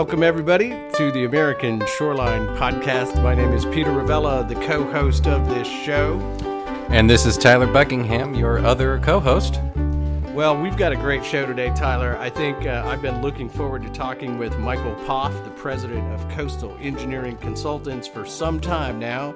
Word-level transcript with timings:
welcome 0.00 0.22
everybody 0.22 0.70
to 0.94 1.12
the 1.12 1.26
American 1.26 1.84
Shoreline 1.84 2.46
Podcast. 2.56 3.22
My 3.22 3.34
name 3.34 3.52
is 3.52 3.66
Peter 3.66 3.90
Ravella, 3.90 4.48
the 4.48 4.54
co 4.54 4.90
host 4.90 5.26
of 5.26 5.46
this 5.50 5.68
show. 5.68 6.18
And 6.88 7.08
this 7.08 7.26
is 7.26 7.36
Tyler 7.36 7.66
Buckingham, 7.66 8.34
your 8.34 8.60
other 8.60 8.98
co 9.00 9.20
host. 9.20 9.60
Well, 10.32 10.58
we've 10.58 10.78
got 10.78 10.92
a 10.92 10.96
great 10.96 11.22
show 11.22 11.44
today, 11.44 11.70
Tyler. 11.76 12.16
I 12.16 12.30
think 12.30 12.64
uh, 12.64 12.82
I've 12.86 13.02
been 13.02 13.20
looking 13.20 13.50
forward 13.50 13.82
to 13.82 13.90
talking 13.90 14.38
with 14.38 14.58
Michael 14.58 14.94
Poff, 15.04 15.34
the 15.44 15.50
president 15.50 16.10
of 16.14 16.26
Coastal 16.30 16.74
Engineering 16.80 17.36
Consultants, 17.36 18.08
for 18.08 18.24
some 18.24 18.58
time 18.58 18.98
now. 18.98 19.34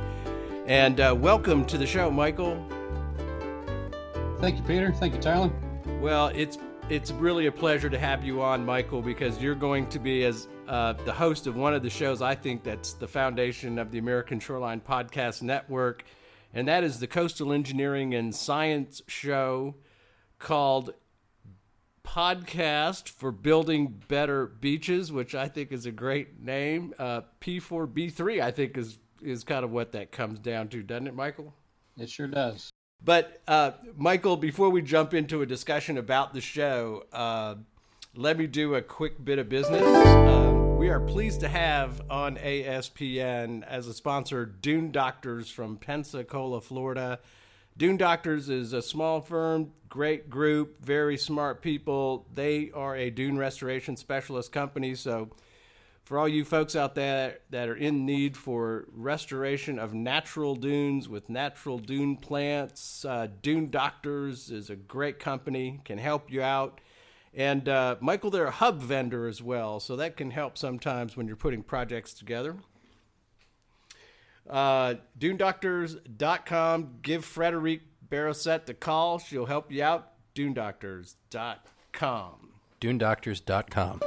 And 0.65 0.99
uh, 0.99 1.15
welcome 1.15 1.67
to 1.67 1.77
the 1.77 1.87
show, 1.87 2.11
Michael. 2.11 2.57
Thank 4.41 4.57
you, 4.57 4.63
Peter. 4.63 4.93
Thank 4.93 5.13
you, 5.13 5.21
Tyler. 5.21 5.53
Well, 6.01 6.29
it's 6.29 6.57
it's 6.89 7.11
really 7.11 7.47
a 7.47 7.53
pleasure 7.53 7.91
to 7.91 7.99
have 7.99 8.25
you 8.25 8.41
on, 8.41 8.65
Michael, 8.65 9.03
because 9.03 9.43
you're 9.43 9.55
going 9.55 9.87
to 9.89 9.99
be 9.99 10.25
as 10.25 10.49
uh, 10.69 10.95
the 11.05 11.13
host 11.13 11.47
of 11.47 11.57
one 11.57 11.75
of 11.75 11.83
the 11.83 11.91
shows 11.91 12.23
I 12.23 12.35
think 12.35 12.63
that's 12.63 12.95
the 12.95 13.09
foundation 13.09 13.79
of 13.79 13.91
the 13.91 13.99
American 13.99 14.41
Shoreline 14.41 14.81
Podcast 14.81 15.43
Network, 15.43 16.05
and 16.53 16.69
that 16.69 16.85
is 16.85 17.01
the 17.01 17.07
Coastal 17.07 17.53
Engineering 17.53 18.15
and 18.15 18.35
Science 18.35 19.03
Show 19.07 19.75
called 20.39 20.95
Podcast 22.05 23.09
for 23.09 23.33
Building 23.33 24.03
Better 24.09 24.47
Beaches, 24.47 25.11
which 25.11 25.35
I 25.35 25.49
think 25.49 25.73
is 25.73 25.87
a 25.87 25.93
great 25.93 26.41
name. 26.41 26.95
Uh, 26.99 27.23
P4B3, 27.41 28.41
I 28.43 28.51
think, 28.51 28.77
is 28.77 28.99
is 29.23 29.43
kind 29.43 29.65
of 29.65 29.71
what 29.71 29.93
that 29.93 30.13
comes 30.13 30.39
down 30.39 30.69
to, 30.69 30.83
doesn't 30.83 31.07
it, 31.07 31.15
Michael? 31.15 31.55
It 31.99 32.11
sure 32.11 32.27
does. 32.27 32.71
But 33.03 33.43
uh, 33.49 33.73
Michael, 33.97 34.37
before 34.37 34.71
we 34.71 34.83
jump 34.83 35.15
into 35.15 35.43
a 35.43 35.47
discussion 35.47 35.99
about 35.99 36.35
the 36.35 36.41
show, 36.41 37.05
uh, 37.13 37.57
let 38.15 38.39
me 38.39 38.47
do 38.47 38.75
a 38.75 38.83
quick 38.83 39.23
bit 39.25 39.39
of 39.39 39.49
business. 39.49 40.54
We 40.77 40.91
are 40.91 41.01
pleased 41.01 41.41
to 41.41 41.49
have 41.49 42.03
on 42.11 42.37
ASPN 42.37 43.63
as 43.63 43.87
a 43.87 43.95
sponsor 43.95 44.45
Dune 44.45 44.91
Doctors 44.91 45.49
from 45.49 45.77
Pensacola, 45.77 46.61
Florida. 46.61 47.21
Dune 47.77 47.97
Doctors 47.97 48.51
is 48.51 48.73
a 48.73 48.83
small 48.83 49.21
firm, 49.21 49.73
great 49.89 50.29
group, 50.29 50.85
very 50.85 51.17
smart 51.17 51.63
people. 51.63 52.27
They 52.35 52.71
are 52.73 52.97
a 52.97 53.11
dune 53.11 53.39
restoration 53.39 53.97
specialist 53.97 54.53
company, 54.53 54.95
so 54.95 55.31
for 56.05 56.19
all 56.19 56.29
you 56.29 56.45
folks 56.45 56.77
out 56.77 56.95
there 56.95 57.39
that 57.49 57.69
are 57.69 57.77
in 57.77 58.05
need 58.05 58.37
for 58.37 58.85
restoration 58.93 59.79
of 59.79 59.95
natural 59.95 60.55
dunes 60.55 61.09
with 61.09 61.31
natural 61.31 61.79
dune 61.79 62.17
plants, 62.17 63.07
uh, 63.07 63.29
Dune 63.41 63.71
Doctors 63.71 64.51
is 64.51 64.69
a 64.69 64.77
great 64.77 65.19
company, 65.19 65.81
can 65.85 65.97
help 65.97 66.31
you 66.31 66.43
out. 66.43 66.81
And 67.37 67.69
uh, 67.69 67.97
Michael, 68.01 68.31
they're 68.31 68.47
a 68.47 68.53
hub 68.53 68.81
vendor 68.81 69.27
as 69.27 69.43
well, 69.43 69.81
so 69.81 69.97
that 69.97 70.17
can 70.17 70.31
help 70.31 70.57
sometimes 70.57 71.17
when 71.17 71.27
you're 71.27 71.37
putting 71.37 71.63
projects 71.63 72.15
together. 72.15 72.57
Uh, 74.49 74.95
DuneDoctors.com. 75.19 76.99
Give 77.03 77.25
Frederique 77.25 77.83
Barroset 78.09 78.69
a 78.69 78.75
call. 78.75 79.19
She'll 79.19 79.47
help 79.47 79.73
you 79.73 79.83
out. 79.83 80.13
DuneDoctors.com. 80.35 82.51
DuneDoctors.com. 82.81 84.01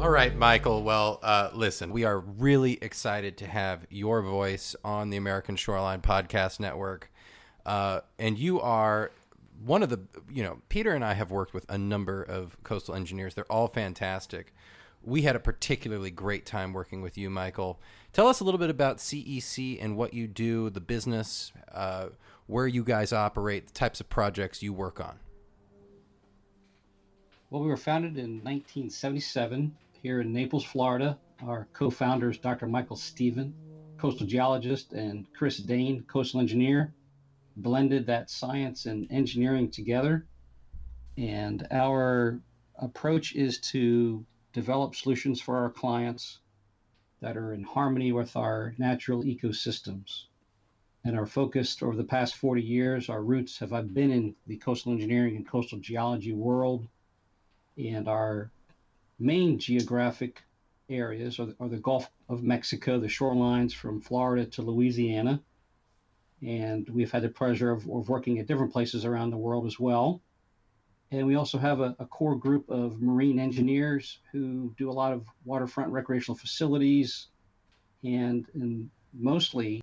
All 0.00 0.10
right, 0.10 0.36
Michael. 0.36 0.82
Well, 0.82 1.18
uh, 1.22 1.50
listen, 1.54 1.90
we 1.90 2.04
are 2.04 2.18
really 2.18 2.78
excited 2.82 3.38
to 3.38 3.46
have 3.46 3.86
your 3.90 4.22
voice 4.22 4.76
on 4.84 5.10
the 5.10 5.16
American 5.16 5.56
Shoreline 5.56 6.02
Podcast 6.02 6.60
Network. 6.60 7.10
Uh, 7.64 8.00
and 8.18 8.38
you 8.38 8.60
are 8.60 9.10
one 9.64 9.82
of 9.82 9.88
the, 9.88 10.00
you 10.30 10.42
know, 10.42 10.58
Peter 10.68 10.92
and 10.92 11.04
I 11.04 11.14
have 11.14 11.30
worked 11.30 11.54
with 11.54 11.64
a 11.68 11.78
number 11.78 12.22
of 12.22 12.56
coastal 12.62 12.94
engineers. 12.94 13.34
They're 13.34 13.50
all 13.50 13.68
fantastic. 13.68 14.52
We 15.02 15.22
had 15.22 15.36
a 15.36 15.40
particularly 15.40 16.10
great 16.10 16.46
time 16.46 16.72
working 16.72 17.02
with 17.02 17.16
you, 17.16 17.30
Michael. 17.30 17.80
Tell 18.12 18.26
us 18.26 18.40
a 18.40 18.44
little 18.44 18.58
bit 18.58 18.70
about 18.70 18.98
CEC 18.98 19.82
and 19.82 19.96
what 19.96 20.14
you 20.14 20.26
do, 20.26 20.70
the 20.70 20.80
business, 20.80 21.52
uh, 21.72 22.08
where 22.46 22.66
you 22.66 22.84
guys 22.84 23.12
operate, 23.12 23.68
the 23.68 23.72
types 23.72 24.00
of 24.00 24.08
projects 24.08 24.62
you 24.62 24.72
work 24.72 25.00
on. 25.00 25.18
Well, 27.50 27.62
we 27.62 27.68
were 27.68 27.76
founded 27.76 28.16
in 28.16 28.42
1977 28.42 29.74
here 30.02 30.20
in 30.20 30.32
Naples, 30.32 30.64
Florida. 30.64 31.18
Our 31.46 31.68
co 31.72 31.90
founders, 31.90 32.38
Dr. 32.38 32.66
Michael 32.66 32.96
Stephen, 32.96 33.54
coastal 33.98 34.26
geologist, 34.26 34.92
and 34.92 35.26
Chris 35.36 35.58
Dane, 35.58 36.02
coastal 36.08 36.40
engineer, 36.40 36.92
blended 37.56 38.06
that 38.06 38.30
science 38.30 38.86
and 38.86 39.06
engineering 39.10 39.70
together. 39.70 40.26
And 41.16 41.66
our 41.70 42.40
approach 42.76 43.34
is 43.34 43.58
to 43.58 44.24
develop 44.52 44.94
solutions 44.94 45.40
for 45.40 45.56
our 45.58 45.70
clients 45.70 46.40
that 47.20 47.36
are 47.36 47.52
in 47.54 47.62
harmony 47.62 48.12
with 48.12 48.36
our 48.36 48.74
natural 48.78 49.22
ecosystems. 49.22 50.24
And 51.04 51.18
our 51.18 51.26
focus 51.26 51.82
over 51.82 51.96
the 51.96 52.04
past 52.04 52.34
40 52.36 52.62
years, 52.62 53.08
our 53.08 53.22
roots 53.22 53.58
have 53.58 53.70
been 53.92 54.10
in 54.10 54.34
the 54.46 54.56
coastal 54.56 54.92
engineering 54.92 55.36
and 55.36 55.46
coastal 55.46 55.78
geology 55.78 56.32
world. 56.32 56.88
And 57.76 58.08
our 58.08 58.50
main 59.18 59.58
geographic 59.58 60.42
areas 60.88 61.38
are 61.38 61.46
the, 61.46 61.56
are 61.60 61.68
the 61.68 61.78
Gulf 61.78 62.10
of 62.28 62.42
Mexico, 62.42 62.98
the 62.98 63.06
shorelines 63.06 63.72
from 63.72 64.00
Florida 64.00 64.46
to 64.46 64.62
Louisiana. 64.62 65.40
And 66.42 66.88
we've 66.90 67.10
had 67.10 67.22
the 67.22 67.28
pleasure 67.28 67.70
of, 67.70 67.88
of 67.88 68.08
working 68.08 68.38
at 68.38 68.46
different 68.46 68.72
places 68.72 69.04
around 69.04 69.30
the 69.30 69.36
world 69.36 69.66
as 69.66 69.78
well. 69.78 70.20
And 71.10 71.26
we 71.26 71.36
also 71.36 71.58
have 71.58 71.80
a, 71.80 71.94
a, 71.98 72.06
core 72.06 72.34
group 72.34 72.68
of 72.68 73.00
marine 73.00 73.38
engineers 73.38 74.18
who 74.32 74.74
do 74.76 74.90
a 74.90 74.92
lot 74.92 75.12
of 75.12 75.26
waterfront 75.44 75.92
recreational 75.92 76.36
facilities 76.36 77.28
and, 78.02 78.46
and 78.54 78.90
mostly 79.12 79.82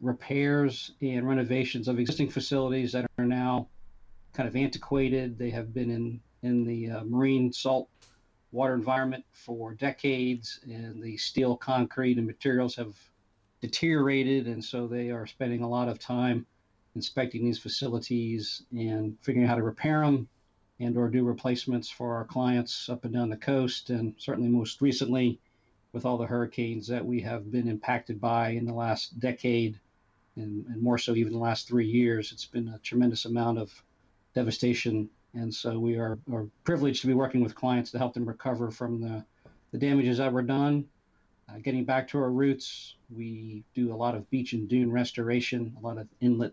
repairs 0.00 0.92
and 1.02 1.28
renovations 1.28 1.88
of 1.88 1.98
existing 1.98 2.30
facilities 2.30 2.92
that 2.92 3.06
are 3.18 3.24
now 3.24 3.68
kind 4.32 4.48
of 4.48 4.54
antiquated. 4.54 5.38
They 5.38 5.50
have 5.50 5.74
been 5.74 5.90
in, 5.90 6.20
in 6.42 6.64
the 6.64 6.90
uh, 6.90 7.04
marine 7.04 7.52
salt 7.52 7.88
water 8.52 8.74
environment 8.74 9.24
for 9.32 9.74
decades, 9.74 10.60
and 10.64 11.02
the 11.02 11.16
steel, 11.16 11.56
concrete, 11.56 12.18
and 12.18 12.26
materials 12.26 12.76
have 12.76 12.94
deteriorated, 13.64 14.46
and 14.46 14.62
so 14.62 14.86
they 14.86 15.10
are 15.10 15.26
spending 15.26 15.62
a 15.62 15.68
lot 15.68 15.88
of 15.88 15.98
time 15.98 16.44
inspecting 16.94 17.42
these 17.42 17.58
facilities 17.58 18.62
and 18.72 19.16
figuring 19.22 19.46
out 19.46 19.50
how 19.50 19.56
to 19.56 19.62
repair 19.62 20.02
them 20.02 20.28
and 20.80 20.98
or 20.98 21.08
do 21.08 21.24
replacements 21.24 21.88
for 21.88 22.14
our 22.14 22.26
clients 22.26 22.90
up 22.90 23.06
and 23.06 23.14
down 23.14 23.30
the 23.30 23.36
coast 23.36 23.88
and 23.88 24.14
certainly 24.18 24.50
most 24.50 24.82
recently 24.82 25.40
with 25.92 26.04
all 26.04 26.18
the 26.18 26.26
hurricanes 26.26 26.86
that 26.86 27.04
we 27.04 27.22
have 27.22 27.50
been 27.50 27.66
impacted 27.66 28.20
by 28.20 28.50
in 28.50 28.66
the 28.66 28.74
last 28.74 29.18
decade 29.18 29.80
and, 30.36 30.66
and 30.66 30.82
more 30.82 30.98
so 30.98 31.14
even 31.14 31.32
the 31.32 31.38
last 31.38 31.66
three 31.66 31.86
years 31.86 32.32
it's 32.32 32.44
been 32.44 32.68
a 32.68 32.78
tremendous 32.80 33.24
amount 33.24 33.58
of 33.58 33.72
devastation 34.34 35.08
and 35.32 35.52
so 35.52 35.78
we 35.78 35.96
are, 35.96 36.18
are 36.30 36.46
privileged 36.64 37.00
to 37.00 37.06
be 37.06 37.14
working 37.14 37.40
with 37.40 37.54
clients 37.54 37.90
to 37.92 37.98
help 37.98 38.12
them 38.12 38.26
recover 38.26 38.70
from 38.70 39.00
the, 39.00 39.24
the 39.72 39.78
damages 39.78 40.18
that 40.18 40.32
were 40.32 40.42
done. 40.42 40.84
Uh, 41.48 41.58
getting 41.58 41.84
back 41.84 42.08
to 42.08 42.18
our 42.18 42.30
roots, 42.30 42.96
we 43.14 43.64
do 43.74 43.92
a 43.92 43.96
lot 43.96 44.14
of 44.14 44.28
beach 44.30 44.52
and 44.52 44.68
dune 44.68 44.90
restoration, 44.90 45.74
a 45.78 45.80
lot 45.80 45.98
of 45.98 46.08
inlet 46.20 46.52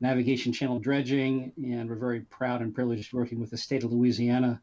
navigation 0.00 0.52
channel 0.52 0.78
dredging, 0.78 1.52
and 1.62 1.88
we're 1.88 1.96
very 1.96 2.20
proud 2.20 2.60
and 2.60 2.74
privileged 2.74 3.12
working 3.12 3.38
with 3.38 3.50
the 3.50 3.56
state 3.56 3.84
of 3.84 3.92
Louisiana 3.92 4.60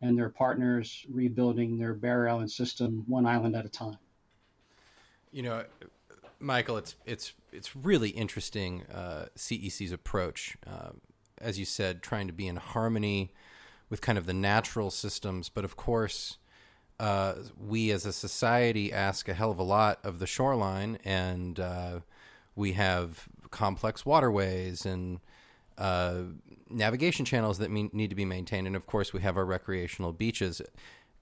and 0.00 0.16
their 0.16 0.28
partners 0.28 1.04
rebuilding 1.10 1.78
their 1.78 1.94
barrier 1.94 2.28
island 2.28 2.50
system 2.50 3.04
one 3.08 3.26
island 3.26 3.56
at 3.56 3.64
a 3.64 3.68
time. 3.68 3.98
You 5.32 5.42
know, 5.42 5.64
Michael, 6.38 6.76
it's 6.76 6.94
it's 7.04 7.32
it's 7.52 7.74
really 7.74 8.10
interesting 8.10 8.84
uh, 8.84 9.26
CEC's 9.36 9.92
approach. 9.92 10.56
Uh, 10.66 10.90
as 11.40 11.58
you 11.58 11.64
said, 11.64 12.02
trying 12.02 12.26
to 12.26 12.32
be 12.32 12.46
in 12.46 12.56
harmony 12.56 13.32
with 13.90 14.00
kind 14.00 14.18
of 14.18 14.26
the 14.26 14.34
natural 14.34 14.90
systems. 14.90 15.48
But 15.48 15.64
of 15.64 15.76
course, 15.76 16.38
uh, 17.00 17.34
we 17.58 17.90
as 17.90 18.04
a 18.06 18.12
society 18.12 18.92
ask 18.92 19.28
a 19.28 19.34
hell 19.34 19.50
of 19.50 19.58
a 19.58 19.62
lot 19.62 19.98
of 20.02 20.18
the 20.18 20.26
shoreline, 20.26 20.98
and 21.04 21.60
uh, 21.60 22.00
we 22.56 22.72
have 22.72 23.28
complex 23.50 24.04
waterways 24.04 24.84
and 24.84 25.20
uh, 25.78 26.22
navigation 26.68 27.24
channels 27.24 27.58
that 27.58 27.70
mean, 27.70 27.90
need 27.92 28.10
to 28.10 28.16
be 28.16 28.24
maintained. 28.24 28.66
And 28.66 28.76
of 28.76 28.86
course, 28.86 29.12
we 29.12 29.20
have 29.20 29.36
our 29.36 29.44
recreational 29.44 30.12
beaches. 30.12 30.60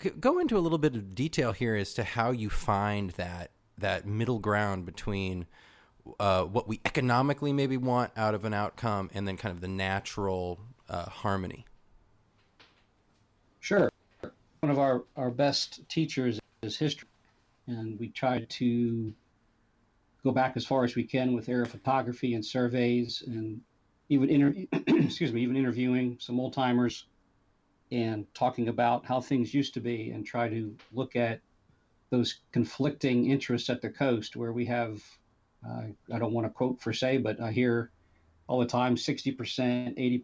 C- 0.02 0.10
go 0.10 0.38
into 0.38 0.56
a 0.56 0.60
little 0.60 0.78
bit 0.78 0.94
of 0.94 1.14
detail 1.14 1.52
here 1.52 1.76
as 1.76 1.92
to 1.94 2.04
how 2.04 2.30
you 2.30 2.50
find 2.50 3.10
that 3.12 3.50
that 3.78 4.06
middle 4.06 4.38
ground 4.38 4.86
between 4.86 5.46
uh, 6.18 6.44
what 6.44 6.66
we 6.66 6.80
economically 6.86 7.52
maybe 7.52 7.76
want 7.76 8.10
out 8.16 8.34
of 8.34 8.44
an 8.46 8.54
outcome, 8.54 9.10
and 9.12 9.28
then 9.28 9.36
kind 9.36 9.54
of 9.54 9.60
the 9.60 9.68
natural 9.68 10.58
uh, 10.88 11.04
harmony. 11.04 11.66
Sure. 13.60 13.90
One 14.66 14.72
of 14.72 14.80
our, 14.80 15.04
our 15.14 15.30
best 15.30 15.88
teachers 15.88 16.40
is 16.62 16.76
history, 16.76 17.08
and 17.68 17.96
we 18.00 18.08
try 18.08 18.40
to 18.40 19.14
go 20.24 20.32
back 20.32 20.56
as 20.56 20.66
far 20.66 20.82
as 20.82 20.96
we 20.96 21.04
can 21.04 21.34
with 21.34 21.48
aerial 21.48 21.68
photography 21.68 22.34
and 22.34 22.44
surveys, 22.44 23.22
and 23.28 23.60
even 24.08 24.28
inter- 24.28 24.66
excuse 24.88 25.32
me, 25.32 25.42
even 25.42 25.56
interviewing 25.56 26.16
some 26.18 26.40
old 26.40 26.52
timers 26.52 27.06
and 27.92 28.26
talking 28.34 28.66
about 28.66 29.06
how 29.06 29.20
things 29.20 29.54
used 29.54 29.72
to 29.74 29.80
be 29.80 30.10
and 30.10 30.26
try 30.26 30.48
to 30.48 30.74
look 30.92 31.14
at 31.14 31.38
those 32.10 32.40
conflicting 32.50 33.30
interests 33.30 33.70
at 33.70 33.80
the 33.80 33.90
coast 33.90 34.34
where 34.34 34.52
we 34.52 34.66
have, 34.66 35.00
uh, 35.64 35.82
I 36.12 36.18
don't 36.18 36.32
want 36.32 36.44
to 36.44 36.52
quote 36.52 36.80
for 36.80 36.92
say, 36.92 37.18
but 37.18 37.40
I 37.40 37.52
hear 37.52 37.92
all 38.48 38.58
the 38.58 38.66
time 38.66 38.96
60%, 38.96 39.36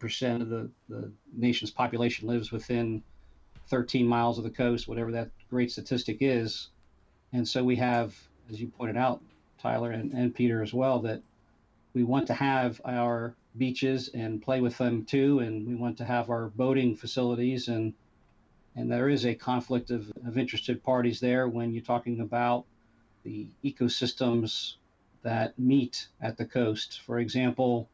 80% 0.02 0.42
of 0.42 0.48
the, 0.48 0.68
the 0.88 1.12
nation's 1.32 1.70
population 1.70 2.26
lives 2.26 2.50
within 2.50 3.04
13 3.68 4.06
miles 4.06 4.38
of 4.38 4.44
the 4.44 4.50
coast, 4.50 4.88
whatever 4.88 5.12
that 5.12 5.30
great 5.50 5.70
statistic 5.70 6.18
is. 6.20 6.68
And 7.32 7.46
so 7.46 7.64
we 7.64 7.76
have, 7.76 8.14
as 8.50 8.60
you 8.60 8.68
pointed 8.68 8.96
out, 8.96 9.22
Tyler 9.60 9.90
and, 9.90 10.12
and 10.12 10.34
Peter 10.34 10.62
as 10.62 10.74
well, 10.74 11.00
that 11.00 11.22
we 11.94 12.02
want 12.02 12.26
to 12.26 12.34
have 12.34 12.80
our 12.84 13.34
beaches 13.56 14.08
and 14.08 14.42
play 14.42 14.60
with 14.60 14.78
them 14.78 15.04
too, 15.04 15.40
and 15.40 15.66
we 15.66 15.74
want 15.74 15.98
to 15.98 16.04
have 16.04 16.30
our 16.30 16.48
boating 16.48 16.96
facilities 16.96 17.68
and 17.68 17.94
and 18.74 18.90
there 18.90 19.10
is 19.10 19.26
a 19.26 19.34
conflict 19.34 19.90
of, 19.90 20.10
of 20.26 20.38
interested 20.38 20.82
parties 20.82 21.20
there 21.20 21.46
when 21.46 21.74
you're 21.74 21.82
talking 21.82 22.20
about 22.20 22.64
the 23.22 23.46
ecosystems 23.62 24.76
that 25.22 25.58
meet 25.58 26.08
at 26.22 26.38
the 26.38 26.46
coast. 26.46 27.02
For 27.04 27.18
example, 27.18 27.88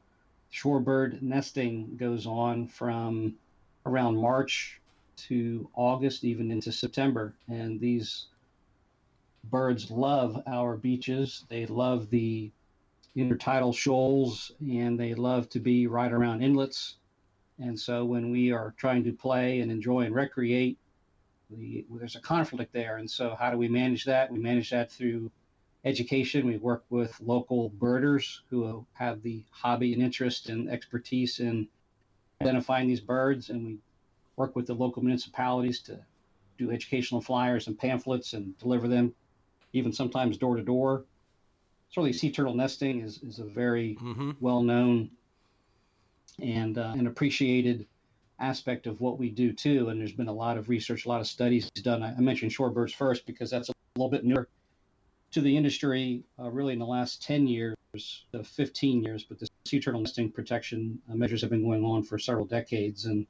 shorebird 0.52 1.20
nesting 1.20 1.96
goes 1.96 2.26
on 2.26 2.68
from 2.68 3.34
around 3.84 4.16
March 4.16 4.80
to 5.28 5.68
August, 5.74 6.24
even 6.24 6.50
into 6.50 6.72
September. 6.72 7.34
And 7.48 7.80
these 7.80 8.26
birds 9.44 9.90
love 9.90 10.42
our 10.46 10.76
beaches. 10.76 11.44
They 11.48 11.66
love 11.66 12.10
the 12.10 12.50
intertidal 13.16 13.74
shoals 13.74 14.52
and 14.60 14.98
they 14.98 15.14
love 15.14 15.48
to 15.50 15.60
be 15.60 15.86
right 15.86 16.12
around 16.12 16.42
inlets. 16.42 16.96
And 17.58 17.78
so 17.78 18.04
when 18.04 18.30
we 18.30 18.52
are 18.52 18.74
trying 18.76 19.04
to 19.04 19.12
play 19.12 19.60
and 19.60 19.70
enjoy 19.70 20.02
and 20.02 20.14
recreate, 20.14 20.78
the, 21.50 21.84
there's 21.90 22.14
a 22.14 22.20
conflict 22.20 22.72
there. 22.72 22.98
And 22.98 23.10
so 23.10 23.34
how 23.34 23.50
do 23.50 23.56
we 23.56 23.68
manage 23.68 24.04
that? 24.04 24.30
We 24.30 24.38
manage 24.38 24.70
that 24.70 24.92
through 24.92 25.30
education. 25.84 26.46
We 26.46 26.58
work 26.58 26.84
with 26.90 27.18
local 27.20 27.70
birders 27.70 28.42
who 28.50 28.86
have 28.92 29.22
the 29.22 29.42
hobby 29.50 29.92
and 29.92 30.02
interest 30.02 30.50
and 30.50 30.68
expertise 30.68 31.40
in 31.40 31.68
identifying 32.42 32.86
these 32.86 33.00
birds. 33.00 33.50
And 33.50 33.66
we 33.66 33.78
work 34.38 34.56
with 34.56 34.66
the 34.66 34.74
local 34.74 35.02
municipalities 35.02 35.80
to 35.80 35.98
do 36.56 36.70
educational 36.70 37.20
flyers 37.20 37.66
and 37.66 37.78
pamphlets 37.78 38.32
and 38.32 38.56
deliver 38.58 38.88
them 38.88 39.14
even 39.72 39.92
sometimes 39.92 40.38
door 40.38 40.56
to 40.56 40.62
door 40.62 41.04
certainly 41.90 42.12
sea 42.12 42.30
turtle 42.30 42.54
nesting 42.54 43.00
is, 43.00 43.22
is 43.22 43.38
a 43.38 43.44
very 43.44 43.96
mm-hmm. 44.00 44.32
well 44.40 44.62
known 44.62 45.10
and 46.40 46.78
uh, 46.78 46.92
an 46.96 47.06
appreciated 47.06 47.86
aspect 48.38 48.86
of 48.86 49.00
what 49.00 49.18
we 49.18 49.30
do 49.30 49.52
too. 49.52 49.88
And 49.88 50.00
there's 50.00 50.12
been 50.12 50.28
a 50.28 50.32
lot 50.32 50.56
of 50.56 50.68
research, 50.68 51.06
a 51.06 51.08
lot 51.08 51.20
of 51.20 51.26
studies 51.26 51.68
done. 51.70 52.02
I, 52.02 52.14
I 52.14 52.20
mentioned 52.20 52.52
shorebirds 52.52 52.94
first 52.94 53.26
because 53.26 53.50
that's 53.50 53.68
a 53.68 53.72
little 53.96 54.10
bit 54.10 54.24
newer 54.24 54.48
to 55.32 55.40
the 55.40 55.56
industry, 55.56 56.22
uh, 56.38 56.48
really 56.50 56.72
in 56.72 56.78
the 56.78 56.86
last 56.86 57.22
10 57.22 57.46
years, 57.46 57.76
uh, 58.34 58.42
15 58.42 59.02
years. 59.02 59.24
But 59.24 59.40
the 59.40 59.48
sea 59.66 59.80
turtle 59.80 60.00
nesting 60.00 60.30
protection 60.30 61.00
uh, 61.10 61.14
measures 61.14 61.40
have 61.40 61.50
been 61.50 61.64
going 61.64 61.84
on 61.84 62.02
for 62.02 62.18
several 62.18 62.46
decades. 62.46 63.06
And 63.06 63.26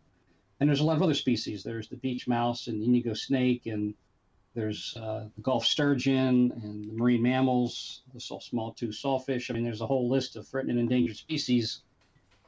and 0.61 0.69
there's 0.69 0.81
a 0.81 0.85
lot 0.85 0.97
of 0.97 1.03
other 1.03 1.15
species. 1.15 1.63
There's 1.63 1.89
the 1.89 1.97
beach 1.97 2.27
mouse 2.27 2.67
and 2.67 2.81
the 2.81 2.85
indigo 2.85 3.15
snake 3.15 3.67
and 3.67 3.95
there's 4.55 4.97
uh, 4.97 5.27
the 5.37 5.43
Gulf 5.43 5.65
sturgeon 5.65 6.53
and 6.63 6.89
the 6.89 6.93
marine 6.93 7.23
mammals, 7.23 8.03
the 8.13 8.21
small 8.21 8.73
tooth 8.73 8.97
sawfish. 8.97 9.51
I 9.51 9.55
mean, 9.55 9.63
there's 9.63 9.83
a 9.83 9.87
whole 9.87 10.09
list 10.09 10.35
of 10.37 10.49
threatened 10.49 10.73
and 10.73 10.81
endangered 10.81 11.17
species 11.17 11.83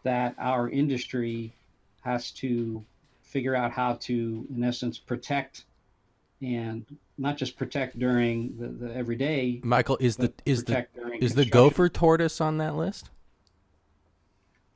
that 0.02 0.34
our 0.38 0.68
industry 0.68 1.52
has 2.00 2.32
to 2.32 2.84
figure 3.22 3.54
out 3.54 3.70
how 3.70 3.94
to, 3.94 4.46
in 4.52 4.64
essence, 4.64 4.98
protect 4.98 5.64
and 6.42 6.84
not 7.18 7.36
just 7.36 7.56
protect 7.56 7.98
during 7.98 8.56
the, 8.56 8.86
the 8.86 8.96
everyday. 8.96 9.60
Michael, 9.62 9.98
is 10.00 10.16
the 10.16 10.32
is 10.44 10.64
the 10.64 10.86
is 11.20 11.34
the 11.34 11.44
gopher 11.44 11.88
tortoise 11.88 12.40
on 12.40 12.58
that 12.58 12.74
list? 12.74 13.10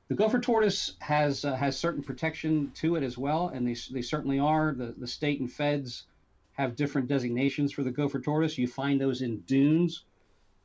The 0.09 0.15
gopher 0.15 0.39
tortoise 0.39 0.93
has 1.01 1.45
uh, 1.45 1.57
has 1.57 1.79
certain 1.79 2.03
protection 2.03 2.73
to 2.77 2.97
it 2.97 3.03
as 3.03 3.17
well, 3.17 3.49
and 3.49 3.67
they 3.67 3.75
they 3.91 4.03
certainly 4.03 4.39
are. 4.39 4.75
The 4.75 4.95
the 4.97 5.07
state 5.07 5.41
and 5.41 5.51
feds 5.51 6.05
have 6.53 6.77
different 6.77 7.09
designations 7.09 7.73
for 7.73 7.83
the 7.83 7.91
gopher 7.91 8.21
tortoise. 8.21 8.59
You 8.59 8.69
find 8.69 9.01
those 9.01 9.23
in 9.23 9.41
dunes. 9.41 10.05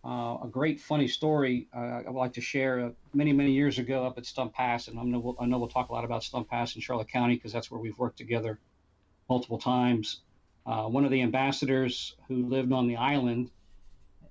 Uh, 0.04 0.38
a 0.44 0.48
great 0.50 0.80
funny 0.80 1.08
story 1.08 1.68
uh, 1.76 2.02
I'd 2.08 2.14
like 2.14 2.34
to 2.34 2.42
share. 2.42 2.80
Uh, 2.80 2.90
many 3.14 3.34
many 3.34 3.52
years 3.52 3.80
ago, 3.80 4.06
up 4.06 4.18
at 4.18 4.26
Stump 4.26 4.54
Pass, 4.54 4.88
and 4.88 5.00
I 5.00 5.04
know 5.04 5.20
we'll, 5.20 5.36
I 5.40 5.46
know 5.46 5.58
we'll 5.58 5.70
talk 5.70 5.90
a 5.90 5.94
lot 5.94 6.04
about 6.04 6.24
Stump 6.24 6.50
Pass 6.50 6.76
in 6.76 6.82
Charlotte 6.82 7.10
County 7.10 7.36
because 7.36 7.54
that's 7.54 7.72
where 7.72 7.80
we've 7.80 7.98
worked 7.98 8.18
together 8.18 8.60
multiple 9.30 9.58
times. 9.58 10.22
Uh, 10.66 10.84
one 10.84 11.06
of 11.06 11.12
the 11.12 11.22
ambassadors 11.22 12.16
who 12.28 12.48
lived 12.48 12.72
on 12.72 12.88
the 12.88 12.98
island, 12.98 13.52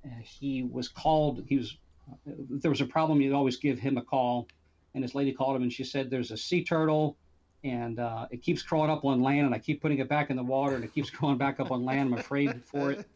uh, 0.05 0.08
he 0.22 0.62
was 0.62 0.88
called. 0.88 1.44
He 1.49 1.56
was 1.56 1.76
there 2.25 2.70
was 2.70 2.81
a 2.81 2.87
problem. 2.87 3.20
You'd 3.20 3.34
always 3.34 3.56
give 3.56 3.78
him 3.78 3.96
a 3.96 4.02
call, 4.02 4.49
and 4.94 5.05
this 5.05 5.14
lady 5.14 5.32
called 5.32 5.56
him, 5.56 5.62
and 5.62 5.73
she 5.73 5.85
said, 5.85 6.11
"There's 6.11 6.31
a 6.31 6.37
sea 6.37 6.64
turtle." 6.64 7.17
and 7.64 7.99
uh, 7.99 8.26
it 8.31 8.43
keeps 8.43 8.62
crawling 8.62 8.90
up 8.90 9.05
on 9.05 9.20
land, 9.20 9.46
and 9.46 9.55
I 9.55 9.58
keep 9.58 9.82
putting 9.82 9.99
it 9.99 10.08
back 10.08 10.31
in 10.31 10.37
the 10.37 10.43
water, 10.43 10.76
and 10.76 10.85
it 10.85 10.94
keeps 10.94 11.11
crawling 11.11 11.38
back 11.38 11.61
up 11.61 11.70
on 11.70 11.85
land. 11.85 12.12
I'm 12.12 12.19
afraid 12.19 12.64
for 12.64 12.93
it. 12.93 13.06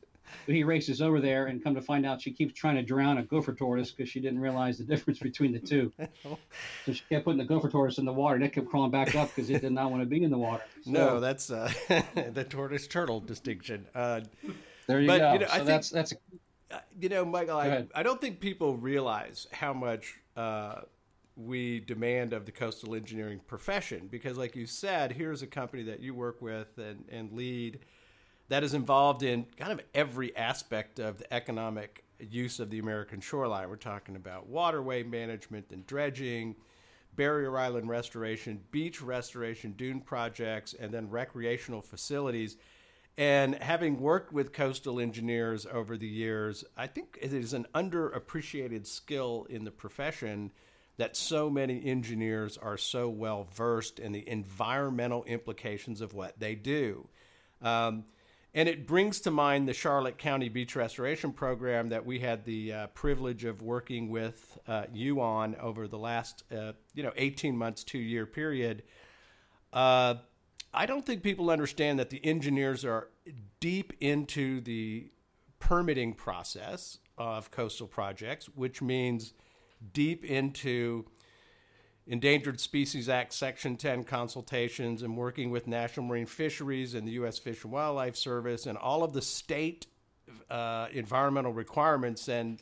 But 0.46 0.54
he 0.54 0.64
races 0.64 1.02
over 1.02 1.20
there, 1.20 1.46
and 1.46 1.62
come 1.62 1.74
to 1.74 1.82
find 1.82 2.06
out, 2.06 2.22
she 2.22 2.30
keeps 2.30 2.54
trying 2.54 2.76
to 2.76 2.82
drown 2.82 3.19
a 3.19 3.22
gopher 3.22 3.52
tortoise 3.52 3.90
because 3.90 4.08
she 4.08 4.19
didn't 4.19 4.40
realize 4.40 4.78
the 4.78 4.84
difference 4.84 5.19
between 5.19 5.52
the 5.52 5.58
two. 5.58 5.92
So 6.86 6.92
she 6.92 7.02
kept 7.08 7.24
putting 7.24 7.38
the 7.38 7.44
gopher 7.44 7.69
tortoise 7.69 7.98
in 7.98 8.04
the 8.04 8.12
water, 8.12 8.36
and 8.36 8.44
it 8.44 8.52
kept 8.52 8.68
crawling 8.68 8.90
back 8.90 9.14
up 9.14 9.28
because 9.28 9.50
it 9.50 9.60
did 9.60 9.72
not 9.72 9.90
want 9.90 10.02
to 10.02 10.06
be 10.06 10.25
in 10.25 10.30
the 10.30 10.38
water. 10.38 10.64
So, 10.84 10.90
no, 10.90 11.20
that's 11.20 11.50
uh, 11.50 11.70
the 12.14 12.44
tortoise 12.48 12.86
turtle 12.86 13.20
distinction. 13.20 13.86
Uh, 13.94 14.22
there 14.86 15.00
you 15.00 15.06
but, 15.06 15.18
go. 15.18 15.32
You 15.34 15.38
know, 15.40 15.46
so 15.46 15.52
I 15.52 15.56
think, 15.56 15.68
that's 15.68 15.90
that's. 15.90 16.12
A... 16.12 16.76
Uh, 16.76 16.80
you 16.98 17.08
know, 17.08 17.25
Michael, 17.25 17.58
I, 17.58 17.86
I 17.94 18.02
don't 18.02 18.20
think 18.20 18.40
people 18.40 18.76
realize 18.76 19.46
how 19.52 19.72
much 19.72 20.14
uh, 20.36 20.80
we 21.46 21.80
demand 21.80 22.32
of 22.32 22.46
the 22.46 22.52
coastal 22.52 22.94
engineering 22.94 23.40
profession. 23.46 24.08
Because 24.10 24.36
like 24.36 24.56
you 24.56 24.66
said 24.66 25.12
here's 25.12 25.42
a 25.42 25.46
company 25.46 25.82
that 25.84 26.00
you 26.00 26.14
work 26.14 26.40
with 26.40 26.78
and, 26.78 27.04
and 27.11 27.32
lead 27.32 27.80
that 28.49 28.62
is 28.62 28.75
involved 28.75 29.22
in 29.22 29.46
kind 29.56 29.72
of 29.72 29.80
every 29.94 30.37
aspect 30.37 30.99
of 30.99 31.18
the 31.18 31.32
economic 31.32 32.04
use 32.18 32.61
of 32.61 32.70
the 32.70 32.78
american 32.78 33.20
shoreline. 33.20 33.68
We're 33.68 33.76
talking 33.76 34.16
about 34.16 34.46
waterway 34.46 35.02
management 35.02 35.66
and 35.70 35.87
dredging 35.87 36.54
barrier 37.16 37.58
island 37.58 37.88
restoration 37.88 38.61
beach 38.70 39.02
restoration 39.02 39.72
dune 39.72 40.00
projects 40.00 40.75
and 40.78 40.92
then 40.92 41.11
recreational 41.11 41.82
facilities. 41.82 42.56
And 43.18 43.56
having 43.56 44.00
worked 44.00 44.32
with 44.32 44.54
coastal 44.54 44.99
engineers 44.99 45.66
over 45.66 45.96
the 45.96 46.08
years 46.08 46.64
i 46.76 46.87
think 46.87 47.18
it 47.20 47.32
is 47.32 47.52
an 47.52 47.66
underappreciated 47.75 48.87
skill 48.87 49.46
in 49.50 49.64
the 49.64 49.70
profession 49.70 50.50
that 51.02 51.16
so 51.16 51.50
many 51.50 51.85
engineers 51.85 52.56
are 52.56 52.76
so 52.76 53.09
well 53.09 53.49
versed 53.52 53.99
in 53.99 54.12
the 54.12 54.26
environmental 54.28 55.25
implications 55.25 56.00
of 56.00 56.14
what 56.14 56.38
they 56.38 56.54
do. 56.54 57.09
Um, 57.61 58.04
and 58.54 58.68
it 58.68 58.87
brings 58.87 59.21
to 59.23 59.32
mind 59.32 59.66
the 59.66 59.73
Charlotte 59.73 60.16
County 60.16 60.49
Beach 60.49 60.76
Restoration 60.76 61.32
Program 61.32 61.88
that 61.88 62.06
we 62.06 62.21
had 62.21 62.44
the 62.44 62.73
uh, 62.73 62.87
privilege 62.88 63.42
of 63.42 63.62
working 63.62 64.11
with 64.11 64.56
uh, 64.68 64.85
you 64.92 65.21
on 65.21 65.56
over 65.56 65.88
the 65.88 65.99
last, 65.99 66.44
uh, 66.56 66.71
you 66.94 67.02
know, 67.02 67.12
18 67.16 67.56
months, 67.56 67.82
two 67.82 67.99
year 67.99 68.25
period. 68.25 68.85
Uh, 69.73 70.14
I 70.73 70.87
don't 70.87 71.04
think 71.04 71.25
people 71.25 71.50
understand 71.50 71.99
that 71.99 72.11
the 72.11 72.25
engineers 72.25 72.85
are 72.85 73.09
deep 73.59 73.92
into 74.00 74.61
the 74.61 75.11
permitting 75.59 76.14
process 76.14 76.99
of 77.18 77.50
coastal 77.50 77.88
projects, 77.88 78.47
which 78.47 78.80
means 78.80 79.35
deep 79.92 80.24
into 80.24 81.04
Endangered 82.06 82.60
Species 82.60 83.08
Act 83.08 83.32
Section 83.32 83.76
10 83.76 84.04
consultations 84.04 85.02
and 85.02 85.16
working 85.16 85.50
with 85.50 85.66
National 85.68 86.04
Marine 86.04 86.26
Fisheries 86.26 86.94
and 86.94 87.06
the 87.06 87.12
U.S. 87.12 87.38
Fish 87.38 87.62
and 87.62 87.72
Wildlife 87.72 88.16
Service 88.16 88.66
and 88.66 88.76
all 88.76 89.04
of 89.04 89.12
the 89.12 89.22
state 89.22 89.86
uh, 90.50 90.88
environmental 90.92 91.52
requirements. 91.52 92.28
And, 92.28 92.60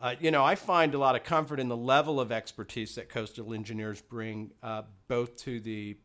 uh, 0.00 0.14
you 0.20 0.30
know, 0.30 0.44
I 0.44 0.54
find 0.54 0.94
a 0.94 0.98
lot 0.98 1.16
of 1.16 1.24
comfort 1.24 1.58
in 1.58 1.68
the 1.68 1.76
level 1.76 2.20
of 2.20 2.30
expertise 2.30 2.94
that 2.94 3.08
coastal 3.08 3.52
engineers 3.52 4.00
bring 4.00 4.52
uh, 4.62 4.82
both 5.08 5.36
to 5.38 5.58
the 5.58 5.96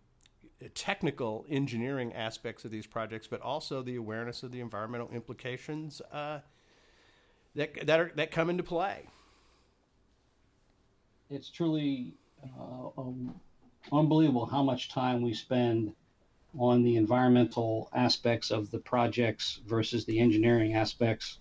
technical 0.73 1.45
engineering 1.49 2.13
aspects 2.13 2.65
of 2.65 2.71
these 2.71 2.87
projects, 2.87 3.27
but 3.27 3.41
also 3.41 3.83
the 3.83 3.97
awareness 3.97 4.41
of 4.41 4.51
the 4.51 4.61
environmental 4.61 5.09
implications 5.09 6.01
uh, 6.11 6.39
that, 7.53 7.85
that, 7.85 7.99
are, 7.99 8.11
that 8.15 8.31
come 8.31 8.49
into 8.49 8.63
play 8.63 9.05
it's 11.33 11.49
truly 11.49 12.13
uh, 12.43 12.89
um, 12.97 13.33
unbelievable 13.91 14.45
how 14.45 14.61
much 14.61 14.89
time 14.89 15.21
we 15.21 15.33
spend 15.33 15.93
on 16.57 16.83
the 16.83 16.95
environmental 16.95 17.89
aspects 17.93 18.51
of 18.51 18.69
the 18.69 18.77
projects 18.77 19.59
versus 19.65 20.05
the 20.05 20.19
engineering 20.19 20.75
aspects. 20.75 21.39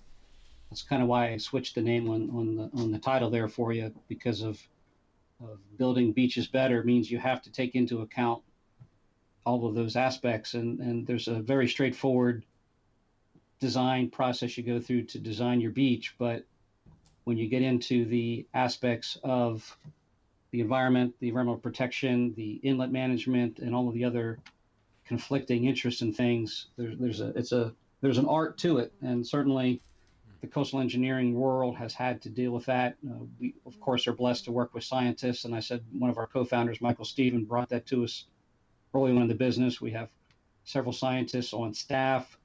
That's 0.70 0.82
kind 0.82 1.02
of 1.02 1.08
why 1.08 1.32
I 1.32 1.36
switched 1.36 1.74
the 1.74 1.82
name 1.82 2.08
on, 2.08 2.30
on 2.30 2.56
the 2.56 2.70
on 2.80 2.90
the 2.90 2.98
title 2.98 3.28
there 3.28 3.48
for 3.48 3.72
you 3.72 3.92
because 4.08 4.40
of, 4.40 4.58
of 5.42 5.58
building 5.76 6.12
beaches 6.12 6.46
better 6.46 6.82
means 6.82 7.10
you 7.10 7.18
have 7.18 7.42
to 7.42 7.52
take 7.52 7.74
into 7.74 8.00
account 8.00 8.42
all 9.44 9.66
of 9.66 9.74
those 9.74 9.96
aspects. 9.96 10.54
And, 10.54 10.80
and 10.80 11.06
there's 11.06 11.28
a 11.28 11.40
very 11.40 11.68
straightforward 11.68 12.46
design 13.60 14.08
process 14.08 14.56
you 14.56 14.64
go 14.64 14.80
through 14.80 15.04
to 15.04 15.18
design 15.18 15.60
your 15.60 15.72
beach. 15.72 16.14
But 16.18 16.46
when 17.24 17.36
you 17.36 17.48
get 17.48 17.62
into 17.62 18.04
the 18.04 18.46
aspects 18.54 19.18
of 19.22 19.76
the 20.50 20.60
environment, 20.60 21.14
the 21.20 21.28
environmental 21.28 21.60
protection, 21.60 22.34
the 22.34 22.60
inlet 22.62 22.90
management, 22.90 23.58
and 23.58 23.74
all 23.74 23.88
of 23.88 23.94
the 23.94 24.04
other 24.04 24.38
conflicting 25.04 25.66
interests 25.66 26.02
and 26.02 26.16
things, 26.16 26.66
there's, 26.76 26.98
there's 26.98 27.20
a 27.20 27.28
it's 27.30 27.52
a 27.52 27.72
there's 28.00 28.18
an 28.18 28.26
art 28.26 28.58
to 28.58 28.78
it, 28.78 28.92
and 29.00 29.26
certainly 29.26 29.80
the 30.40 30.48
coastal 30.48 30.80
engineering 30.80 31.34
world 31.34 31.76
has 31.76 31.94
had 31.94 32.20
to 32.22 32.28
deal 32.28 32.50
with 32.50 32.66
that. 32.66 32.96
Uh, 33.08 33.24
we, 33.38 33.54
of 33.64 33.78
course, 33.80 34.08
are 34.08 34.12
blessed 34.12 34.44
to 34.44 34.52
work 34.52 34.74
with 34.74 34.82
scientists, 34.82 35.44
and 35.44 35.54
I 35.54 35.60
said 35.60 35.82
one 35.96 36.10
of 36.10 36.18
our 36.18 36.26
co-founders, 36.26 36.80
Michael 36.80 37.04
Stephen, 37.04 37.44
brought 37.44 37.68
that 37.68 37.86
to 37.86 38.02
us 38.04 38.24
early 38.92 39.12
on 39.12 39.22
in 39.22 39.28
the 39.28 39.34
business. 39.34 39.80
We 39.80 39.92
have 39.92 40.08
several 40.64 40.92
scientists 40.92 41.52
on 41.52 41.72
staff, 41.72 42.36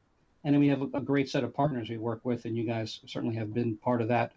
and 0.44 0.54
then 0.54 0.62
we 0.62 0.68
have 0.68 0.84
a, 0.84 0.90
a 0.94 1.02
great 1.02 1.28
set 1.30 1.44
of 1.44 1.54
partners 1.54 1.90
we 1.90 1.98
work 1.98 2.22
with, 2.24 2.46
and 2.46 2.56
you 2.56 2.64
guys 2.64 3.00
certainly 3.08 3.36
have 3.36 3.54
been 3.54 3.78
part 3.78 4.02
of 4.02 4.08
that, 4.10 4.34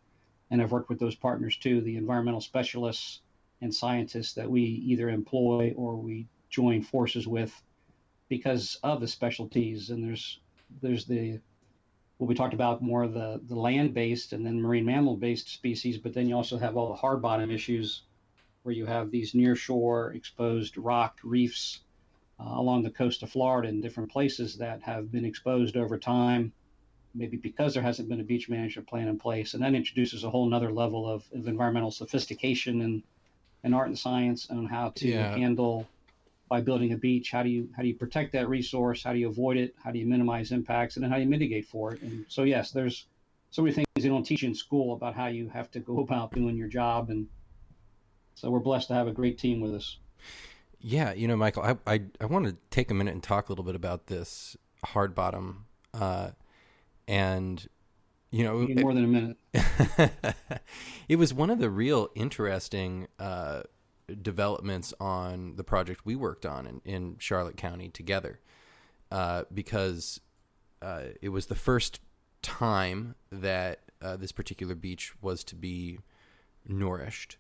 and 0.51 0.61
I've 0.61 0.73
worked 0.73 0.89
with 0.89 0.99
those 0.99 1.15
partners 1.15 1.57
too, 1.57 1.81
the 1.81 1.97
environmental 1.97 2.41
specialists 2.41 3.21
and 3.61 3.75
scientists 3.75 4.35
that 4.35 4.51
we 4.51 4.63
either 4.63 5.09
employ 5.09 5.73
or 5.77 5.97
we 5.97 6.27
join 6.49 6.83
forces 6.83 7.27
with 7.27 7.63
because 8.29 8.79
of 8.83 9.01
the 9.01 9.09
specialties. 9.09 9.91
And 9.91 10.03
there's 10.03 10.41
there's 10.81 11.05
the 11.05 11.41
what 12.19 12.27
we 12.27 12.35
talked 12.35 12.55
about 12.55 12.83
more 12.83 13.09
the, 13.09 13.41
the 13.49 13.55
land 13.55 13.95
based 13.95 14.33
and 14.33 14.45
then 14.45 14.61
marine 14.61 14.85
mammal 14.85 15.17
based 15.17 15.49
species, 15.49 15.97
but 15.97 16.13
then 16.13 16.29
you 16.29 16.37
also 16.37 16.59
have 16.59 16.77
all 16.77 16.89
the 16.89 16.95
hard 16.95 17.23
bottom 17.23 17.51
issues 17.51 18.03
where 18.63 18.75
you 18.75 18.85
have 18.85 19.11
these 19.11 19.35
near 19.35 19.57
shore 19.57 20.13
exposed 20.13 20.77
rock 20.77 21.19
reefs 21.23 21.81
uh, 22.39 22.45
along 22.57 22.83
the 22.83 22.91
coast 22.91 23.23
of 23.23 23.31
Florida 23.31 23.69
in 23.69 23.81
different 23.81 24.11
places 24.11 24.57
that 24.59 24.83
have 24.83 25.11
been 25.11 25.25
exposed 25.25 25.77
over 25.77 25.99
time, 25.99 26.53
maybe 27.15 27.37
because 27.37 27.75
there 27.75 27.83
hasn't 27.83 28.09
been 28.09 28.21
a 28.21 28.25
beach 28.25 28.49
management 28.49 28.89
plan 28.89 29.09
in 29.09 29.19
place. 29.19 29.55
And 29.55 29.63
that 29.63 29.75
introduces 29.75 30.25
a 30.25 30.31
whole 30.31 30.49
nother 30.49 30.73
level 30.73 31.09
of, 31.09 31.25
of 31.35 31.49
environmental 31.49 31.91
sophistication 31.91 32.83
and, 32.83 33.03
and 33.65 33.75
art 33.75 33.89
and 33.89 33.99
science 33.99 34.49
on 34.51 34.67
how 34.67 34.91
to 34.97 35.09
yeah. 35.09 35.37
handle 35.37 35.87
by 36.49 36.61
building 36.61 36.93
a 36.93 36.97
beach. 36.97 37.31
How 37.31 37.43
do 37.43 37.49
you 37.49 37.69
how 37.77 37.83
do 37.83 37.89
you 37.89 37.95
protect 37.95 38.33
that 38.33 38.49
resource? 38.49 39.03
How 39.03 39.13
do 39.13 39.19
you 39.19 39.29
avoid 39.29 39.57
it? 39.57 39.75
How 39.83 39.91
do 39.91 39.99
you 39.99 40.07
minimize 40.07 40.53
impacts? 40.53 40.97
And 40.97 41.05
then 41.05 41.11
how 41.11 41.17
do 41.17 41.23
you 41.23 41.29
mitigate 41.29 41.67
for 41.67 41.95
it? 41.95 42.03
And 42.03 42.25
so 42.29 42.43
yes 42.43 42.71
there's 42.71 43.07
so 43.51 43.63
many 43.63 43.75
things 43.75 43.87
they 43.97 44.09
don't 44.09 44.25
teach 44.25 44.45
in 44.45 44.55
school 44.55 44.95
about 44.95 45.15
how 45.15 45.27
you 45.27 45.49
have 45.49 45.71
to 45.73 45.81
go 45.81 46.01
about 46.07 46.33
doing 46.33 46.57
your 46.57 46.69
job. 46.69 47.11
And 47.11 47.29
so 48.35 48.51
we're 48.51 48.61
blessed 48.61 48.89
to 48.89 48.95
have 48.95 49.09
a 49.09 49.13
great 49.13 49.39
team 49.39 49.61
with 49.61 49.75
us. 49.75 49.99
Yeah 50.81 51.13
you 51.13 51.29
know 51.29 51.37
michael 51.37 51.63
i 51.63 51.77
i, 51.87 52.01
I 52.23 52.25
want 52.25 52.47
to 52.47 52.57
take 52.71 52.91
a 52.91 52.95
minute 52.95 53.13
and 53.13 53.23
talk 53.23 53.51
a 53.51 53.53
little 53.53 53.67
bit 53.67 53.75
about 53.75 54.07
this 54.07 54.57
hard 54.83 55.15
bottom 55.15 55.67
uh, 55.93 56.31
and 57.09 57.67
you 58.31 58.45
know 58.45 58.67
more 58.81 58.95
than 58.95 59.05
a 59.05 59.07
minute. 59.07 59.37
It 61.11 61.17
was 61.17 61.35
one 61.35 61.51
of 61.51 61.59
the 61.59 61.71
real 61.71 62.09
interesting 62.15 63.09
uh, 63.19 63.63
developments 64.23 64.95
on 65.01 65.57
the 65.57 65.65
project 65.65 66.07
we 66.07 66.15
worked 66.15 66.47
on 66.47 66.69
in, 66.69 66.81
in 66.85 67.17
Charlotte 67.19 67.57
County 67.57 67.89
together, 67.89 68.39
uh, 69.11 69.43
because 69.53 70.21
uh, 70.81 71.07
it 71.21 71.31
was 71.31 71.47
the 71.47 71.57
first 71.57 71.99
time 72.43 73.17
that 73.33 73.81
uh, 74.01 74.15
this 74.15 74.31
particular 74.31 74.77
beach 74.77 75.13
was 75.21 75.43
to 75.43 75.57
be 75.57 75.99
nourished, 76.65 77.39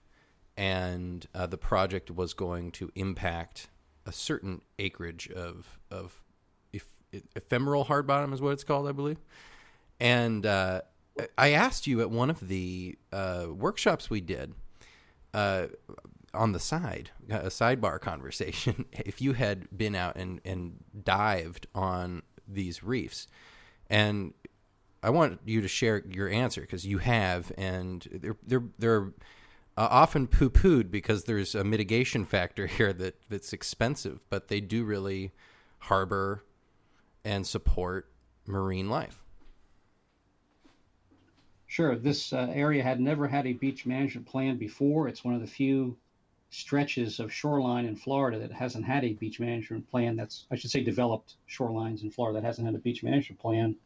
and 0.57 1.29
uh, 1.33 1.47
the 1.47 1.57
project 1.57 2.11
was 2.11 2.35
going 2.35 2.73
to 2.73 2.91
impact 2.97 3.69
a 4.05 4.11
certain 4.11 4.63
acreage 4.81 5.31
of 5.31 5.79
of 5.93 6.25
ephemeral 7.37 7.85
hard 7.85 8.07
bottom 8.07 8.33
is 8.33 8.41
what 8.41 8.53
it's 8.53 8.65
called, 8.65 8.89
I 8.89 8.93
believe, 8.93 9.19
and. 10.01 10.45
Uh, 10.47 10.83
I 11.37 11.51
asked 11.51 11.87
you 11.87 12.01
at 12.01 12.11
one 12.11 12.31
of 12.31 12.49
the 12.49 12.97
uh, 13.13 13.49
workshops 13.51 14.09
we 14.09 14.23
did 14.23 14.55
on 16.33 16.53
the 16.53 16.61
side, 16.61 17.11
a 17.29 17.49
sidebar 17.49 18.01
conversation, 18.01 18.87
if 18.93 19.21
you 19.21 19.33
had 19.35 19.67
been 19.77 19.95
out 19.95 20.17
and, 20.17 20.41
and 20.45 20.83
dived 21.05 21.67
on 21.75 22.23
these 22.47 22.83
reefs, 22.83 23.27
and 23.89 24.35
I 25.03 25.11
want 25.11 25.41
you 25.45 25.61
to 25.61 25.69
share 25.69 26.03
your 26.09 26.29
answer 26.29 26.61
because 26.61 26.87
you 26.87 26.99
have, 26.99 27.53
and 27.57 28.07
they're 28.13 28.37
they're 28.47 28.65
they're 28.79 29.13
uh, 29.77 29.89
often 29.91 30.27
poo 30.27 30.51
pooed 30.51 30.91
because 30.91 31.25
there's 31.25 31.55
a 31.55 31.65
mitigation 31.65 32.25
factor 32.25 32.67
here 32.79 32.93
that 32.93 33.17
that's 33.29 33.53
expensive, 33.53 34.21
but 34.29 34.49
they 34.49 34.61
do 34.61 34.85
really 34.85 35.33
harbor 35.85 36.45
and 37.25 37.47
support 37.47 38.11
marine 38.47 38.89
life. 38.91 39.23
Sure, 41.71 41.95
this 41.95 42.33
uh, 42.33 42.51
area 42.53 42.83
had 42.83 42.99
never 42.99 43.29
had 43.29 43.47
a 43.47 43.53
beach 43.53 43.87
management 43.87 44.27
plan 44.27 44.57
before. 44.57 45.07
It's 45.07 45.23
one 45.23 45.35
of 45.35 45.41
the 45.41 45.47
few 45.47 45.97
stretches 46.51 47.21
of 47.21 47.33
shoreline 47.33 47.87
in 47.87 47.95
Florida 47.95 48.41
that 48.41 48.51
hasn't 48.51 48.85
had 48.85 49.05
a 49.05 49.13
beach 49.13 49.39
management 49.39 49.89
plan. 49.89 50.17
That's, 50.17 50.47
I 50.51 50.57
should 50.57 50.73
say, 50.73 50.83
developed 50.83 51.37
shorelines 51.49 52.03
in 52.03 52.11
Florida 52.11 52.41
that 52.41 52.47
hasn't 52.47 52.67
had 52.67 52.75
a 52.75 52.81
beach 52.81 53.05
management 53.05 53.41
plan. 53.41 53.77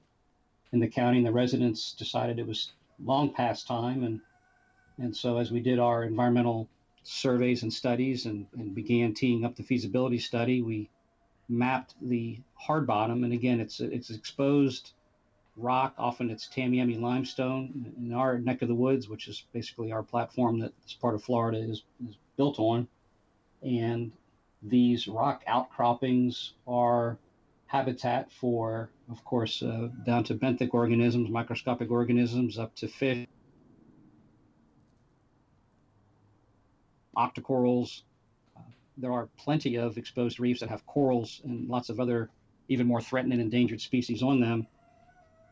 In 0.72 0.80
the 0.80 0.88
county, 0.88 1.18
and 1.18 1.26
the 1.26 1.32
residents 1.32 1.92
decided 1.92 2.38
it 2.38 2.46
was 2.46 2.72
long 3.04 3.34
past 3.34 3.66
time. 3.66 4.02
And, 4.02 4.22
and 4.96 5.14
so, 5.14 5.36
as 5.36 5.52
we 5.52 5.60
did 5.60 5.78
our 5.78 6.04
environmental 6.04 6.70
surveys 7.02 7.64
and 7.64 7.72
studies 7.72 8.24
and, 8.24 8.46
and 8.56 8.74
began 8.74 9.12
teeing 9.12 9.44
up 9.44 9.56
the 9.56 9.62
feasibility 9.62 10.18
study, 10.18 10.62
we 10.62 10.88
mapped 11.50 11.96
the 12.00 12.40
hard 12.54 12.86
bottom. 12.86 13.24
And 13.24 13.34
again, 13.34 13.60
it's, 13.60 13.80
it's 13.80 14.08
exposed 14.08 14.92
rock. 15.56 15.94
Often 15.98 16.30
it's 16.30 16.48
Tamiami 16.48 17.00
limestone 17.00 17.92
in 17.98 18.12
our 18.12 18.38
neck 18.38 18.62
of 18.62 18.68
the 18.68 18.74
woods, 18.74 19.08
which 19.08 19.28
is 19.28 19.44
basically 19.52 19.92
our 19.92 20.02
platform 20.02 20.58
that 20.60 20.72
this 20.82 20.94
part 20.94 21.14
of 21.14 21.22
Florida 21.22 21.58
is, 21.58 21.82
is 22.08 22.16
built 22.36 22.58
on. 22.58 22.88
And 23.62 24.12
these 24.62 25.06
rock 25.08 25.42
outcroppings 25.46 26.52
are 26.66 27.18
habitat 27.66 28.30
for, 28.32 28.90
of 29.10 29.24
course, 29.24 29.62
uh, 29.62 29.88
down 30.06 30.24
to 30.24 30.34
benthic 30.34 30.70
organisms, 30.72 31.30
microscopic 31.30 31.90
organisms, 31.90 32.58
up 32.58 32.74
to 32.76 32.88
fish, 32.88 33.26
octocorals. 37.16 38.02
There 38.96 39.12
are 39.12 39.28
plenty 39.38 39.76
of 39.76 39.98
exposed 39.98 40.38
reefs 40.38 40.60
that 40.60 40.68
have 40.68 40.86
corals 40.86 41.40
and 41.44 41.68
lots 41.68 41.88
of 41.88 41.98
other, 42.00 42.30
even 42.68 42.86
more 42.86 43.00
threatened 43.00 43.32
and 43.32 43.42
endangered 43.42 43.80
species 43.80 44.22
on 44.22 44.40
them. 44.40 44.66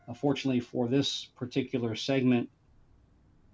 Unfortunately, 0.07 0.59
for 0.59 0.87
this 0.87 1.25
particular 1.37 1.95
segment, 1.95 2.49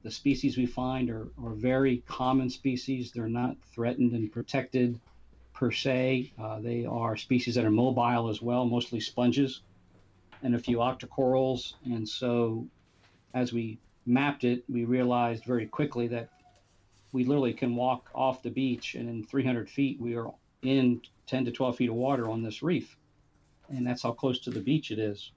the 0.04 0.12
species 0.12 0.58
we 0.58 0.66
find 0.66 1.10
are, 1.10 1.28
are 1.44 1.54
very 1.54 2.04
common 2.08 2.50
species. 2.50 3.12
They're 3.12 3.28
not 3.28 3.58
threatened 3.74 4.14
and 4.14 4.32
protected 4.32 5.00
per 5.54 5.72
se. 5.72 6.32
Uh, 6.42 6.60
they 6.60 6.86
are 6.86 7.18
species 7.18 7.56
that 7.56 7.66
are 7.66 7.72
mobile 7.72 8.30
as 8.30 8.42
well, 8.42 8.66
mostly 8.66 9.00
sponges 9.00 9.62
and 10.42 10.56
a 10.56 10.60
few 10.60 10.78
octocorals. 10.78 11.74
And 11.86 12.08
so, 12.08 12.68
as 13.34 13.52
we 13.54 13.78
mapped 14.06 14.44
it, 14.44 14.64
we 14.70 14.86
realized 14.86 15.44
very 15.44 15.68
quickly 15.68 16.08
that 16.08 16.30
we 17.12 17.24
literally 17.24 17.54
can 17.54 17.76
walk 17.76 18.10
off 18.14 18.44
the 18.44 18.52
beach, 18.52 18.96
and 18.96 19.10
in 19.10 19.24
300 19.24 19.70
feet, 19.70 20.00
we 20.00 20.16
are 20.16 20.32
in 20.62 21.02
10 21.28 21.46
to 21.46 21.52
12 21.52 21.76
feet 21.76 21.90
of 21.90 21.96
water 21.96 22.30
on 22.30 22.44
this 22.44 22.62
reef. 22.62 22.98
And 23.70 23.86
that's 23.86 24.04
how 24.04 24.12
close 24.12 24.40
to 24.42 24.52
the 24.52 24.60
beach 24.60 24.92
it 24.92 25.00
is. 25.00 25.32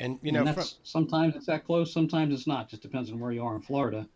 And 0.00 0.18
you 0.22 0.32
know, 0.32 0.44
and 0.44 0.54
from, 0.54 0.64
sometimes 0.82 1.36
it's 1.36 1.46
that 1.46 1.66
close, 1.66 1.92
sometimes 1.92 2.32
it's 2.34 2.46
not. 2.46 2.68
Just 2.68 2.82
depends 2.82 3.12
on 3.12 3.20
where 3.20 3.32
you 3.32 3.44
are 3.44 3.54
in 3.54 3.60
Florida. 3.60 4.08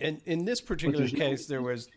And 0.00 0.20
in 0.26 0.44
this 0.44 0.60
particular 0.60 1.08
case, 1.08 1.46
there 1.46 1.60
was 1.60 1.88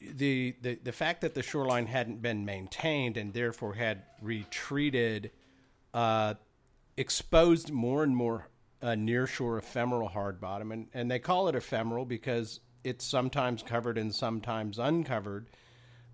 the, 0.00 0.56
the 0.62 0.78
the 0.82 0.92
fact 0.92 1.20
that 1.20 1.34
the 1.34 1.42
shoreline 1.42 1.86
hadn't 1.86 2.22
been 2.22 2.46
maintained 2.46 3.18
and 3.18 3.34
therefore 3.34 3.74
had 3.74 4.02
retreated, 4.22 5.30
uh, 5.92 6.34
exposed 6.96 7.70
more 7.70 8.02
and 8.02 8.16
more 8.16 8.48
uh, 8.82 8.88
nearshore 8.88 9.58
ephemeral 9.58 10.08
hard 10.08 10.40
bottom, 10.40 10.72
and 10.72 10.88
and 10.94 11.10
they 11.10 11.18
call 11.18 11.48
it 11.48 11.54
ephemeral 11.54 12.06
because 12.06 12.60
it's 12.82 13.04
sometimes 13.04 13.62
covered 13.62 13.98
and 13.98 14.14
sometimes 14.14 14.78
uncovered. 14.78 15.48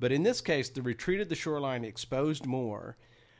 But 0.00 0.10
in 0.10 0.24
this 0.24 0.40
case, 0.40 0.68
the 0.68 0.82
retreat 0.82 1.20
of 1.20 1.28
the 1.28 1.36
shoreline 1.36 1.84
exposed 1.84 2.44
more 2.44 2.96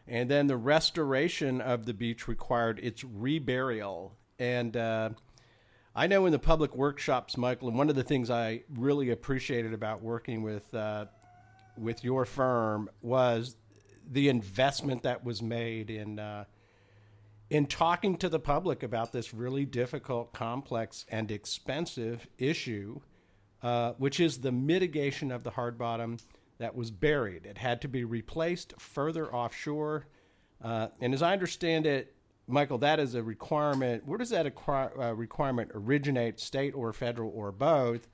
and 0.06 0.30
then 0.30 0.46
the 0.46 0.56
restoration 0.56 1.60
of 1.60 1.86
the 1.86 1.94
beach 1.94 2.26
required 2.26 2.80
its 2.82 3.02
reburial. 3.02 4.12
And 4.38 4.76
uh, 4.76 5.10
I 5.94 6.06
know 6.06 6.26
in 6.26 6.32
the 6.32 6.38
public 6.38 6.74
workshops, 6.74 7.36
Michael, 7.36 7.68
and 7.68 7.78
one 7.78 7.88
of 7.88 7.94
the 7.94 8.02
things 8.02 8.30
I 8.30 8.62
really 8.74 9.10
appreciated 9.10 9.72
about 9.72 10.02
working 10.02 10.42
with 10.42 10.72
uh, 10.74 11.06
with 11.76 12.04
your 12.04 12.24
firm 12.24 12.90
was 13.00 13.56
the 14.10 14.28
investment 14.28 15.04
that 15.04 15.24
was 15.24 15.40
made 15.40 15.90
in 15.90 16.18
uh, 16.18 16.44
in 17.50 17.66
talking 17.66 18.16
to 18.16 18.30
the 18.30 18.38
public 18.38 18.82
about 18.82 19.12
this 19.12 19.34
really 19.34 19.66
difficult, 19.66 20.32
complex, 20.32 21.04
and 21.10 21.30
expensive 21.30 22.26
issue, 22.38 23.00
uh, 23.62 23.92
which 23.98 24.18
is 24.18 24.38
the 24.38 24.50
mitigation 24.50 25.30
of 25.30 25.44
the 25.44 25.50
hard 25.50 25.76
bottom 25.76 26.16
that 26.62 26.76
was 26.76 26.90
buried. 26.90 27.44
It 27.44 27.58
had 27.58 27.80
to 27.82 27.88
be 27.88 28.04
replaced 28.04 28.74
further 28.78 29.32
offshore. 29.34 30.06
Uh, 30.62 30.88
and 31.00 31.12
as 31.12 31.20
I 31.20 31.32
understand 31.32 31.86
it, 31.86 32.14
Michael, 32.46 32.78
that 32.78 33.00
is 33.00 33.14
a 33.14 33.22
requirement. 33.22 34.06
Where 34.06 34.18
does 34.18 34.30
that 34.30 34.46
uh, 34.46 35.14
requirement 35.14 35.72
originate, 35.74 36.38
state 36.38 36.74
or 36.74 36.92
federal 36.92 37.32
or 37.34 37.50
both? 37.50 38.08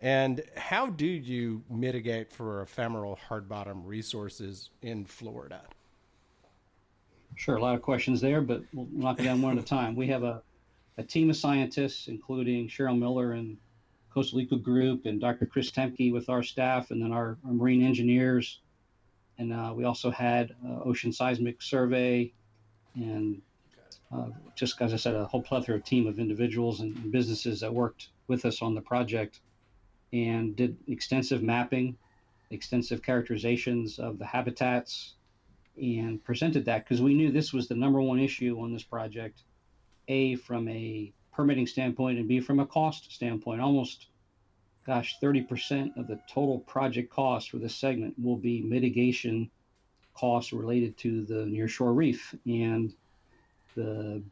And 0.00 0.42
how 0.56 0.86
do 0.86 1.06
you 1.06 1.62
mitigate 1.70 2.32
for 2.32 2.62
ephemeral 2.62 3.16
hard 3.16 3.48
bottom 3.48 3.84
resources 3.84 4.70
in 4.82 5.04
Florida? 5.04 5.62
Sure, 7.36 7.56
a 7.56 7.62
lot 7.62 7.74
of 7.74 7.82
questions 7.82 8.20
there, 8.20 8.40
but 8.40 8.62
we'll 8.72 8.88
knock 8.92 9.20
it 9.20 9.24
down 9.24 9.42
one 9.42 9.58
at 9.58 9.64
a 9.64 9.66
time. 9.66 9.94
We 9.94 10.06
have 10.08 10.22
a, 10.22 10.42
a 10.98 11.02
team 11.02 11.30
of 11.30 11.36
scientists, 11.36 12.08
including 12.08 12.68
Cheryl 12.68 12.98
Miller 12.98 13.32
and 13.32 13.56
Coastal 14.14 14.40
Eco 14.40 14.56
Group 14.56 15.06
and 15.06 15.20
Dr. 15.20 15.44
Chris 15.44 15.70
Temke 15.70 16.12
with 16.12 16.28
our 16.28 16.42
staff, 16.42 16.90
and 16.90 17.02
then 17.02 17.12
our, 17.12 17.36
our 17.44 17.52
marine 17.52 17.82
engineers. 17.82 18.60
And 19.38 19.52
uh, 19.52 19.72
we 19.74 19.84
also 19.84 20.10
had 20.10 20.54
uh, 20.64 20.80
Ocean 20.84 21.12
Seismic 21.12 21.60
Survey 21.60 22.32
and 22.94 23.42
uh, 24.14 24.28
just 24.54 24.80
as 24.80 24.92
I 24.92 24.96
said, 24.96 25.14
a 25.14 25.24
whole 25.24 25.42
plethora 25.42 25.76
of 25.76 25.84
team 25.84 26.06
of 26.06 26.18
individuals 26.18 26.80
and, 26.80 26.96
and 26.96 27.10
businesses 27.10 27.60
that 27.60 27.72
worked 27.72 28.08
with 28.28 28.44
us 28.44 28.62
on 28.62 28.74
the 28.74 28.80
project 28.80 29.40
and 30.12 30.54
did 30.54 30.76
extensive 30.86 31.42
mapping, 31.42 31.96
extensive 32.50 33.02
characterizations 33.02 33.98
of 33.98 34.18
the 34.18 34.24
habitats, 34.24 35.14
and 35.76 36.22
presented 36.22 36.64
that 36.66 36.84
because 36.84 37.02
we 37.02 37.14
knew 37.14 37.32
this 37.32 37.52
was 37.52 37.66
the 37.66 37.74
number 37.74 38.00
one 38.00 38.20
issue 38.20 38.60
on 38.60 38.72
this 38.72 38.84
project. 38.84 39.42
A, 40.06 40.36
from 40.36 40.68
a 40.68 41.12
permitting 41.34 41.66
standpoint, 41.66 42.18
and 42.18 42.28
B, 42.28 42.40
from 42.40 42.60
a 42.60 42.66
cost 42.66 43.12
standpoint. 43.12 43.60
Almost, 43.60 44.06
gosh, 44.86 45.16
30% 45.22 45.96
of 45.96 46.06
the 46.06 46.20
total 46.28 46.60
project 46.60 47.10
cost 47.10 47.50
for 47.50 47.58
this 47.58 47.76
segment 47.76 48.14
will 48.18 48.36
be 48.36 48.62
mitigation 48.62 49.50
costs 50.14 50.52
related 50.52 50.96
to 50.98 51.24
the 51.24 51.44
nearshore 51.44 51.94
reef. 51.94 52.34
And 52.46 52.94
the 53.74 54.22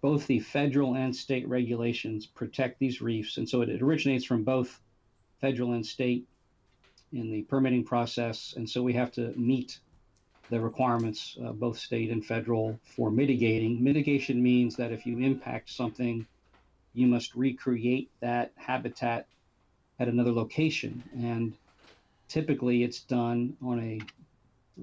both 0.00 0.26
the 0.26 0.40
federal 0.40 0.94
and 0.94 1.14
state 1.14 1.46
regulations 1.48 2.26
protect 2.26 2.78
these 2.78 3.02
reefs, 3.02 3.36
and 3.36 3.48
so 3.48 3.62
it, 3.62 3.82
originates 3.82 4.24
from 4.24 4.44
both 4.44 4.80
federal 5.40 5.72
and 5.72 5.84
state 5.84 6.26
in 7.12 7.30
the 7.30 7.42
permitting 7.42 7.84
process, 7.84 8.54
and 8.56 8.68
so 8.68 8.82
we 8.82 8.92
have 8.92 9.12
to 9.12 9.32
meet 9.36 9.80
the 10.50 10.60
requirements, 10.60 11.36
uh, 11.44 11.52
both 11.52 11.78
state 11.78 12.10
and 12.10 12.24
federal, 12.24 12.78
for 12.84 13.10
mitigating. 13.10 13.82
Mitigation 13.82 14.42
means 14.42 14.76
that 14.76 14.92
if 14.92 15.06
you 15.06 15.18
impact 15.18 15.70
something, 15.70 16.26
you 16.94 17.06
must 17.06 17.34
recreate 17.34 18.10
that 18.20 18.52
habitat 18.56 19.26
at 19.98 20.08
another 20.08 20.32
location, 20.32 21.02
and 21.16 21.54
typically 22.28 22.82
it's 22.82 23.00
done 23.00 23.56
on 23.62 23.80
a 23.80 24.00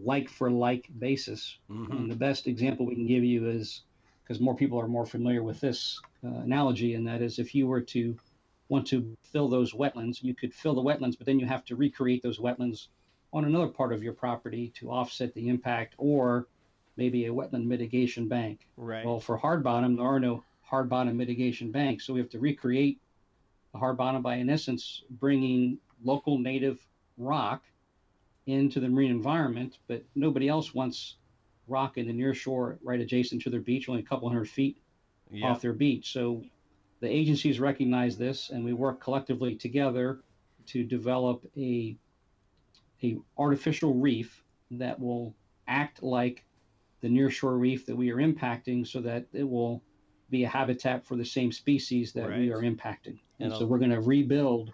like 0.04 0.30
for 0.30 0.50
like 0.50 0.88
basis. 1.00 1.58
Mm-hmm. 1.70 1.92
And 1.92 2.12
the 2.12 2.16
best 2.16 2.48
example 2.48 2.86
we 2.86 2.96
can 2.96 3.08
give 3.08 3.24
you 3.24 3.50
is 3.50 3.82
because 4.24 4.40
more 4.40 4.56
people 4.56 4.80
are 4.80 4.88
more 4.88 5.06
familiar 5.06 5.44
with 5.44 5.60
this 5.60 6.00
uh, 6.24 6.28
analogy, 6.28 6.94
and 6.96 7.08
that 7.08 7.22
is 7.22 7.40
if 7.40 7.56
you 7.56 7.68
were 7.68 7.82
to 7.82 8.18
want 8.70 8.86
to 8.88 9.18
fill 9.24 9.50
those 9.50 9.74
wetlands, 9.74 10.24
you 10.24 10.36
could 10.36 10.54
fill 10.54 10.76
the 10.76 10.82
wetlands, 10.82 11.18
but 11.18 11.26
then 11.26 11.40
you 11.40 11.46
have 11.48 11.66
to 11.66 11.76
recreate 11.76 12.22
those 12.22 12.38
wetlands 12.38 12.88
on 13.34 13.46
another 13.46 13.68
part 13.68 13.92
of 13.92 14.04
your 14.04 14.14
property 14.14 14.72
to 14.76 14.92
offset 14.92 15.34
the 15.34 15.50
impact, 15.50 15.96
or 15.98 16.48
maybe 16.96 17.26
a 17.26 17.34
wetland 17.34 17.66
mitigation 17.66 18.28
bank. 18.28 18.68
Right. 18.78 19.06
Well, 19.06 19.20
for 19.20 19.38
hard 19.38 19.64
bottom, 19.64 19.96
there 19.96 20.06
are 20.06 20.20
no 20.20 20.44
hard 20.70 20.88
bottom 20.90 21.18
mitigation 21.18 21.72
bank. 21.72 22.00
so 22.00 22.14
we 22.14 22.20
have 22.20 22.30
to 22.30 22.40
recreate 22.40 23.00
the 23.74 23.80
hard 23.80 23.98
bottom 23.98 24.22
by, 24.22 24.36
in 24.36 24.50
essence, 24.50 25.04
bringing 25.10 25.78
local 26.04 26.38
native 26.38 26.80
rock 27.18 27.64
into 28.46 28.80
the 28.80 28.88
marine 28.88 29.12
environment, 29.12 29.78
but 29.88 30.04
nobody 30.16 30.48
else 30.48 30.74
wants 30.74 31.16
rock 31.68 31.98
in 31.98 32.08
the 32.08 32.14
near 32.14 32.34
shore 32.34 32.80
right 32.84 33.00
adjacent 33.00 33.42
to 33.42 33.50
their 33.50 33.60
beach, 33.60 33.90
only 33.90 34.02
a 34.02 34.06
couple 34.06 34.28
hundred 34.28 34.50
feet 34.50 34.78
yep. 35.32 35.52
off 35.52 35.62
their 35.62 35.74
beach. 35.74 36.12
So 36.14 36.44
the 37.00 37.10
agencies 37.10 37.60
recognize 37.60 38.18
this, 38.18 38.50
and 38.50 38.64
we 38.64 38.74
work 38.74 39.02
collectively 39.02 39.56
together 39.56 40.20
to 40.68 40.84
develop 40.84 41.46
a 41.58 41.98
a 43.02 43.18
artificial 43.38 43.94
reef 43.94 44.44
that 44.72 45.00
will 45.00 45.34
act 45.68 46.04
like 46.04 46.44
the 47.02 47.08
nearshore 47.08 47.58
reef 47.58 47.86
that 47.86 47.96
we 47.96 48.12
are 48.12 48.18
impacting, 48.18 48.86
so 48.86 49.00
that 49.02 49.26
it 49.32 49.48
will 49.48 49.82
be 50.30 50.44
a 50.44 50.50
habitat 50.50 51.06
for 51.06 51.16
the 51.16 51.26
same 51.26 51.52
species 51.52 52.14
that 52.14 52.30
right. 52.30 52.40
we 52.40 52.52
are 52.52 52.62
impacting. 52.62 53.20
And, 53.40 53.52
and 53.52 53.54
so 53.54 53.66
we're 53.66 53.80
going 53.80 53.92
to 53.92 54.02
rebuild 54.02 54.74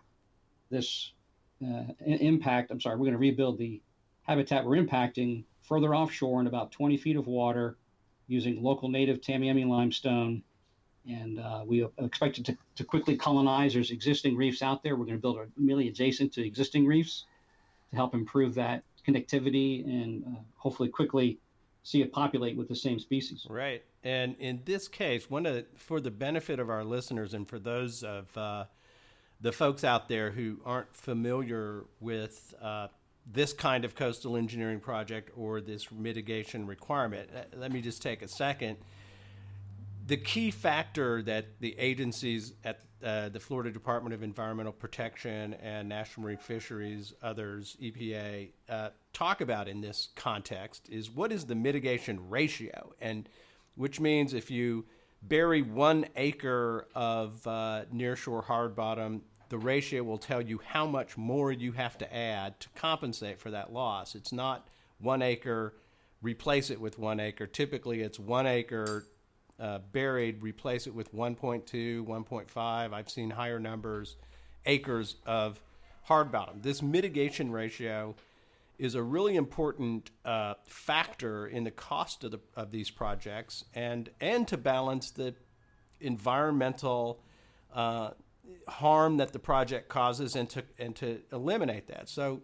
this 0.70 1.12
uh, 1.64 1.84
impact. 2.06 2.72
I'm 2.72 2.82
sorry, 2.82 2.96
we're 2.96 3.06
going 3.06 3.14
to 3.14 3.20
rebuild 3.20 3.58
the 3.58 3.82
habitat 4.24 4.66
we're 4.66 4.84
impacting 4.84 5.44
further 5.62 5.96
offshore 5.96 6.42
in 6.42 6.48
about 6.48 6.72
20 6.72 6.98
feet 6.98 7.16
of 7.16 7.28
water 7.28 7.78
using 8.28 8.62
local 8.62 8.90
native 8.90 9.22
Tamiami 9.22 9.68
limestone. 9.68 10.44
And 11.08 11.40
uh, 11.40 11.64
we 11.66 11.88
expect 12.00 12.40
it 12.40 12.46
to, 12.46 12.58
to 12.78 12.84
quickly 12.84 13.16
colonize. 13.16 13.74
There's 13.74 13.92
existing 13.92 14.36
reefs 14.36 14.64
out 14.64 14.82
there. 14.82 14.96
We're 14.96 15.06
going 15.06 15.18
to 15.18 15.22
build 15.22 15.38
immediately 15.56 15.90
adjacent 15.90 16.34
to 16.34 16.46
existing 16.46 16.88
reefs 16.88 17.26
to 17.92 17.96
help 17.96 18.16
improve 18.16 18.56
that 18.56 18.84
connectivity 19.08 19.86
and 19.86 20.24
uh, 20.26 20.40
hopefully 20.56 20.90
quickly 20.90 21.38
see 21.84 22.02
it 22.02 22.12
populate 22.12 22.58
with 22.58 22.68
the 22.68 22.76
same 22.76 23.00
species. 23.00 23.46
Right. 23.48 23.84
And 24.06 24.36
in 24.40 24.62
this 24.66 24.88
case, 24.88 25.30
one 25.30 25.48
of 25.48 25.66
for 25.76 26.00
the 26.00 26.12
benefit 26.12 26.60
of 26.60 26.70
our 26.70 26.84
listeners 26.84 27.34
and 27.34 27.48
for 27.48 27.58
those 27.58 28.04
of 28.04 28.38
uh, 28.38 28.66
the 29.42 29.52
folks 29.52 29.84
out 29.84 30.08
there 30.08 30.30
who 30.30 30.60
aren't 30.64 30.96
familiar 30.96 31.86
with 32.00 32.54
uh, 32.62 32.88
this 33.26 33.52
kind 33.52 33.84
of 33.84 33.96
coastal 33.96 34.38
engineering 34.38 34.80
project 34.80 35.32
or 35.36 35.60
this 35.60 35.92
mitigation 35.92 36.68
requirement. 36.68 37.30
Uh, 37.36 37.42
let 37.58 37.72
me 37.72 37.82
just 37.82 38.02
take 38.04 38.22
a 38.22 38.28
second. 38.28 38.78
The 40.06 40.18
key 40.18 40.52
factor 40.52 41.24
that 41.24 41.60
the 41.60 41.76
agencies 41.80 42.54
at 42.64 42.82
uh, 43.04 43.30
the 43.30 43.40
Florida 43.40 43.72
Department 43.72 44.14
of 44.14 44.22
Environmental 44.22 44.72
Protection 44.72 45.56
and 45.56 45.90
National 45.90 46.26
Marine 46.26 46.38
Fisheries, 46.38 47.14
others, 47.24 47.76
EPA, 47.82 48.50
uh, 48.70 48.90
talk 49.14 49.42
about 49.42 49.68
in 49.68 49.82
this 49.82 50.10
context 50.16 50.90
is 50.90 51.10
what 51.10 51.32
is 51.32 51.46
the 51.46 51.56
mitigation 51.56 52.30
ratio, 52.30 52.94
and 53.02 53.28
which 53.76 54.00
means 54.00 54.34
if 54.34 54.50
you 54.50 54.86
bury 55.22 55.62
one 55.62 56.06
acre 56.16 56.88
of 56.96 57.46
uh, 57.48 57.84
nearshore 57.94 58.44
hard 58.44 58.76
bottom 58.76 59.22
the 59.50 59.58
ratio 59.58 60.04
will 60.04 60.18
tell 60.18 60.42
you 60.42 60.60
how 60.66 60.86
much 60.86 61.18
more 61.18 61.52
you 61.52 61.72
have 61.74 61.98
to 61.98 62.16
add 62.16 62.60
to 62.60 62.70
compensate 62.76 63.40
for 63.40 63.52
that 63.52 63.72
loss. 63.72 64.16
It's 64.16 64.32
not 64.32 64.68
one 65.00 65.22
acre, 65.22 65.76
replace 66.22 66.70
it 66.70 66.82
with 66.82 66.98
one 66.98 67.20
acre. 67.20 67.46
Typically, 67.46 68.02
it's 68.02 68.20
one 68.20 68.48
acre 68.48 69.06
uh, 69.60 69.80
buried, 69.92 70.42
replace 70.42 70.88
it 70.88 70.96
with 70.96 71.14
1.2, 71.14 72.06
1.5. 72.06 72.94
I've 72.94 73.10
seen 73.10 73.30
higher 73.30 73.60
numbers, 73.60 74.16
acres 74.66 75.16
of 75.26 75.60
hard 76.04 76.32
bottom. 76.32 76.60
This 76.62 76.82
mitigation 76.82 77.52
ratio 77.52 78.16
is 78.78 78.96
a 78.96 79.04
really 79.04 79.36
important 79.36 80.12
uh, 80.24 80.56
factor 80.66 81.48
in 81.48 81.64
the 81.64 81.72
cost 81.72 82.24
of, 82.24 82.32
the, 82.32 82.40
of 82.56 82.72
these 82.72 82.90
projects 82.90 83.66
and, 83.74 84.10
and 84.20 84.48
to 84.48 84.58
balance 84.58 85.12
the 85.12 85.34
environmental 86.02 87.22
uh, 87.74 88.12
harm 88.68 89.18
that 89.18 89.34
the 89.34 89.40
project 89.40 89.90
causes 89.90 90.36
and 90.36 90.50
to 90.50 90.64
and 90.78 90.96
to 90.96 91.20
eliminate 91.32 91.88
that. 91.88 92.10
So 92.10 92.42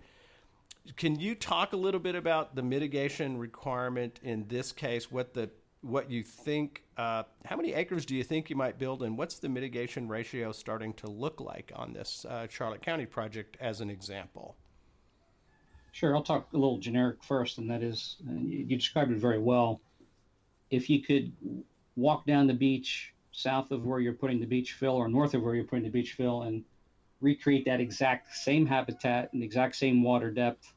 can 0.95 1.19
you 1.19 1.35
talk 1.35 1.73
a 1.73 1.77
little 1.77 1.99
bit 1.99 2.15
about 2.15 2.55
the 2.55 2.63
mitigation 2.63 3.37
requirement 3.37 4.19
in 4.23 4.47
this 4.47 4.71
case? 4.71 5.11
What 5.11 5.33
the 5.33 5.49
what 5.81 6.09
you 6.11 6.23
think? 6.23 6.83
Uh, 6.97 7.23
how 7.45 7.55
many 7.55 7.73
acres 7.73 8.05
do 8.05 8.15
you 8.15 8.23
think 8.23 8.49
you 8.49 8.55
might 8.55 8.77
build, 8.77 9.01
and 9.03 9.17
what's 9.17 9.39
the 9.39 9.49
mitigation 9.49 10.07
ratio 10.07 10.51
starting 10.51 10.93
to 10.93 11.07
look 11.07 11.41
like 11.41 11.71
on 11.75 11.93
this 11.93 12.25
uh, 12.25 12.47
Charlotte 12.49 12.81
County 12.83 13.05
project, 13.05 13.57
as 13.59 13.81
an 13.81 13.89
example? 13.89 14.55
Sure, 15.91 16.15
I'll 16.15 16.23
talk 16.23 16.53
a 16.53 16.57
little 16.57 16.77
generic 16.77 17.23
first, 17.23 17.57
and 17.57 17.69
that 17.69 17.83
is, 17.83 18.17
you 18.25 18.75
described 18.77 19.11
it 19.11 19.17
very 19.17 19.39
well. 19.39 19.81
If 20.69 20.89
you 20.89 21.01
could 21.01 21.33
walk 21.95 22.25
down 22.25 22.47
the 22.47 22.53
beach 22.53 23.13
south 23.31 23.71
of 23.71 23.85
where 23.85 23.99
you're 23.99 24.13
putting 24.13 24.39
the 24.39 24.45
beach 24.45 24.73
fill 24.73 24.95
or 24.95 25.09
north 25.09 25.33
of 25.33 25.41
where 25.41 25.55
you're 25.55 25.65
putting 25.65 25.83
the 25.83 25.89
beach 25.89 26.13
fill 26.13 26.43
and 26.43 26.63
recreate 27.19 27.65
that 27.65 27.79
exact 27.79 28.33
same 28.35 28.65
habitat 28.65 29.31
and 29.33 29.43
exact 29.43 29.75
same 29.75 30.01
water 30.01 30.31
depth, 30.31 30.73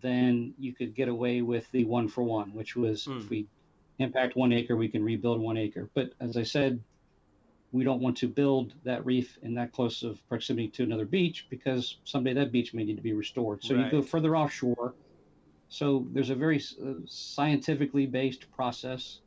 then 0.00 0.54
you 0.58 0.74
could 0.74 0.94
get 0.94 1.08
away 1.08 1.42
with 1.42 1.70
the 1.72 1.84
one 1.84 2.08
for 2.08 2.22
one, 2.22 2.52
which 2.52 2.76
was 2.76 3.06
mm. 3.06 3.18
if 3.18 3.30
we 3.30 3.46
impact 3.98 4.36
one 4.36 4.52
acre, 4.52 4.76
we 4.76 4.88
can 4.88 5.02
rebuild 5.02 5.40
one 5.40 5.56
acre. 5.56 5.88
But 5.94 6.12
as 6.20 6.36
I 6.36 6.42
said, 6.42 6.80
we 7.72 7.84
don't 7.84 8.00
want 8.00 8.16
to 8.18 8.28
build 8.28 8.74
that 8.84 9.04
reef 9.04 9.38
in 9.42 9.54
that 9.54 9.72
close 9.72 10.02
of 10.02 10.26
proximity 10.28 10.68
to 10.68 10.82
another 10.82 11.04
beach 11.04 11.46
because 11.50 11.98
someday 12.04 12.32
that 12.32 12.52
beach 12.52 12.72
may 12.72 12.84
need 12.84 12.96
to 12.96 13.02
be 13.02 13.12
restored. 13.12 13.62
So 13.62 13.74
right. 13.74 13.84
you 13.84 13.90
go 13.90 14.02
further 14.02 14.36
offshore. 14.36 14.94
So 15.68 16.06
there's 16.12 16.30
a 16.30 16.34
very 16.34 16.62
uh, 16.82 16.94
scientifically 17.06 18.06
based 18.06 18.50
process 18.52 19.20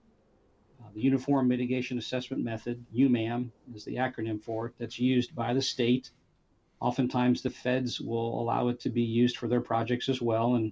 uh, 0.81 0.87
the 0.95 1.01
Uniform 1.01 1.49
Mitigation 1.49 1.97
Assessment 1.97 2.41
Method, 2.41 2.85
UMAM, 2.95 3.51
is 3.75 3.83
the 3.83 3.95
acronym 3.95 4.41
for 4.41 4.67
it, 4.67 4.73
that's 4.77 4.97
used 4.97 5.35
by 5.35 5.53
the 5.53 5.61
state 5.61 6.11
oftentimes 6.81 7.41
the 7.41 7.49
feds 7.49 7.99
will 7.99 8.39
allow 8.39 8.69
it 8.69 8.79
to 8.81 8.89
be 8.89 9.01
used 9.01 9.37
for 9.37 9.47
their 9.47 9.61
projects 9.61 10.09
as 10.09 10.21
well. 10.21 10.55
And 10.55 10.71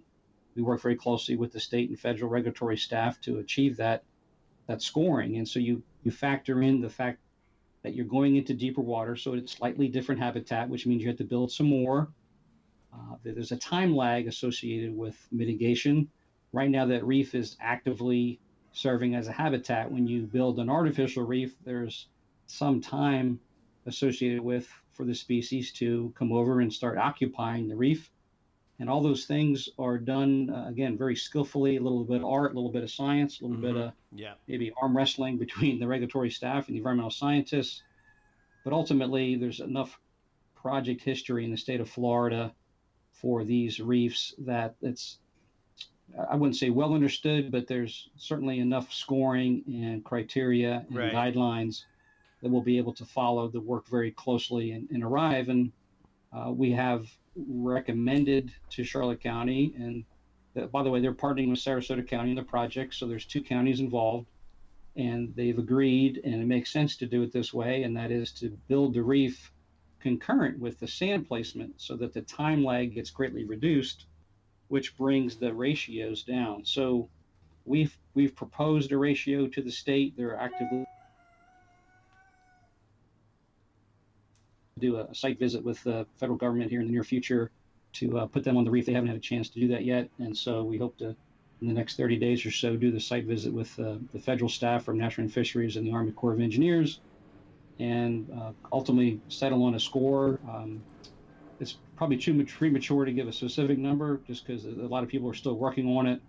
we 0.56 0.62
work 0.62 0.82
very 0.82 0.96
closely 0.96 1.36
with 1.36 1.52
the 1.52 1.60
state 1.60 1.90
and 1.90 2.00
federal 2.00 2.30
regulatory 2.30 2.78
staff 2.78 3.20
to 3.22 3.40
achieve 3.40 3.78
that 3.78 4.04
that 4.68 4.82
scoring. 4.82 5.38
And 5.38 5.48
so 5.48 5.60
you 5.60 5.84
you 6.04 6.12
factor 6.12 6.62
in 6.62 6.82
the 6.82 6.90
fact 6.90 7.20
that 7.88 7.96
you're 7.96 8.06
going 8.06 8.36
into 8.36 8.54
deeper 8.54 8.82
water, 8.82 9.16
so 9.16 9.34
it's 9.34 9.54
slightly 9.54 9.88
different 9.88 10.20
habitat, 10.20 10.68
which 10.68 10.86
means 10.86 11.02
you 11.02 11.08
have 11.08 11.18
to 11.18 11.24
build 11.24 11.50
some 11.50 11.68
more. 11.68 12.10
Uh, 12.94 13.16
there's 13.24 13.54
a 13.54 13.58
time 13.58 13.96
lag 13.96 14.28
associated 14.28 14.94
with 14.96 15.16
mitigation. 15.32 16.10
Right 16.52 16.70
now, 16.70 16.86
that 16.88 17.06
reef 17.06 17.34
is 17.34 17.56
actively 17.62 18.42
serving 18.74 19.16
as 19.16 19.30
a 19.30 19.32
habitat. 19.32 19.90
When 19.90 20.06
you 20.06 20.24
build 20.24 20.60
an 20.60 20.70
artificial 20.70 21.24
reef, 21.24 21.56
there's 21.64 22.08
some 22.48 22.82
time 22.82 23.40
associated 23.86 24.42
with 24.42 24.70
for 24.92 25.06
the 25.06 25.16
species 25.16 25.72
to 25.74 26.14
come 26.18 26.34
over 26.34 26.60
and 26.60 26.74
start 26.74 26.98
occupying 26.98 27.70
the 27.70 27.76
reef. 27.78 28.12
And 28.80 28.90
all 28.90 29.02
those 29.02 29.26
things 29.26 29.70
are 29.80 29.98
done 29.98 30.52
uh, 30.52 30.68
again 30.68 30.98
very 30.98 31.16
skillfully. 31.16 31.78
A 31.78 31.82
little 31.82 32.04
bit 32.04 32.18
of 32.18 32.26
art, 32.26 32.52
a 32.52 32.56
little 32.56 32.72
bit 32.72 32.84
of 32.84 32.92
science, 32.92 33.40
a 33.40 33.44
little 33.44 33.58
mm-hmm. 33.58 33.76
bit 33.76 33.86
of 33.88 33.94
yeah. 34.14 34.34
maybe 34.48 34.72
arm 34.80 34.96
wrestling 34.96 35.38
between 35.46 35.80
the 35.80 35.88
regulatory 35.88 36.30
staff 36.30 36.68
and 36.68 36.76
the 36.76 36.80
environmental 36.80 37.12
scientists. 37.12 37.82
But 38.64 38.74
ultimately, 38.74 39.36
there's 39.36 39.62
enough 39.62 40.00
project 40.56 41.02
history 41.02 41.46
in 41.46 41.52
the 41.52 41.58
state 41.58 41.80
of 41.80 41.90
Florida 41.90 42.54
for 43.14 43.44
these 43.44 43.80
reefs 43.80 44.36
that 44.40 44.76
it's 44.82 45.18
I 46.30 46.36
wouldn't 46.36 46.56
say 46.56 46.70
well 46.70 46.94
understood, 46.94 47.52
but 47.52 47.68
there's 47.68 48.10
certainly 48.18 48.60
enough 48.60 48.94
scoring 48.94 49.64
and 49.68 50.04
criteria 50.04 50.86
and 50.88 50.98
right. 50.98 51.14
guidelines 51.14 51.84
that 52.42 52.50
we'll 52.50 52.62
be 52.62 52.78
able 52.78 52.94
to 52.94 53.06
follow 53.06 53.48
the 53.48 53.60
work 53.60 53.88
very 53.88 54.12
closely 54.12 54.72
and, 54.72 54.90
and 54.90 55.04
arrive. 55.04 55.50
And 55.50 55.72
uh, 56.34 56.52
we 56.52 56.72
have 56.72 57.08
recommended 57.36 58.52
to 58.72 58.84
Charlotte 58.84 59.22
County, 59.22 59.74
and 59.78 60.04
uh, 60.56 60.68
by 60.68 60.84
the 60.84 60.90
way, 60.90 61.00
they're 61.00 61.14
partnering 61.14 61.50
with 61.50 61.60
Sarasota 61.60 62.08
County 62.08 62.32
in 62.32 62.36
the 62.36 62.44
project, 62.44 62.94
so 62.96 63.08
there's 63.08 63.26
two 63.26 63.42
counties 63.42 63.80
involved, 63.80 64.28
and 64.96 65.34
they've 65.36 65.58
agreed, 65.58 66.22
and 66.24 66.36
it 66.36 66.48
makes 66.48 66.72
sense 66.72 66.98
to 66.98 67.06
do 67.06 67.22
it 67.22 67.32
this 67.32 67.54
way, 67.54 67.84
and 67.84 67.96
that 67.96 68.12
is 68.12 68.32
to 68.34 68.50
build 68.68 68.94
the 68.94 69.04
reef 69.04 69.52
concurrent 70.00 70.60
with 70.60 70.80
the 70.80 70.88
sand 70.88 71.28
placement 71.28 71.74
so 71.78 71.96
that 71.98 72.14
the 72.14 72.22
time 72.22 72.64
lag 72.64 72.96
gets 72.96 73.10
greatly 73.10 73.46
reduced, 73.46 74.06
which 74.68 74.98
brings 74.98 75.36
the 75.36 75.54
ratios 75.54 76.24
down. 76.24 76.66
So 76.66 77.10
we've 77.66 77.98
we've 78.14 78.36
proposed 78.36 78.92
a 78.92 78.98
ratio 78.98 79.48
to 79.48 79.62
the 79.62 79.72
state. 79.72 80.16
They're 80.18 80.40
actively 80.40 80.86
do 84.78 84.98
a 84.98 85.14
site 85.14 85.40
visit 85.40 85.64
with 85.64 85.84
the 85.84 86.06
federal 86.18 86.38
government 86.38 86.70
here 86.70 86.82
in 86.82 86.88
the 86.88 86.94
near 86.94 87.04
future 87.04 87.52
to 87.94 88.20
uh, 88.20 88.26
put 88.26 88.44
them 88.44 88.58
on 88.58 88.64
the 88.64 88.72
reef. 88.72 88.86
They 88.86 88.94
haven't 88.94 89.10
had 89.10 89.18
a 89.18 89.22
chance 89.22 89.50
to 89.50 89.60
do 89.60 89.68
that 89.70 89.86
yet, 89.86 90.10
and 90.20 90.38
so 90.38 90.64
we 90.64 90.78
hope 90.78 90.98
to, 90.98 91.16
in 91.62 91.68
the 91.68 91.74
next 91.74 91.98
30 91.98 92.18
days 92.18 92.46
or 92.46 92.52
so, 92.52 92.76
do 92.76 92.92
the 92.92 93.00
site 93.00 93.26
visit 93.26 93.52
with 93.52 93.78
uh, 93.80 93.96
the 94.14 94.20
federal 94.20 94.50
staff 94.50 94.84
from 94.84 94.98
National 94.98 95.26
Marine 95.26 95.34
Fisheries 95.34 95.76
and 95.76 95.86
the 95.86 95.92
Army 95.92 96.12
Corps 96.12 96.34
of 96.34 96.40
Engineers, 96.40 97.00
and 97.80 98.30
uh, 98.32 98.52
ultimately 98.72 99.20
settle 99.30 99.64
on 99.64 99.76
a 99.76 99.80
score. 99.80 100.40
Um, 100.50 100.84
it's 101.60 101.78
probably 101.96 102.18
too 102.18 102.46
premature 102.46 103.06
to 103.06 103.12
give 103.12 103.28
a 103.28 103.34
specific 103.34 103.80
number, 103.80 104.22
just 104.28 104.46
because 104.46 104.66
a 104.66 104.70
lot 104.70 105.04
of 105.04 105.10
people 105.10 105.30
are 105.30 105.34
still 105.34 105.56
working 105.56 105.98
on 105.98 106.06
it, 106.08 106.22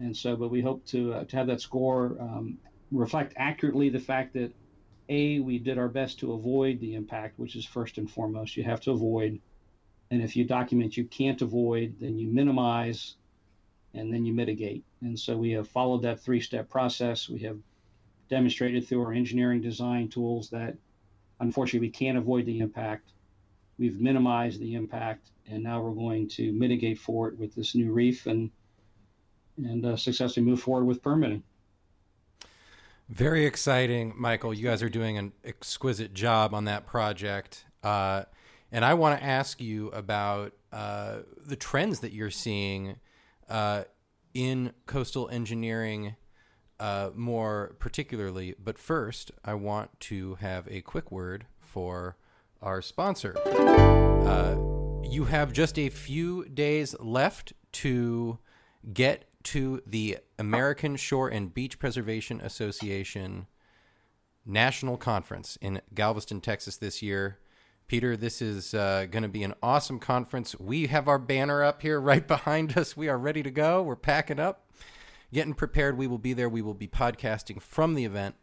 and 0.00 0.16
so. 0.16 0.34
But 0.36 0.48
we 0.48 0.60
hope 0.60 0.84
to 0.86 1.14
uh, 1.14 1.24
to 1.24 1.36
have 1.36 1.46
that 1.46 1.60
score 1.60 2.16
um, 2.20 2.58
reflect 2.90 3.34
accurately 3.36 3.88
the 3.88 4.00
fact 4.00 4.34
that 4.34 4.52
a, 5.08 5.40
we 5.40 5.58
did 5.58 5.78
our 5.78 5.88
best 5.88 6.18
to 6.20 6.32
avoid 6.32 6.80
the 6.80 6.94
impact, 6.94 7.38
which 7.38 7.56
is 7.56 7.64
first 7.64 7.98
and 7.98 8.10
foremost. 8.10 8.56
You 8.56 8.64
have 8.64 8.80
to 8.82 8.92
avoid. 8.92 9.40
And 10.10 10.22
if 10.22 10.36
you 10.36 10.44
document 10.44 10.96
you 10.96 11.04
can't 11.04 11.42
avoid, 11.42 11.96
then 12.00 12.18
you 12.18 12.28
minimize 12.28 13.16
and 13.94 14.12
then 14.12 14.24
you 14.24 14.32
mitigate. 14.32 14.84
And 15.00 15.18
so 15.18 15.36
we 15.36 15.52
have 15.52 15.68
followed 15.68 16.02
that 16.02 16.20
three 16.20 16.40
step 16.40 16.68
process. 16.68 17.28
We 17.28 17.40
have 17.40 17.58
demonstrated 18.28 18.86
through 18.86 19.02
our 19.02 19.12
engineering 19.12 19.60
design 19.60 20.08
tools 20.08 20.50
that 20.50 20.76
unfortunately 21.40 21.88
we 21.88 21.92
can't 21.92 22.18
avoid 22.18 22.46
the 22.46 22.60
impact. 22.60 23.12
We've 23.78 24.00
minimized 24.00 24.60
the 24.60 24.74
impact, 24.74 25.30
and 25.48 25.62
now 25.62 25.82
we're 25.82 25.94
going 25.94 26.28
to 26.30 26.52
mitigate 26.52 26.98
for 26.98 27.28
it 27.28 27.38
with 27.38 27.54
this 27.54 27.74
new 27.74 27.92
reef 27.92 28.26
and 28.26 28.50
and 29.58 29.86
uh, 29.86 29.96
successfully 29.96 30.44
move 30.44 30.60
forward 30.60 30.84
with 30.84 31.02
permitting. 31.02 31.42
Very 33.08 33.46
exciting, 33.46 34.14
Michael. 34.16 34.52
You 34.52 34.64
guys 34.64 34.82
are 34.82 34.88
doing 34.88 35.16
an 35.16 35.32
exquisite 35.44 36.12
job 36.12 36.52
on 36.52 36.64
that 36.64 36.86
project. 36.86 37.64
Uh, 37.82 38.24
and 38.72 38.84
I 38.84 38.94
want 38.94 39.18
to 39.18 39.24
ask 39.24 39.60
you 39.60 39.88
about 39.88 40.54
uh, 40.72 41.18
the 41.44 41.54
trends 41.54 42.00
that 42.00 42.12
you're 42.12 42.32
seeing 42.32 42.96
uh, 43.48 43.84
in 44.34 44.72
coastal 44.86 45.28
engineering 45.28 46.16
uh, 46.80 47.10
more 47.14 47.76
particularly. 47.78 48.56
But 48.62 48.76
first, 48.76 49.30
I 49.44 49.54
want 49.54 49.98
to 50.00 50.34
have 50.36 50.66
a 50.68 50.80
quick 50.80 51.12
word 51.12 51.46
for 51.60 52.16
our 52.60 52.82
sponsor. 52.82 53.36
Uh, 53.46 54.56
you 55.08 55.26
have 55.26 55.52
just 55.52 55.78
a 55.78 55.88
few 55.90 56.44
days 56.46 56.96
left 56.98 57.52
to 57.72 58.38
get 58.92 59.26
to 59.46 59.80
the 59.86 60.18
American 60.40 60.96
Shore 60.96 61.28
and 61.28 61.54
Beach 61.54 61.78
Preservation 61.78 62.40
Association 62.40 63.46
National 64.44 64.96
Conference 64.96 65.56
in 65.60 65.80
Galveston, 65.94 66.40
Texas 66.40 66.76
this 66.76 67.00
year. 67.00 67.38
Peter, 67.86 68.16
this 68.16 68.42
is 68.42 68.74
uh, 68.74 69.06
going 69.08 69.22
to 69.22 69.28
be 69.28 69.44
an 69.44 69.54
awesome 69.62 70.00
conference. 70.00 70.58
We 70.58 70.88
have 70.88 71.06
our 71.06 71.20
banner 71.20 71.62
up 71.62 71.82
here 71.82 72.00
right 72.00 72.26
behind 72.36 72.76
us. 72.76 72.96
We 72.96 73.08
are 73.08 73.16
ready 73.16 73.44
to 73.44 73.52
go. 73.52 73.84
We're 73.84 73.94
packing 73.94 74.40
up, 74.40 74.68
getting 75.32 75.54
prepared. 75.54 75.96
We 75.96 76.08
will 76.08 76.18
be 76.18 76.32
there. 76.32 76.48
We 76.48 76.62
will 76.62 76.74
be 76.74 76.88
podcasting 76.88 77.62
from 77.62 77.94
the 77.94 78.04
event. 78.04 78.34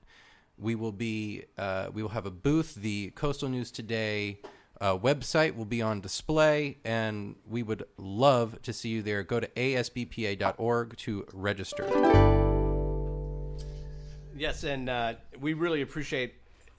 We 0.58 0.74
will 0.74 0.94
be. 0.94 1.44
Uh, 1.58 1.90
we 1.94 2.02
will 2.02 2.12
have 2.12 2.26
a 2.26 2.32
booth. 2.32 2.76
The 2.76 3.10
Coastal 3.10 3.50
News 3.50 3.72
Today 3.72 4.40
uh, 4.84 4.98
website 4.98 5.56
will 5.56 5.64
be 5.64 5.82
on 5.82 6.02
display, 6.02 6.78
and 6.84 7.38
we 7.50 7.64
would 7.64 7.86
love 7.96 8.62
to 8.64 8.74
see 8.74 8.90
you 8.90 9.02
there. 9.02 9.24
Go 9.24 9.40
to 9.40 9.48
asbpa.org 9.48 10.98
to 10.98 11.26
register. 11.32 11.86
Yes, 14.36 14.66
and 14.66 14.90
uh, 14.90 15.14
we 15.40 15.54
really 15.54 15.82
appreciate 15.82 16.34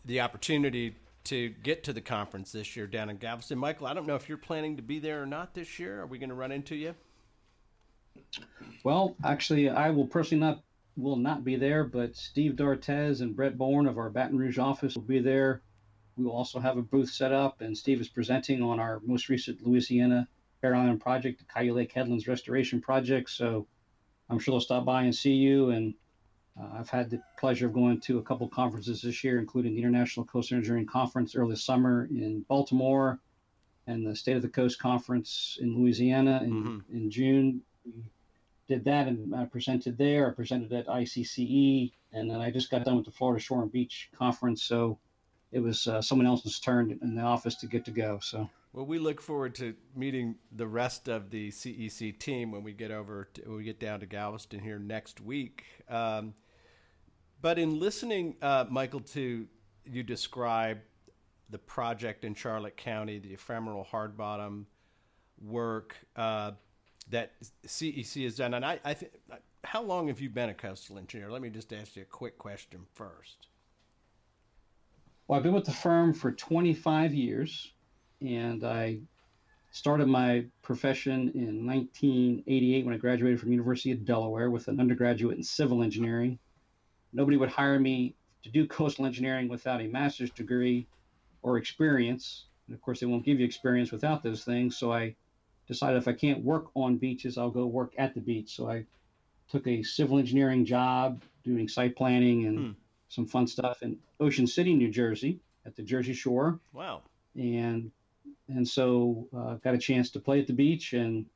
the 0.04 0.20
opportunity 0.20 0.96
to 1.24 1.48
get 1.62 1.82
to 1.84 1.94
the 1.94 2.02
conference 2.02 2.52
this 2.52 2.76
year 2.76 2.86
down 2.86 3.08
in 3.08 3.16
Galveston. 3.16 3.56
Michael, 3.56 3.86
I 3.86 3.94
don't 3.94 4.06
know 4.06 4.16
if 4.16 4.28
you're 4.28 4.36
planning 4.36 4.76
to 4.76 4.82
be 4.82 4.98
there 4.98 5.22
or 5.22 5.26
not 5.26 5.54
this 5.54 5.78
year. 5.78 6.02
Are 6.02 6.06
we 6.06 6.18
going 6.18 6.28
to 6.28 6.34
run 6.34 6.52
into 6.52 6.74
you? 6.74 6.94
Well, 8.82 9.16
actually, 9.24 9.70
I 9.70 9.88
will 9.88 10.06
personally 10.06 10.44
not 10.44 10.62
will 10.96 11.16
not 11.16 11.42
be 11.42 11.56
there, 11.56 11.84
but 11.84 12.14
Steve 12.14 12.52
Dartez 12.52 13.22
and 13.22 13.34
Brett 13.34 13.56
Bourne 13.56 13.86
of 13.86 13.96
our 13.96 14.10
Baton 14.10 14.36
Rouge 14.36 14.58
office 14.58 14.94
will 14.94 15.02
be 15.02 15.20
there 15.20 15.62
we 16.16 16.24
will 16.24 16.32
also 16.32 16.60
have 16.60 16.76
a 16.76 16.82
booth 16.82 17.10
set 17.10 17.32
up, 17.32 17.60
and 17.60 17.76
Steve 17.76 18.00
is 18.00 18.08
presenting 18.08 18.62
on 18.62 18.78
our 18.78 19.00
most 19.04 19.28
recent 19.28 19.66
Louisiana 19.66 20.28
Barrier 20.60 20.76
Island 20.76 21.00
project, 21.00 21.40
the 21.40 21.44
Caillou 21.44 21.74
Lake 21.74 21.92
Headlands 21.92 22.26
Restoration 22.26 22.80
Project. 22.80 23.28
So 23.30 23.66
I'm 24.30 24.38
sure 24.38 24.52
they'll 24.52 24.60
stop 24.60 24.84
by 24.84 25.02
and 25.02 25.14
see 25.14 25.34
you. 25.34 25.70
And 25.70 25.94
uh, 26.58 26.78
I've 26.78 26.88
had 26.88 27.10
the 27.10 27.20
pleasure 27.38 27.66
of 27.66 27.74
going 27.74 28.00
to 28.02 28.18
a 28.18 28.22
couple 28.22 28.48
conferences 28.48 29.02
this 29.02 29.22
year, 29.24 29.38
including 29.38 29.74
the 29.74 29.82
International 29.82 30.24
Coastal 30.24 30.56
Engineering 30.56 30.86
Conference 30.86 31.34
early 31.34 31.56
summer 31.56 32.06
in 32.06 32.44
Baltimore 32.48 33.18
and 33.86 34.06
the 34.06 34.16
State 34.16 34.36
of 34.36 34.42
the 34.42 34.48
Coast 34.48 34.78
Conference 34.78 35.58
in 35.60 35.76
Louisiana 35.76 36.40
in, 36.42 36.50
mm-hmm. 36.50 36.96
in 36.96 37.10
June. 37.10 37.60
We 37.84 38.04
did 38.66 38.84
that 38.84 39.08
and 39.08 39.34
I 39.34 39.44
presented 39.44 39.98
there. 39.98 40.30
I 40.30 40.32
presented 40.32 40.72
at 40.72 40.86
ICCE, 40.86 41.92
and 42.12 42.30
then 42.30 42.40
I 42.40 42.50
just 42.50 42.70
got 42.70 42.84
done 42.84 42.96
with 42.96 43.04
the 43.04 43.10
Florida 43.12 43.42
Shore 43.42 43.62
and 43.62 43.70
Beach 43.70 44.08
Conference. 44.16 44.62
So 44.62 44.98
it 45.54 45.62
was 45.62 45.86
uh, 45.86 46.02
someone 46.02 46.26
else's 46.26 46.58
turn 46.58 46.98
in 47.00 47.14
the 47.14 47.22
office 47.22 47.54
to 47.54 47.66
get 47.66 47.84
to 47.84 47.92
go. 47.92 48.18
So. 48.20 48.50
Well, 48.72 48.84
we 48.84 48.98
look 48.98 49.20
forward 49.20 49.54
to 49.56 49.74
meeting 49.94 50.34
the 50.50 50.66
rest 50.66 51.08
of 51.08 51.30
the 51.30 51.50
CEC 51.50 52.18
team 52.18 52.50
when 52.50 52.64
we 52.64 52.72
get 52.72 52.90
over 52.90 53.28
to, 53.34 53.42
when 53.42 53.58
we 53.58 53.62
get 53.62 53.78
down 53.78 54.00
to 54.00 54.06
Galveston 54.06 54.58
here 54.58 54.80
next 54.80 55.20
week. 55.20 55.64
Um, 55.88 56.34
but 57.40 57.60
in 57.60 57.78
listening, 57.78 58.34
uh, 58.42 58.64
Michael, 58.68 59.00
to 59.00 59.46
you 59.84 60.02
describe 60.02 60.78
the 61.50 61.58
project 61.58 62.24
in 62.24 62.34
Charlotte 62.34 62.76
County, 62.76 63.20
the 63.20 63.32
ephemeral 63.32 63.84
hard 63.84 64.16
bottom 64.16 64.66
work 65.40 65.94
uh, 66.16 66.50
that 67.10 67.32
CEC 67.64 68.24
has 68.24 68.36
done, 68.36 68.54
and 68.54 68.64
I, 68.64 68.80
I 68.84 68.94
think, 68.94 69.12
how 69.62 69.82
long 69.82 70.08
have 70.08 70.20
you 70.20 70.30
been 70.30 70.48
a 70.48 70.54
coastal 70.54 70.98
engineer? 70.98 71.30
Let 71.30 71.42
me 71.42 71.50
just 71.50 71.72
ask 71.72 71.94
you 71.94 72.02
a 72.02 72.06
quick 72.06 72.38
question 72.38 72.80
first. 72.94 73.46
Well, 75.26 75.38
I've 75.38 75.42
been 75.42 75.54
with 75.54 75.64
the 75.64 75.72
firm 75.72 76.12
for 76.12 76.32
25 76.32 77.14
years, 77.14 77.72
and 78.20 78.62
I 78.62 78.98
started 79.70 80.06
my 80.06 80.44
profession 80.60 81.32
in 81.34 81.66
1988 81.66 82.84
when 82.84 82.94
I 82.94 82.98
graduated 82.98 83.40
from 83.40 83.50
University 83.50 83.90
of 83.90 84.04
Delaware 84.04 84.50
with 84.50 84.68
an 84.68 84.78
undergraduate 84.78 85.38
in 85.38 85.42
civil 85.42 85.82
engineering. 85.82 86.38
Nobody 87.12 87.38
would 87.38 87.48
hire 87.48 87.80
me 87.80 88.14
to 88.42 88.50
do 88.50 88.66
coastal 88.66 89.06
engineering 89.06 89.48
without 89.48 89.80
a 89.80 89.86
master's 89.86 90.30
degree 90.30 90.86
or 91.42 91.56
experience. 91.56 92.44
And 92.66 92.74
of 92.74 92.82
course, 92.82 93.00
they 93.00 93.06
won't 93.06 93.24
give 93.24 93.40
you 93.40 93.46
experience 93.46 93.92
without 93.92 94.22
those 94.22 94.44
things. 94.44 94.76
So 94.76 94.92
I 94.92 95.16
decided 95.66 95.96
if 95.96 96.06
I 96.06 96.12
can't 96.12 96.44
work 96.44 96.66
on 96.74 96.98
beaches, 96.98 97.38
I'll 97.38 97.50
go 97.50 97.64
work 97.64 97.94
at 97.96 98.14
the 98.14 98.20
beach. 98.20 98.54
So 98.54 98.68
I 98.68 98.84
took 99.48 99.66
a 99.66 99.82
civil 99.82 100.18
engineering 100.18 100.66
job 100.66 101.22
doing 101.44 101.66
site 101.66 101.96
planning 101.96 102.44
and 102.44 102.58
hmm. 102.58 102.70
Some 103.14 103.26
fun 103.26 103.46
stuff 103.46 103.82
in 103.82 103.96
Ocean 104.20 104.46
City, 104.46 104.74
New 104.74 104.90
Jersey, 104.90 105.40
at 105.64 105.76
the 105.76 105.82
Jersey 105.82 106.12
Shore. 106.12 106.58
Wow. 106.72 107.02
And 107.36 107.90
and 108.48 108.68
so 108.68 109.28
uh, 109.36 109.54
got 109.54 109.74
a 109.74 109.78
chance 109.78 110.10
to 110.10 110.20
play 110.20 110.40
at 110.40 110.46
the 110.46 110.52
beach 110.52 110.92
and 110.92 111.26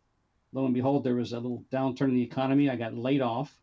lo 0.53 0.67
and 0.67 0.75
behold 0.75 1.05
there 1.05 1.15
was 1.15 1.33
a 1.33 1.41
little 1.41 1.65
downturn 1.73 2.09
in 2.09 2.15
the 2.15 2.23
economy. 2.23 2.69
I 2.69 2.77
got 2.77 2.95
laid 2.95 3.23
off. 3.23 3.55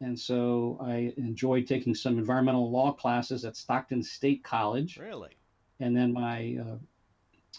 And 0.00 0.18
so 0.18 0.78
i 0.82 1.12
enjoyed 1.16 1.66
taking 1.66 1.94
some 1.94 2.18
environmental 2.18 2.70
law 2.70 2.92
classes 2.92 3.44
at 3.44 3.56
stockton 3.56 4.02
state 4.02 4.44
college. 4.44 4.98
Really? 4.98 5.36
And 5.80 5.96
then 5.96 6.12
my 6.12 6.58
uh, 6.60 6.76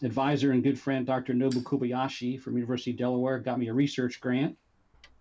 advisor 0.05 0.51
and 0.51 0.63
good 0.63 0.79
friend 0.79 1.07
dr 1.07 1.33
nobu 1.33 1.63
kobayashi 1.63 2.39
from 2.39 2.55
university 2.55 2.91
of 2.91 2.97
delaware 2.97 3.39
got 3.39 3.57
me 3.57 3.67
a 3.67 3.73
research 3.73 4.21
grant 4.21 4.55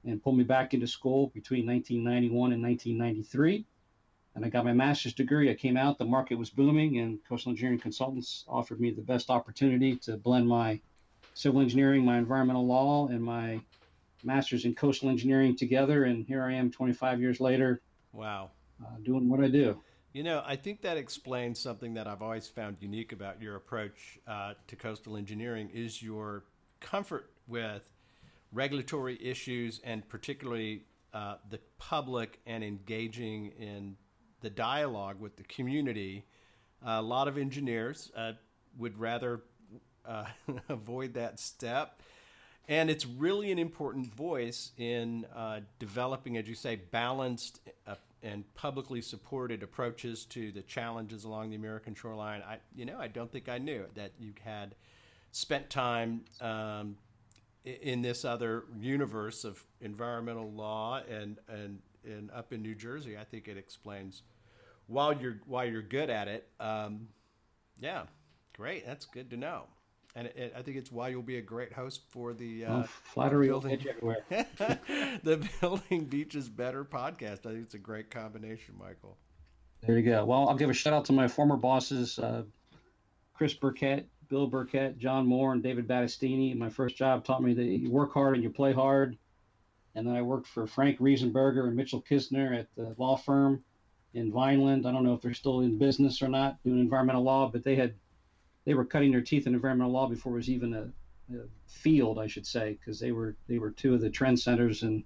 and 0.04 0.22
pulled 0.22 0.36
me 0.36 0.44
back 0.44 0.74
into 0.74 0.86
school 0.86 1.28
between 1.28 1.66
1991 1.66 2.52
and 2.52 2.62
1993 2.62 3.64
and 4.36 4.44
I 4.44 4.50
got 4.50 4.66
my 4.66 4.72
master's 4.74 5.14
degree. 5.14 5.50
I 5.50 5.54
came 5.54 5.78
out, 5.78 5.96
the 5.96 6.04
market 6.04 6.36
was 6.36 6.50
booming, 6.50 6.98
and 6.98 7.18
Coastal 7.26 7.50
Engineering 7.50 7.78
Consultants 7.78 8.44
offered 8.46 8.78
me 8.78 8.90
the 8.90 9.00
best 9.00 9.30
opportunity 9.30 9.96
to 9.96 10.18
blend 10.18 10.46
my 10.46 10.78
civil 11.32 11.62
engineering, 11.62 12.04
my 12.04 12.18
environmental 12.18 12.66
law, 12.66 13.08
and 13.08 13.22
my 13.22 13.58
master's 14.22 14.66
in 14.66 14.74
coastal 14.74 15.08
engineering 15.08 15.56
together. 15.56 16.04
And 16.04 16.26
here 16.26 16.44
I 16.44 16.52
am 16.52 16.70
25 16.70 17.18
years 17.18 17.40
later. 17.40 17.80
Wow. 18.12 18.50
Uh, 18.84 18.98
doing 19.02 19.26
what 19.26 19.40
I 19.40 19.48
do. 19.48 19.80
You 20.12 20.22
know, 20.22 20.42
I 20.46 20.56
think 20.56 20.82
that 20.82 20.98
explains 20.98 21.58
something 21.58 21.94
that 21.94 22.06
I've 22.06 22.20
always 22.20 22.46
found 22.46 22.76
unique 22.80 23.12
about 23.12 23.40
your 23.40 23.56
approach 23.56 24.18
uh, 24.26 24.52
to 24.66 24.76
coastal 24.76 25.16
engineering 25.16 25.70
is 25.72 26.02
your 26.02 26.44
comfort 26.80 27.30
with 27.46 27.82
regulatory 28.52 29.18
issues 29.22 29.80
and 29.82 30.06
particularly 30.10 30.82
uh, 31.14 31.36
the 31.48 31.60
public 31.78 32.38
and 32.46 32.62
engaging 32.62 33.46
in 33.58 33.96
the 34.40 34.50
dialogue 34.50 35.20
with 35.20 35.36
the 35.36 35.44
community. 35.44 36.24
Uh, 36.86 36.98
a 36.98 37.02
lot 37.02 37.28
of 37.28 37.38
engineers 37.38 38.10
uh, 38.16 38.32
would 38.78 38.98
rather 38.98 39.42
uh, 40.06 40.26
avoid 40.68 41.14
that 41.14 41.40
step. 41.40 42.00
And 42.68 42.90
it's 42.90 43.06
really 43.06 43.52
an 43.52 43.58
important 43.58 44.12
voice 44.12 44.72
in 44.76 45.24
uh, 45.34 45.60
developing, 45.78 46.36
as 46.36 46.48
you 46.48 46.54
say, 46.54 46.76
balanced 46.76 47.60
uh, 47.86 47.94
and 48.22 48.42
publicly 48.54 49.00
supported 49.00 49.62
approaches 49.62 50.24
to 50.24 50.50
the 50.50 50.62
challenges 50.62 51.24
along 51.24 51.50
the 51.50 51.56
American 51.56 51.94
shoreline. 51.94 52.42
I, 52.42 52.58
you 52.74 52.84
know, 52.84 52.98
I 52.98 53.06
don't 53.06 53.30
think 53.30 53.48
I 53.48 53.58
knew 53.58 53.84
that 53.94 54.12
you 54.18 54.32
had 54.44 54.74
spent 55.30 55.70
time 55.70 56.22
um, 56.40 56.96
in 57.64 58.02
this 58.02 58.24
other 58.24 58.64
universe 58.80 59.44
of 59.44 59.62
environmental 59.80 60.50
law 60.50 61.00
and 61.08 61.38
and 61.48 61.80
and 62.06 62.30
up 62.30 62.52
in 62.52 62.62
New 62.62 62.74
Jersey. 62.74 63.16
I 63.16 63.24
think 63.24 63.48
it 63.48 63.56
explains 63.56 64.22
while 64.86 65.12
you're 65.12 65.40
while 65.46 65.64
you're 65.64 65.82
good 65.82 66.10
at 66.10 66.28
it. 66.28 66.48
Um, 66.60 67.08
yeah, 67.80 68.04
great. 68.56 68.86
That's 68.86 69.04
good 69.06 69.30
to 69.30 69.36
know. 69.36 69.64
And 70.14 70.28
it, 70.28 70.36
it, 70.36 70.54
I 70.56 70.62
think 70.62 70.78
it's 70.78 70.90
why 70.90 71.08
you'll 71.08 71.20
be 71.20 71.36
a 71.36 71.42
great 71.42 71.74
host 71.74 72.00
for 72.08 72.32
the 72.32 72.64
uh, 72.64 72.74
well, 72.74 72.88
flattery 73.04 73.48
building, 73.48 73.78
everywhere. 73.86 74.24
the 74.30 75.46
building 75.60 76.06
beaches 76.06 76.48
better 76.48 76.84
podcast. 76.84 77.44
I 77.44 77.50
think 77.50 77.64
it's 77.64 77.74
a 77.74 77.78
great 77.78 78.10
combination, 78.10 78.74
Michael. 78.78 79.18
There 79.82 79.98
you 79.98 80.10
go. 80.10 80.24
Well, 80.24 80.48
I'll 80.48 80.56
give 80.56 80.70
a 80.70 80.74
shout 80.74 80.94
out 80.94 81.04
to 81.06 81.12
my 81.12 81.28
former 81.28 81.56
bosses, 81.56 82.18
uh, 82.18 82.44
Chris 83.34 83.52
Burkett, 83.52 84.08
Bill 84.28 84.46
Burkett, 84.46 84.98
John 84.98 85.26
Moore, 85.26 85.52
and 85.52 85.62
David 85.62 85.86
Battistini. 85.86 86.56
My 86.56 86.70
first 86.70 86.96
job 86.96 87.24
taught 87.24 87.42
me 87.42 87.52
that 87.52 87.64
you 87.64 87.90
work 87.90 88.14
hard 88.14 88.34
and 88.34 88.42
you 88.42 88.48
play 88.48 88.72
hard. 88.72 89.18
And 89.96 90.06
then 90.06 90.14
I 90.14 90.20
worked 90.20 90.46
for 90.46 90.66
Frank 90.66 90.98
Riesenberger 90.98 91.66
and 91.66 91.74
Mitchell 91.74 92.04
Kisner 92.08 92.56
at 92.56 92.68
the 92.76 92.94
law 92.98 93.16
firm 93.16 93.64
in 94.12 94.30
Vineland. 94.30 94.86
I 94.86 94.92
don't 94.92 95.04
know 95.04 95.14
if 95.14 95.22
they're 95.22 95.32
still 95.32 95.60
in 95.60 95.78
business 95.78 96.20
or 96.20 96.28
not 96.28 96.62
doing 96.62 96.78
environmental 96.78 97.22
law, 97.22 97.50
but 97.50 97.64
they 97.64 97.76
had 97.76 97.94
they 98.66 98.74
were 98.74 98.84
cutting 98.84 99.10
their 99.10 99.22
teeth 99.22 99.46
in 99.46 99.54
environmental 99.54 99.92
law 99.92 100.06
before 100.06 100.32
it 100.32 100.36
was 100.36 100.50
even 100.50 100.74
a, 100.74 100.82
a 101.34 101.44
field, 101.66 102.18
I 102.18 102.26
should 102.26 102.46
say, 102.46 102.78
because 102.78 103.00
they 103.00 103.10
were 103.10 103.36
they 103.48 103.58
were 103.58 103.70
two 103.70 103.94
of 103.94 104.02
the 104.02 104.10
trend 104.10 104.38
centers 104.38 104.82
and 104.82 105.02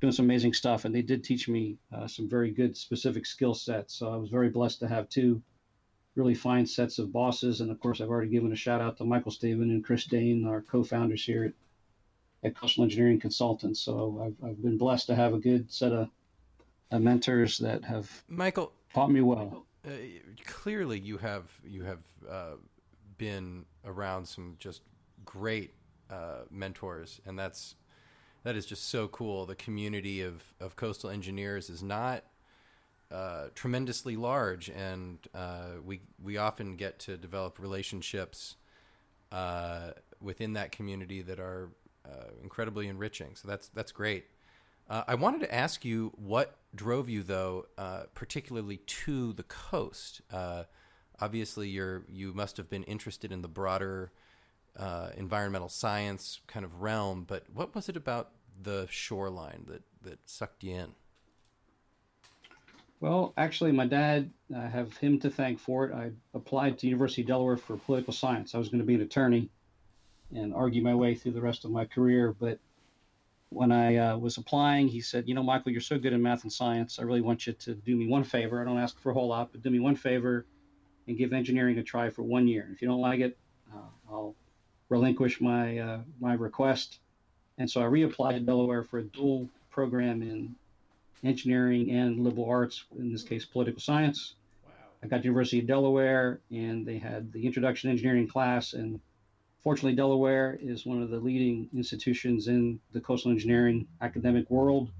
doing 0.00 0.12
some 0.12 0.24
amazing 0.24 0.54
stuff. 0.54 0.86
And 0.86 0.94
they 0.94 1.02
did 1.02 1.22
teach 1.22 1.46
me 1.46 1.76
uh, 1.92 2.06
some 2.06 2.26
very 2.28 2.50
good 2.50 2.74
specific 2.74 3.26
skill 3.26 3.54
sets. 3.54 3.94
So 3.94 4.10
I 4.10 4.16
was 4.16 4.30
very 4.30 4.48
blessed 4.48 4.80
to 4.80 4.88
have 4.88 5.10
two 5.10 5.42
really 6.14 6.34
fine 6.34 6.64
sets 6.64 6.98
of 6.98 7.12
bosses. 7.12 7.60
And 7.60 7.70
of 7.70 7.80
course, 7.80 8.00
I've 8.00 8.08
already 8.08 8.30
given 8.30 8.50
a 8.50 8.56
shout 8.56 8.80
out 8.80 8.96
to 8.96 9.04
Michael 9.04 9.30
Stephen 9.30 9.70
and 9.70 9.84
Chris 9.84 10.06
Dane, 10.06 10.46
our 10.46 10.62
co-founders 10.62 11.22
here 11.22 11.44
at, 11.44 11.52
at 12.42 12.54
Coastal 12.54 12.84
Engineering 12.84 13.20
Consultants. 13.20 13.80
So 13.80 14.22
I've, 14.24 14.48
I've 14.48 14.62
been 14.62 14.78
blessed 14.78 15.06
to 15.08 15.14
have 15.14 15.34
a 15.34 15.38
good 15.38 15.72
set 15.72 15.92
of 15.92 16.08
uh, 16.90 16.98
mentors 16.98 17.58
that 17.58 17.84
have 17.84 18.10
Michael 18.28 18.72
taught 18.94 19.10
me 19.10 19.20
well. 19.20 19.66
Uh, 19.86 19.90
clearly, 20.44 20.98
you 20.98 21.18
have 21.18 21.50
you 21.64 21.84
have 21.84 22.02
uh, 22.28 22.52
been 23.18 23.64
around 23.84 24.26
some 24.26 24.56
just 24.58 24.82
great 25.24 25.74
uh, 26.10 26.42
mentors, 26.50 27.20
and 27.26 27.38
that's 27.38 27.74
that 28.44 28.56
is 28.56 28.66
just 28.66 28.88
so 28.88 29.08
cool. 29.08 29.46
The 29.46 29.54
community 29.54 30.22
of 30.22 30.42
of 30.60 30.76
coastal 30.76 31.10
engineers 31.10 31.70
is 31.70 31.82
not 31.82 32.24
uh, 33.10 33.46
tremendously 33.54 34.16
large, 34.16 34.68
and 34.68 35.18
uh, 35.34 35.80
we 35.84 36.00
we 36.22 36.36
often 36.36 36.76
get 36.76 36.98
to 37.00 37.16
develop 37.16 37.58
relationships 37.58 38.56
within 40.20 40.54
that 40.54 40.72
community 40.72 41.20
that 41.20 41.38
are 41.38 41.68
incredibly 42.42 42.88
enriching. 42.88 43.34
So 43.34 43.48
that's 43.48 43.68
that's 43.68 43.92
great. 43.92 44.26
Uh, 44.88 45.02
I 45.08 45.14
wanted 45.16 45.40
to 45.40 45.54
ask 45.54 45.84
you 45.84 46.12
what 46.16 46.56
drove 46.74 47.08
you, 47.08 47.22
though, 47.22 47.66
uh, 47.76 48.04
particularly 48.14 48.76
to 48.76 49.32
the 49.32 49.42
coast. 49.42 50.20
Uh, 50.32 50.64
obviously, 51.20 51.68
you're 51.68 52.04
you 52.08 52.32
must 52.32 52.56
have 52.56 52.70
been 52.70 52.84
interested 52.84 53.32
in 53.32 53.42
the 53.42 53.48
broader 53.48 54.12
uh, 54.76 55.10
environmental 55.16 55.68
science 55.68 56.40
kind 56.46 56.64
of 56.64 56.80
realm, 56.80 57.24
but 57.26 57.44
what 57.52 57.74
was 57.74 57.88
it 57.88 57.96
about 57.96 58.30
the 58.62 58.86
shoreline 58.90 59.64
that 59.68 59.82
that 60.02 60.18
sucked 60.24 60.62
you 60.62 60.74
in? 60.74 60.94
Well, 63.00 63.34
actually, 63.36 63.72
my 63.72 63.86
dad, 63.86 64.30
I 64.56 64.66
have 64.66 64.96
him 64.96 65.18
to 65.20 65.28
thank 65.28 65.58
for 65.58 65.84
it. 65.84 65.94
I 65.94 66.12
applied 66.32 66.78
to 66.78 66.86
University 66.86 67.22
of 67.22 67.28
Delaware 67.28 67.56
for 67.58 67.76
political 67.76 68.12
science. 68.12 68.54
I 68.54 68.58
was 68.58 68.68
going 68.68 68.78
to 68.80 68.86
be 68.86 68.94
an 68.94 69.02
attorney 69.02 69.50
and 70.34 70.54
argue 70.54 70.82
my 70.82 70.94
way 70.94 71.14
through 71.14 71.32
the 71.32 71.40
rest 71.40 71.64
of 71.64 71.70
my 71.70 71.84
career, 71.84 72.34
but 72.38 72.58
when 73.50 73.70
I 73.70 73.96
uh, 73.96 74.16
was 74.18 74.38
applying, 74.38 74.88
he 74.88 75.00
said, 75.00 75.28
"You 75.28 75.34
know, 75.34 75.42
Michael, 75.42 75.72
you're 75.72 75.80
so 75.80 75.98
good 75.98 76.12
in 76.12 76.22
math 76.22 76.42
and 76.42 76.52
science. 76.52 76.98
I 76.98 77.02
really 77.02 77.20
want 77.20 77.46
you 77.46 77.52
to 77.52 77.74
do 77.74 77.96
me 77.96 78.06
one 78.08 78.24
favor. 78.24 78.60
I 78.60 78.64
don't 78.64 78.78
ask 78.78 79.00
for 79.00 79.10
a 79.10 79.14
whole 79.14 79.28
lot, 79.28 79.52
but 79.52 79.62
do 79.62 79.70
me 79.70 79.78
one 79.78 79.96
favor 79.96 80.46
and 81.06 81.16
give 81.16 81.32
engineering 81.32 81.78
a 81.78 81.82
try 81.82 82.10
for 82.10 82.22
one 82.22 82.48
year. 82.48 82.64
And 82.64 82.74
If 82.74 82.82
you 82.82 82.88
don't 82.88 83.00
like 83.00 83.20
it, 83.20 83.38
uh, 83.72 83.78
I'll 84.10 84.34
relinquish 84.88 85.40
my 85.40 85.78
uh, 85.78 86.00
my 86.20 86.34
request." 86.34 86.98
And 87.58 87.70
so 87.70 87.80
I 87.80 87.84
reapplied 87.84 88.34
to 88.34 88.40
Delaware 88.40 88.82
for 88.82 88.98
a 88.98 89.04
dual 89.04 89.48
program 89.70 90.22
in 90.22 90.54
engineering 91.24 91.90
and 91.90 92.20
liberal 92.20 92.48
arts, 92.48 92.84
in 92.98 93.10
this 93.10 93.22
case, 93.22 93.44
political 93.46 93.80
science. 93.80 94.34
Wow. 94.64 94.72
I 95.02 95.06
got 95.06 95.18
to 95.18 95.24
University 95.24 95.60
of 95.60 95.66
Delaware, 95.66 96.40
and 96.50 96.84
they 96.84 96.98
had 96.98 97.32
the 97.32 97.46
introduction 97.46 97.90
engineering 97.90 98.28
class 98.28 98.74
and 98.74 99.00
Fortunately, 99.66 99.96
Delaware 99.96 100.56
is 100.62 100.86
one 100.86 101.02
of 101.02 101.10
the 101.10 101.18
leading 101.18 101.68
institutions 101.74 102.46
in 102.46 102.78
the 102.92 103.00
coastal 103.00 103.32
engineering 103.32 103.88
academic 104.00 104.48
world. 104.48 104.92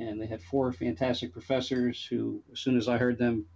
And 0.00 0.20
they 0.20 0.26
had 0.26 0.42
four 0.42 0.72
fantastic 0.72 1.32
professors 1.32 2.04
who, 2.04 2.42
as 2.52 2.58
soon 2.58 2.76
as 2.76 2.88
I 2.88 2.98
heard 2.98 3.16
them 3.16 3.46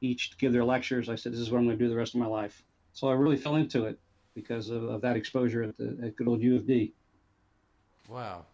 each 0.00 0.38
give 0.38 0.52
their 0.52 0.64
lectures, 0.64 1.08
I 1.08 1.16
said, 1.16 1.32
This 1.32 1.40
is 1.40 1.50
what 1.50 1.58
I'm 1.58 1.64
going 1.64 1.76
to 1.76 1.84
do 1.84 1.90
the 1.90 1.96
rest 1.96 2.14
of 2.14 2.20
my 2.20 2.28
life. 2.28 2.62
So 2.92 3.08
I 3.08 3.14
really 3.14 3.36
fell 3.36 3.56
into 3.56 3.86
it 3.86 3.98
because 4.36 4.70
of, 4.70 4.84
of 4.84 5.00
that 5.00 5.16
exposure 5.16 5.64
at, 5.64 5.76
the, 5.76 5.98
at 6.00 6.14
good 6.14 6.28
old 6.28 6.42
U 6.42 6.54
of 6.54 6.64
D. 6.64 6.92
Wow. 8.08 8.44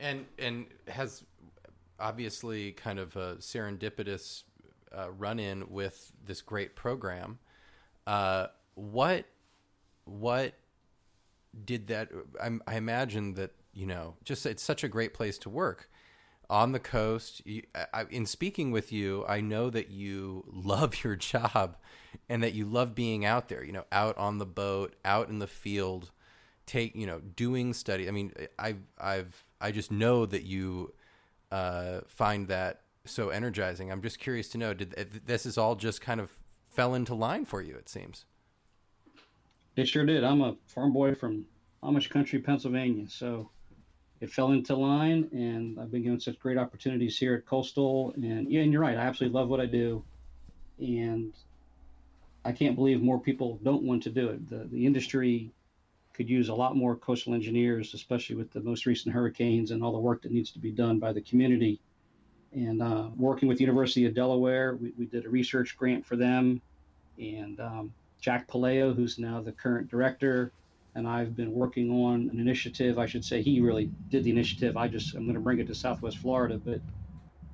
And, 0.00 0.24
and 0.38 0.64
has 0.88 1.22
obviously 2.00 2.72
kind 2.72 2.98
of 2.98 3.14
a 3.14 3.36
serendipitous 3.40 4.44
uh, 4.90 5.10
run 5.10 5.38
in 5.38 5.68
with 5.68 6.12
this 6.24 6.40
great 6.40 6.74
program. 6.74 7.40
Uh, 8.06 8.46
what 8.74 9.26
what 10.06 10.54
did 11.64 11.88
that? 11.88 12.10
I, 12.42 12.50
I 12.66 12.76
imagine 12.76 13.34
that 13.34 13.52
you 13.76 13.86
know, 13.86 14.14
just 14.24 14.46
it's 14.46 14.62
such 14.62 14.82
a 14.82 14.88
great 14.88 15.12
place 15.12 15.36
to 15.38 15.50
work 15.50 15.90
on 16.48 16.72
the 16.72 16.80
coast. 16.80 17.42
You, 17.44 17.62
I, 17.92 18.06
in 18.10 18.24
speaking 18.24 18.70
with 18.70 18.90
you, 18.90 19.24
I 19.28 19.42
know 19.42 19.68
that 19.68 19.90
you 19.90 20.44
love 20.50 20.96
your 21.04 21.14
job 21.14 21.76
and 22.28 22.42
that 22.42 22.54
you 22.54 22.64
love 22.64 22.94
being 22.94 23.24
out 23.24 23.48
there. 23.48 23.62
You 23.62 23.72
know, 23.72 23.84
out 23.92 24.16
on 24.16 24.38
the 24.38 24.46
boat, 24.46 24.96
out 25.04 25.28
in 25.28 25.38
the 25.38 25.46
field, 25.46 26.10
take 26.64 26.96
you 26.96 27.06
know, 27.06 27.20
doing 27.20 27.74
study. 27.74 28.08
I 28.08 28.12
mean, 28.12 28.32
I've 28.58 28.80
I've 28.98 29.44
I 29.60 29.70
just 29.72 29.92
know 29.92 30.24
that 30.24 30.44
you 30.44 30.94
uh, 31.52 32.00
find 32.08 32.48
that 32.48 32.80
so 33.04 33.28
energizing. 33.28 33.92
I'm 33.92 34.02
just 34.02 34.18
curious 34.18 34.48
to 34.50 34.58
know, 34.58 34.72
did 34.72 35.22
this 35.26 35.44
is 35.44 35.58
all 35.58 35.74
just 35.74 36.00
kind 36.00 36.20
of 36.20 36.32
fell 36.70 36.94
into 36.94 37.14
line 37.14 37.44
for 37.44 37.60
you? 37.60 37.76
It 37.76 37.90
seems. 37.90 38.24
It 39.76 39.86
sure 39.86 40.06
did. 40.06 40.24
I'm 40.24 40.40
a 40.40 40.56
farm 40.66 40.94
boy 40.94 41.14
from 41.14 41.44
Amish 41.82 42.08
country, 42.08 42.38
Pennsylvania. 42.40 43.08
So 43.10 43.50
it 44.22 44.30
fell 44.30 44.52
into 44.52 44.74
line, 44.74 45.28
and 45.32 45.78
I've 45.78 45.90
been 45.90 46.02
given 46.02 46.18
such 46.18 46.38
great 46.38 46.56
opportunities 46.56 47.18
here 47.18 47.34
at 47.34 47.44
Coastal. 47.44 48.14
And 48.16 48.50
yeah, 48.50 48.62
and 48.62 48.72
you're 48.72 48.80
right. 48.80 48.96
I 48.96 49.02
absolutely 49.02 49.38
love 49.38 49.50
what 49.50 49.60
I 49.60 49.66
do, 49.66 50.02
and 50.78 51.34
I 52.42 52.52
can't 52.52 52.74
believe 52.74 53.02
more 53.02 53.20
people 53.20 53.60
don't 53.62 53.82
want 53.82 54.02
to 54.04 54.10
do 54.10 54.28
it. 54.30 54.48
The 54.48 54.64
the 54.64 54.86
industry 54.86 55.52
could 56.14 56.30
use 56.30 56.48
a 56.48 56.54
lot 56.54 56.74
more 56.74 56.96
coastal 56.96 57.34
engineers, 57.34 57.92
especially 57.92 58.36
with 58.36 58.50
the 58.50 58.60
most 58.60 58.86
recent 58.86 59.14
hurricanes 59.14 59.70
and 59.70 59.84
all 59.84 59.92
the 59.92 59.98
work 59.98 60.22
that 60.22 60.32
needs 60.32 60.50
to 60.52 60.58
be 60.58 60.72
done 60.72 60.98
by 60.98 61.12
the 61.12 61.20
community. 61.20 61.78
And 62.52 62.80
uh, 62.80 63.10
working 63.14 63.46
with 63.46 63.60
University 63.60 64.06
of 64.06 64.14
Delaware, 64.14 64.76
we, 64.76 64.94
we 64.96 65.04
did 65.04 65.26
a 65.26 65.28
research 65.28 65.76
grant 65.76 66.06
for 66.06 66.16
them, 66.16 66.62
and 67.18 67.60
um, 67.60 67.92
Jack 68.26 68.48
Puleo, 68.48 68.92
who's 68.92 69.20
now 69.20 69.40
the 69.40 69.52
current 69.52 69.88
director, 69.88 70.50
and 70.96 71.06
I've 71.06 71.36
been 71.36 71.52
working 71.52 71.88
on 71.92 72.28
an 72.32 72.40
initiative. 72.40 72.98
I 72.98 73.06
should 73.06 73.24
say 73.24 73.40
he 73.40 73.60
really 73.60 73.88
did 74.08 74.24
the 74.24 74.30
initiative. 74.30 74.76
I 74.76 74.88
just 74.88 75.14
I'm 75.14 75.22
going 75.26 75.36
to 75.36 75.40
bring 75.40 75.60
it 75.60 75.68
to 75.68 75.76
Southwest 75.76 76.18
Florida, 76.18 76.58
but 76.58 76.80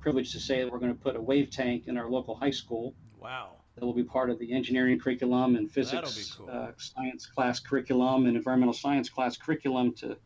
privileged 0.01 0.31
to 0.31 0.39
say 0.39 0.63
that 0.63 0.71
we're 0.71 0.79
going 0.79 0.91
to 0.91 0.99
put 0.99 1.15
a 1.15 1.21
wave 1.21 1.51
tank 1.51 1.83
in 1.85 1.95
our 1.95 2.09
local 2.09 2.33
high 2.33 2.49
school. 2.49 2.95
Wow. 3.19 3.51
That 3.75 3.85
will 3.85 3.93
be 3.93 4.03
part 4.03 4.31
of 4.31 4.39
the 4.39 4.51
engineering 4.51 4.99
curriculum 4.99 5.57
and 5.57 5.71
physics, 5.71 6.31
cool. 6.39 6.49
uh, 6.49 6.71
science 6.77 7.27
class 7.27 7.59
curriculum 7.59 8.25
and 8.25 8.35
environmental 8.35 8.73
science 8.73 9.11
class 9.11 9.37
curriculum 9.37 9.93
to 9.97 10.17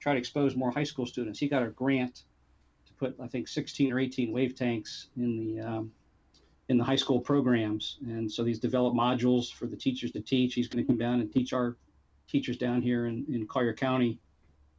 try 0.00 0.14
to 0.14 0.18
expose 0.18 0.56
more 0.56 0.70
high 0.70 0.84
school 0.84 1.04
students. 1.04 1.38
He 1.38 1.48
got 1.48 1.62
a 1.62 1.68
grant 1.68 2.22
to 2.86 2.94
put, 2.94 3.14
I 3.20 3.26
think, 3.26 3.46
16 3.46 3.92
or 3.92 4.00
18 4.00 4.32
wave 4.32 4.54
tanks 4.54 5.08
in 5.18 5.36
the 5.36 5.60
um, 5.60 5.92
in 6.68 6.78
the 6.78 6.84
high 6.84 6.96
school 6.96 7.20
programs, 7.20 7.98
and 8.06 8.30
so 8.30 8.42
these 8.44 8.58
develop 8.60 8.94
modules 8.94 9.52
for 9.52 9.66
the 9.66 9.76
teachers 9.76 10.12
to 10.12 10.20
teach. 10.20 10.54
He's 10.54 10.68
going 10.68 10.84
to 10.84 10.86
come 10.88 10.96
down 10.98 11.20
and 11.20 11.30
teach 11.32 11.52
our 11.52 11.76
teachers 12.28 12.56
down 12.56 12.80
here 12.82 13.06
in, 13.06 13.26
in 13.28 13.46
Collier 13.46 13.74
County 13.74 14.18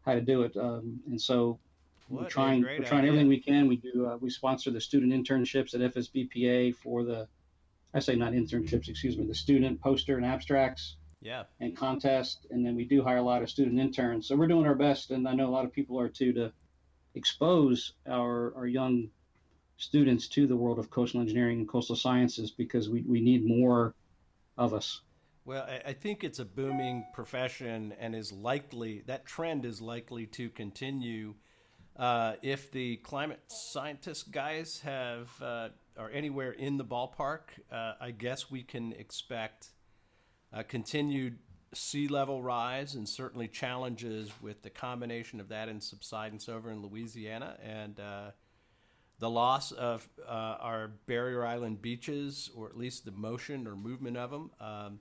how 0.06 0.13
to 0.13 0.22
do 0.22 0.43
it. 0.43 0.56
Um, 0.58 1.00
and 1.08 1.22
so 1.22 1.60
What 2.08 2.24
we're 2.24 2.30
trying 2.30 2.62
we're 2.62 2.80
trying 2.80 3.00
idea. 3.02 3.10
everything 3.12 3.28
we 3.28 3.39
can. 3.39 3.67
We 3.67 3.78
do 3.78 4.08
uh, 4.08 4.17
we 4.17 4.30
sponsor 4.30 4.72
the 4.72 4.82
student 4.82 5.12
internships 5.13 5.74
at 5.76 5.93
FSBPA 5.93 6.76
for 6.76 7.04
the 7.04 7.28
I 7.93 8.00
say 8.00 8.15
not 8.15 8.32
internships, 8.34 8.88
excuse 8.89 9.17
me, 9.17 9.26
the 9.28 9.36
student 9.36 9.80
poster 9.80 10.17
and 10.17 10.26
abstracts 10.26 10.96
Yeah. 11.22 11.43
and 11.60 11.78
contest, 11.78 12.48
and 12.50 12.65
then 12.65 12.76
we 12.76 12.86
do 12.86 13.04
hire 13.04 13.17
a 13.17 13.22
lot 13.22 13.43
of 13.43 13.50
student 13.52 13.78
interns. 13.80 14.28
So 14.28 14.36
we're 14.36 14.48
doing 14.48 14.65
our 14.65 14.74
best, 14.74 15.12
and 15.12 15.28
I 15.28 15.34
know 15.36 15.48
a 15.48 15.54
lot 15.58 15.63
of 15.65 15.72
people 15.72 16.00
are 16.00 16.10
too, 16.10 16.34
to 16.34 16.52
expose 17.13 17.93
our 18.08 18.56
our 18.56 18.65
young 18.67 19.10
students 19.77 20.27
to 20.29 20.47
the 20.47 20.55
world 20.55 20.79
of 20.79 20.89
coastal 20.89 21.21
engineering 21.21 21.59
and 21.59 21.67
coastal 21.67 21.95
sciences 21.95 22.51
because 22.51 22.89
we, 22.89 23.01
we 23.01 23.19
need 23.19 23.45
more 23.45 23.93
of 24.57 24.73
us. 24.73 25.01
Well, 25.45 25.67
I- 25.86 25.93
think 25.93 26.23
it's 26.23 26.39
a 26.39 26.45
booming 26.45 27.05
profession 27.13 27.93
and 27.99 28.15
is 28.15 28.31
likely, 28.31 29.03
that 29.07 29.25
trend 29.25 29.65
is 29.65 29.81
likely 29.81 30.25
to 30.27 30.49
continue. 30.49 31.36
Uh, 31.97 32.36
if 32.41 32.71
the 32.71 32.97
climate 32.97 33.41
scientist 33.47 34.31
guys 34.31 34.79
have 34.81 35.29
uh, 35.41 35.69
are 35.97 36.09
anywhere 36.12 36.51
in 36.51 36.77
the 36.77 36.86
ballpark, 36.86 37.41
uh, 37.71 37.93
I 37.99 38.12
guess 38.12 38.49
we 38.49 38.63
can 38.63 38.93
expect 38.93 39.69
a 40.51 40.63
continued 40.63 41.39
sea 41.73 42.07
level 42.07 42.41
rise 42.41 42.95
and 42.95 43.07
certainly 43.07 43.47
challenges 43.47 44.31
with 44.41 44.62
the 44.62 44.69
combination 44.69 45.39
of 45.39 45.49
that 45.49 45.69
and 45.69 45.83
subsidence 45.83 46.47
over 46.47 46.71
in 46.71 46.81
Louisiana 46.81 47.57
and 47.62 47.99
uh, 47.99 48.31
the 49.19 49.30
loss 49.30 49.71
of 49.71 50.08
uh, 50.28 50.58
our 50.60 50.91
barrier 51.06 51.45
island 51.45 51.82
beaches, 51.82 52.49
or 52.56 52.67
at 52.67 52.78
least 52.78 53.06
the 53.06 53.12
motion 53.12 53.67
or 53.67 53.76
movement 53.76 54.17
of 54.17 54.32
them. 54.32 54.52
Um, 54.60 54.99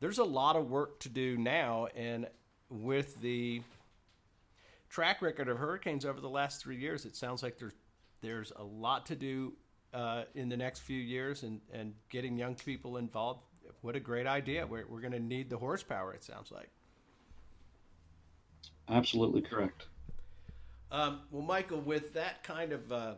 there's 0.00 0.18
a 0.18 0.24
lot 0.24 0.56
of 0.56 0.70
work 0.70 1.00
to 1.00 1.08
do 1.08 1.36
now, 1.36 1.88
and 1.96 2.28
with 2.68 3.20
the 3.20 3.62
track 4.90 5.22
record 5.22 5.48
of 5.48 5.58
hurricanes 5.58 6.04
over 6.04 6.20
the 6.20 6.28
last 6.28 6.62
three 6.62 6.76
years, 6.76 7.04
it 7.04 7.16
sounds 7.16 7.42
like 7.42 7.58
there's 7.58 7.74
there's 8.22 8.52
a 8.56 8.62
lot 8.62 9.06
to 9.06 9.14
do 9.14 9.52
uh, 9.94 10.24
in 10.34 10.48
the 10.48 10.56
next 10.56 10.80
few 10.80 10.98
years, 11.00 11.42
and 11.42 11.60
and 11.72 11.94
getting 12.10 12.36
young 12.36 12.54
people 12.54 12.98
involved. 12.98 13.40
What 13.80 13.96
a 13.96 14.00
great 14.00 14.26
idea! 14.26 14.66
We're 14.66 14.84
we're 14.88 15.00
going 15.00 15.12
to 15.12 15.20
need 15.20 15.50
the 15.50 15.58
horsepower. 15.58 16.12
It 16.12 16.24
sounds 16.24 16.52
like. 16.52 16.68
Absolutely 18.88 19.40
correct. 19.40 19.86
Um, 20.92 21.20
well, 21.30 21.42
Michael, 21.42 21.80
with 21.80 22.12
that 22.14 22.44
kind 22.44 22.72
of 22.72 22.92
uh, 22.92 23.14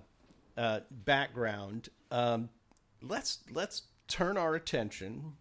uh, 0.59 0.81
background, 0.91 1.89
um, 2.11 2.49
let's 3.01 3.39
let's 3.53 3.83
turn 4.09 4.37
our 4.37 4.57
attention 4.57 5.35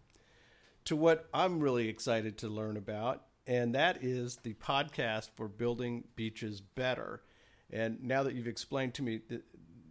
to 0.84 0.94
what 0.94 1.28
I'm 1.34 1.58
really 1.58 1.88
excited 1.88 2.38
to 2.38 2.48
learn 2.48 2.76
about, 2.76 3.24
and 3.44 3.74
that 3.74 4.02
is 4.02 4.36
the 4.36 4.54
podcast 4.54 5.30
for 5.34 5.48
building 5.48 6.04
beaches 6.14 6.60
better. 6.60 7.22
And 7.70 8.02
now 8.04 8.22
that 8.22 8.34
you've 8.34 8.46
explained 8.46 8.94
to 8.94 9.02
me 9.02 9.20
the 9.28 9.42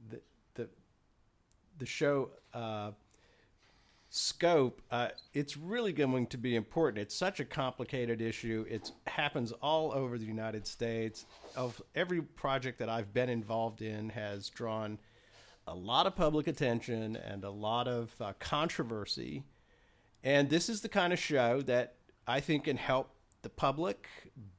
the 0.10 0.22
the, 0.54 0.70
the 1.78 1.86
show 1.86 2.30
uh, 2.54 2.92
scope, 4.10 4.82
uh, 4.92 5.10
it's 5.34 5.58
really 5.58 5.92
going 5.92 6.28
to 6.28 6.38
be 6.38 6.56
important. 6.56 7.02
It's 7.02 7.16
such 7.16 7.42
a 7.42 7.46
complicated 7.46 8.22
issue. 8.22 8.66
It 8.70 8.94
happens 9.08 9.52
all 9.52 9.92
over 9.92 10.18
the 10.18 10.26
United 10.26 10.66
States. 10.66 11.26
Of 11.54 11.82
every 11.96 12.22
project 12.22 12.80
that 12.80 12.88
I've 12.88 13.14
been 13.14 13.30
involved 13.30 13.82
in 13.82 14.08
has 14.10 14.48
drawn 14.48 14.98
a 15.68 15.76
lot 15.76 16.08
of 16.08 16.16
public 16.16 16.48
attention 16.48 17.16
and 17.16 17.44
a 17.44 17.52
lot 17.52 17.88
of 17.88 18.14
uh, 18.22 18.34
controversy. 18.40 19.44
And 20.24 20.50
this 20.50 20.70
is 20.70 20.82
the 20.82 20.90
kind 20.90 21.14
of 21.14 21.20
show 21.20 21.62
that 21.64 21.96
I 22.26 22.40
think 22.40 22.64
can 22.64 22.78
help 22.78 23.10
the 23.42 23.50
public 23.50 24.08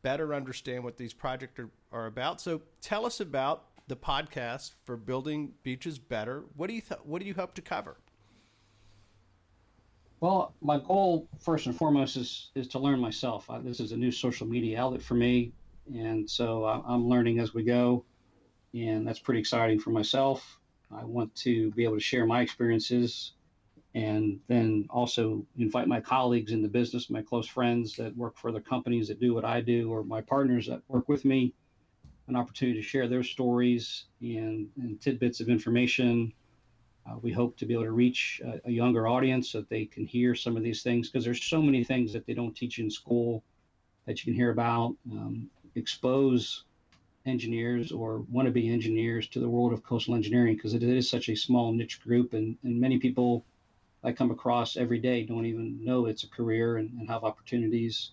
better 0.03 0.35
understand 0.35 0.85
what 0.85 0.97
these 0.97 1.13
projects 1.13 1.59
are, 1.59 1.71
are 1.91 2.07
about. 2.07 2.41
So 2.41 2.63
tell 2.81 3.05
us 3.05 3.21
about 3.21 3.65
the 3.89 3.97
podcast 3.97 4.73
for 4.85 4.97
building 4.97 5.53
beaches 5.63 5.99
better. 5.99 6.45
What 6.57 6.69
do 6.69 6.75
you 6.75 6.83
th- 6.83 7.01
what 7.05 7.21
do 7.21 7.27
you 7.27 7.35
hope 7.35 7.55
to 7.55 7.63
cover? 7.63 7.97
Well, 10.21 10.55
my 10.61 10.79
goal 10.79 11.29
first 11.41 11.67
and 11.67 11.77
foremost 11.77 12.17
is 12.17 12.51
is 12.55 12.69
to 12.69 12.79
learn 12.79 13.01
myself. 13.01 13.49
I, 13.49 13.59
this 13.59 13.81
is 13.81 13.93
a 13.93 13.97
new 13.97 14.13
social 14.13 14.47
media 14.47 14.81
outlet 14.81 15.03
for 15.03 15.15
me, 15.15 15.53
and 15.93 16.29
so 16.29 16.65
I, 16.65 16.83
I'm 16.87 17.09
learning 17.09 17.39
as 17.41 17.55
we 17.55 17.63
go, 17.63 18.05
and 18.75 19.07
that's 19.07 19.19
pretty 19.19 19.41
exciting 19.41 19.81
for 19.81 19.91
myself. 19.91 20.59
I 20.91 21.05
want 21.05 21.35
to 21.37 21.71
be 21.73 21.85
able 21.85 21.97
to 21.97 22.01
share 22.01 22.27
my 22.27 22.41
experiences, 22.41 23.33
and 23.95 24.41
then 24.49 24.87
also 24.91 25.45
invite 25.59 25.89
my 25.89 26.01
colleagues 26.01 26.53
in 26.53 26.63
the 26.63 26.69
business, 26.69 27.11
my 27.11 27.23
close 27.23 27.47
friends 27.47 27.97
that 27.97 28.17
work 28.17 28.37
for 28.37 28.53
the 28.53 28.61
companies 28.61 29.09
that 29.09 29.21
do 29.21 29.35
what 29.35 29.45
I 29.45 29.61
do, 29.61 29.91
or 29.91 30.05
my 30.05 30.21
partners 30.21 30.67
that 30.67 30.83
work 30.89 31.09
with 31.09 31.25
me, 31.25 31.53
an 32.29 32.37
opportunity 32.37 32.81
to 32.81 32.87
share 32.87 33.09
their 33.09 33.23
stories 33.23 34.05
and, 34.21 34.69
and 34.77 35.01
tidbits 35.01 35.41
of 35.41 35.49
information 35.49 36.33
uh, 37.09 37.17
we 37.23 37.33
hope 37.33 37.57
to 37.57 37.67
be 37.67 37.75
able 37.75 37.85
to 37.85 37.93
reach 37.93 38.41
a, 38.45 38.61
a 38.69 38.71
younger 38.71 39.07
audience 39.07 39.51
so 39.51 39.61
that 39.61 39.71
they 39.71 39.85
can 39.85 40.05
hear 40.05 40.35
some 40.35 40.57
of 40.57 40.63
these 40.63 40.83
things 40.83 41.09
because 41.09 41.25
there's 41.25 41.45
so 41.45 41.63
many 41.63 41.83
things 41.85 42.13
that 42.13 42.27
they 42.27 42.35
don't 42.35 42.57
teach 42.57 42.79
in 42.79 42.91
school 42.91 43.43
that 44.07 44.19
you 44.19 44.25
can 44.25 44.35
hear 44.35 44.51
about. 44.51 44.95
Um, 45.11 45.49
expose 45.75 46.65
engineers 47.29 47.93
or 47.93 48.25
wannabe 48.33 48.71
engineers 48.73 49.29
to 49.29 49.41
the 49.41 49.49
world 49.49 49.73
of 49.73 49.83
coastal 49.83 50.15
engineering 50.15 50.55
because 50.55 50.75
it 50.75 50.83
is 50.83 51.09
such 51.09 51.29
a 51.29 51.37
small 51.37 51.73
niche 51.73 52.03
group 52.03 52.33
and, 52.33 52.57
and 52.65 52.81
many 52.81 52.99
people 52.99 53.45
I 54.03 54.13
come 54.13 54.31
across 54.31 54.77
every 54.77 54.99
day 54.99 55.25
don't 55.25 55.47
even 55.47 55.85
know 55.85 56.07
it's 56.07 56.25
a 56.25 56.29
career 56.29 56.77
and, 56.77 56.91
and 56.99 57.09
have 57.09 57.25
opportunities. 57.25 58.13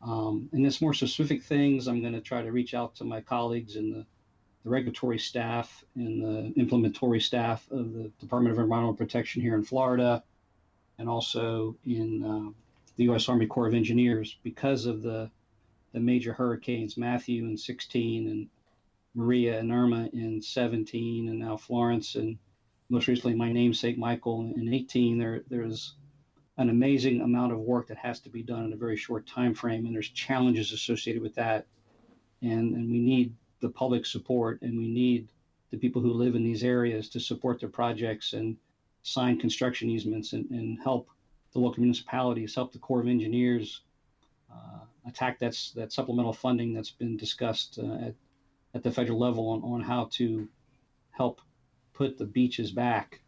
Um, 0.00 0.48
and 0.52 0.64
there's 0.64 0.80
more 0.80 0.94
specific 0.94 1.42
things. 1.42 1.88
I'm 1.88 2.00
going 2.00 2.12
to 2.12 2.20
try 2.20 2.42
to 2.42 2.52
reach 2.52 2.72
out 2.72 2.94
to 2.96 3.04
my 3.04 3.20
colleagues 3.20 3.76
in 3.76 3.90
the 3.90 4.06
the 4.64 4.70
regulatory 4.70 5.18
staff 5.18 5.84
and 5.94 6.22
the 6.22 6.60
implementatory 6.60 7.22
staff 7.22 7.66
of 7.70 7.92
the 7.92 8.10
Department 8.18 8.52
of 8.52 8.58
Environmental 8.58 8.94
Protection 8.94 9.40
here 9.40 9.54
in 9.54 9.64
Florida, 9.64 10.22
and 10.98 11.08
also 11.08 11.76
in 11.86 12.24
uh, 12.24 12.52
the 12.96 13.04
U.S. 13.04 13.28
Army 13.28 13.46
Corps 13.46 13.68
of 13.68 13.74
Engineers 13.74 14.36
because 14.42 14.86
of 14.86 15.02
the 15.02 15.30
the 15.92 16.00
major 16.00 16.32
hurricanes 16.32 16.96
Matthew 16.96 17.44
in 17.44 17.56
16 17.56 18.28
and 18.28 18.48
Maria 19.14 19.58
and 19.58 19.72
Irma 19.72 20.08
in 20.12 20.40
17, 20.40 21.28
and 21.28 21.38
now 21.38 21.56
Florence, 21.56 22.14
and 22.14 22.38
most 22.88 23.08
recently 23.08 23.34
my 23.34 23.52
namesake 23.52 23.98
Michael 23.98 24.52
in 24.56 24.72
18. 24.72 25.18
There 25.18 25.42
there's 25.48 25.94
an 26.56 26.70
amazing 26.70 27.20
amount 27.20 27.52
of 27.52 27.58
work 27.58 27.86
that 27.88 27.96
has 27.98 28.20
to 28.20 28.28
be 28.28 28.42
done 28.42 28.64
in 28.64 28.72
a 28.72 28.76
very 28.76 28.96
short 28.96 29.26
time 29.26 29.54
frame, 29.54 29.86
and 29.86 29.94
there's 29.94 30.10
challenges 30.10 30.72
associated 30.72 31.22
with 31.22 31.34
that, 31.34 31.66
and 32.42 32.74
and 32.74 32.90
we 32.90 33.00
need 33.00 33.34
the 33.60 33.70
public 33.70 34.06
support, 34.06 34.62
and 34.62 34.78
we 34.78 34.88
need 34.88 35.28
the 35.70 35.78
people 35.78 36.00
who 36.00 36.12
live 36.12 36.34
in 36.34 36.44
these 36.44 36.62
areas 36.62 37.08
to 37.10 37.20
support 37.20 37.60
their 37.60 37.68
projects 37.68 38.32
and 38.32 38.56
sign 39.02 39.38
construction 39.38 39.90
easements 39.90 40.32
and, 40.32 40.48
and 40.50 40.78
help 40.82 41.08
the 41.52 41.58
local 41.58 41.80
municipalities, 41.80 42.54
help 42.54 42.72
the 42.72 42.78
Corps 42.78 43.00
of 43.00 43.08
Engineers 43.08 43.80
uh, 44.50 44.80
attack 45.08 45.38
that's 45.38 45.72
that 45.72 45.92
supplemental 45.92 46.32
funding 46.32 46.74
that's 46.74 46.90
been 46.90 47.16
discussed 47.16 47.78
uh, 47.82 48.06
at, 48.06 48.14
at 48.74 48.82
the 48.82 48.90
federal 48.90 49.18
level 49.18 49.48
on, 49.48 49.62
on 49.62 49.80
how 49.80 50.08
to 50.12 50.48
help 51.10 51.40
put 51.94 52.18
the 52.18 52.24
beaches 52.26 52.70
back 52.70 53.20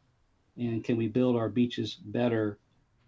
and 0.57 0.85
can 0.85 0.97
we 0.97 1.09
build 1.09 1.37
our 1.37 1.49
beaches 1.49 1.95
better 1.95 2.59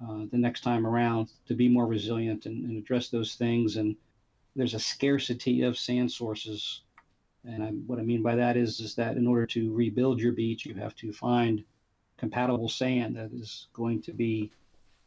uh, 0.02 0.24
the 0.30 0.38
next 0.38 0.62
time 0.62 0.86
around 0.86 1.30
to 1.46 1.54
be 1.54 1.68
more 1.68 1.86
resilient 1.86 2.46
and, 2.46 2.64
and, 2.64 2.76
address 2.76 3.08
those 3.08 3.34
things. 3.34 3.76
And 3.76 3.94
there's 4.56 4.74
a 4.74 4.80
scarcity 4.80 5.62
of 5.62 5.78
sand 5.78 6.10
sources. 6.10 6.82
And 7.44 7.62
I, 7.62 7.68
what 7.68 7.98
I 7.98 8.02
mean 8.02 8.22
by 8.22 8.34
that 8.36 8.56
is, 8.56 8.80
is 8.80 8.94
that 8.96 9.16
in 9.16 9.26
order 9.26 9.46
to 9.46 9.72
rebuild 9.72 10.20
your 10.20 10.32
beach, 10.32 10.66
you 10.66 10.74
have 10.74 10.96
to 10.96 11.12
find 11.12 11.62
compatible 12.16 12.68
sand 12.68 13.16
that 13.16 13.32
is 13.32 13.68
going 13.72 14.02
to 14.02 14.12
be 14.12 14.50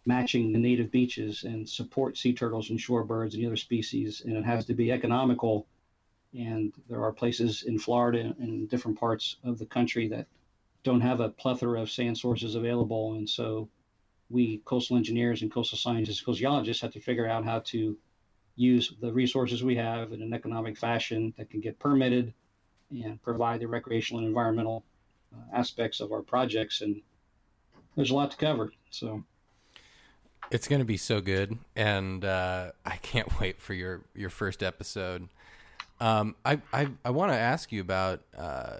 matching 0.06 0.52
the 0.52 0.60
native 0.60 0.92
beaches 0.92 1.44
and 1.44 1.68
support 1.68 2.18
sea 2.18 2.34
turtles 2.34 2.70
and 2.70 2.80
shorebirds 2.80 3.34
and 3.34 3.46
other 3.46 3.56
species. 3.56 4.22
And 4.26 4.38
it 4.38 4.46
has 4.46 4.66
to 4.66 4.74
be 4.74 4.92
economical. 4.92 5.68
And 6.38 6.74
there 6.90 7.04
are 7.04 7.12
places 7.12 7.64
in 7.64 7.80
Florida 7.80 8.36
and 8.40 8.70
different 8.70 9.00
parts 9.00 9.38
of 9.44 9.58
the 9.58 9.66
country 9.66 10.08
that 10.10 10.28
don't 10.84 11.02
have 11.02 11.20
a 11.20 11.30
plethora 11.30 11.82
of 11.82 11.90
sand 11.90 12.18
sources 12.18 12.56
available. 12.56 13.14
And 13.14 13.28
so 13.28 13.70
we 14.30 14.62
coastal 14.66 14.98
engineers 14.98 15.42
and 15.42 15.52
coastal 15.52 15.78
scientists, 15.78 16.20
coastal 16.20 16.42
geologists 16.42 16.82
have 16.82 16.94
to 16.94 17.00
figure 17.00 17.28
out 17.28 17.46
how 17.46 17.60
to 17.60 17.98
use 18.56 18.94
the 19.02 19.12
resources 19.12 19.64
we 19.64 19.76
have 19.76 20.14
in 20.14 20.22
an 20.22 20.34
economic 20.34 20.78
fashion 20.78 21.34
that 21.38 21.50
can 21.50 21.60
get 21.60 21.80
permitted 21.80 22.34
and 22.92 23.22
provide 23.22 23.60
the 23.60 23.68
recreational 23.68 24.20
and 24.20 24.28
environmental 24.28 24.86
uh, 25.34 25.58
aspects 25.58 26.00
of 26.00 26.12
our 26.12 26.22
projects. 26.22 26.82
And 26.82 27.02
there's 27.96 28.12
a 28.12 28.16
lot 28.16 28.32
to 28.32 28.38
cover. 28.38 28.72
So 28.92 29.24
it's 30.52 30.68
going 30.68 30.80
to 30.80 30.86
be 30.86 30.98
so 30.98 31.22
good, 31.22 31.58
and 31.76 32.24
uh, 32.24 32.72
I 32.86 32.98
can't 32.98 33.40
wait 33.40 33.62
for 33.62 33.74
your 33.74 34.02
your 34.14 34.30
first 34.30 34.64
episode. 34.64 35.30
Um, 36.00 36.36
I 36.46 36.60
I, 36.74 36.88
I 37.04 37.10
want 37.12 37.32
to 37.32 37.38
ask 37.38 37.72
you 37.72 37.82
about. 37.82 38.22
Uh, 38.38 38.78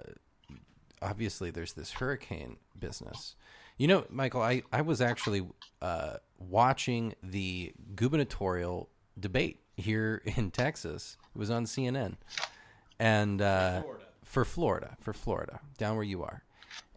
obviously, 1.02 1.50
there's 1.50 1.72
this 1.74 1.92
hurricane 1.92 2.56
business. 2.78 3.36
You 3.78 3.88
know, 3.88 4.06
Michael, 4.08 4.40
I, 4.42 4.62
I 4.72 4.80
was 4.80 5.02
actually 5.02 5.46
uh, 5.82 6.16
watching 6.38 7.14
the 7.22 7.74
gubernatorial 7.94 8.88
debate 9.18 9.60
here 9.76 10.22
in 10.36 10.50
Texas. 10.50 11.16
It 11.34 11.38
was 11.38 11.50
on 11.50 11.64
CNN, 11.64 12.16
and 12.98 13.42
uh, 13.42 13.82
Florida. 13.82 14.04
for 14.24 14.44
Florida, 14.44 14.96
for 15.00 15.12
Florida, 15.12 15.60
down 15.78 15.96
where 15.96 16.04
you 16.04 16.22
are, 16.22 16.42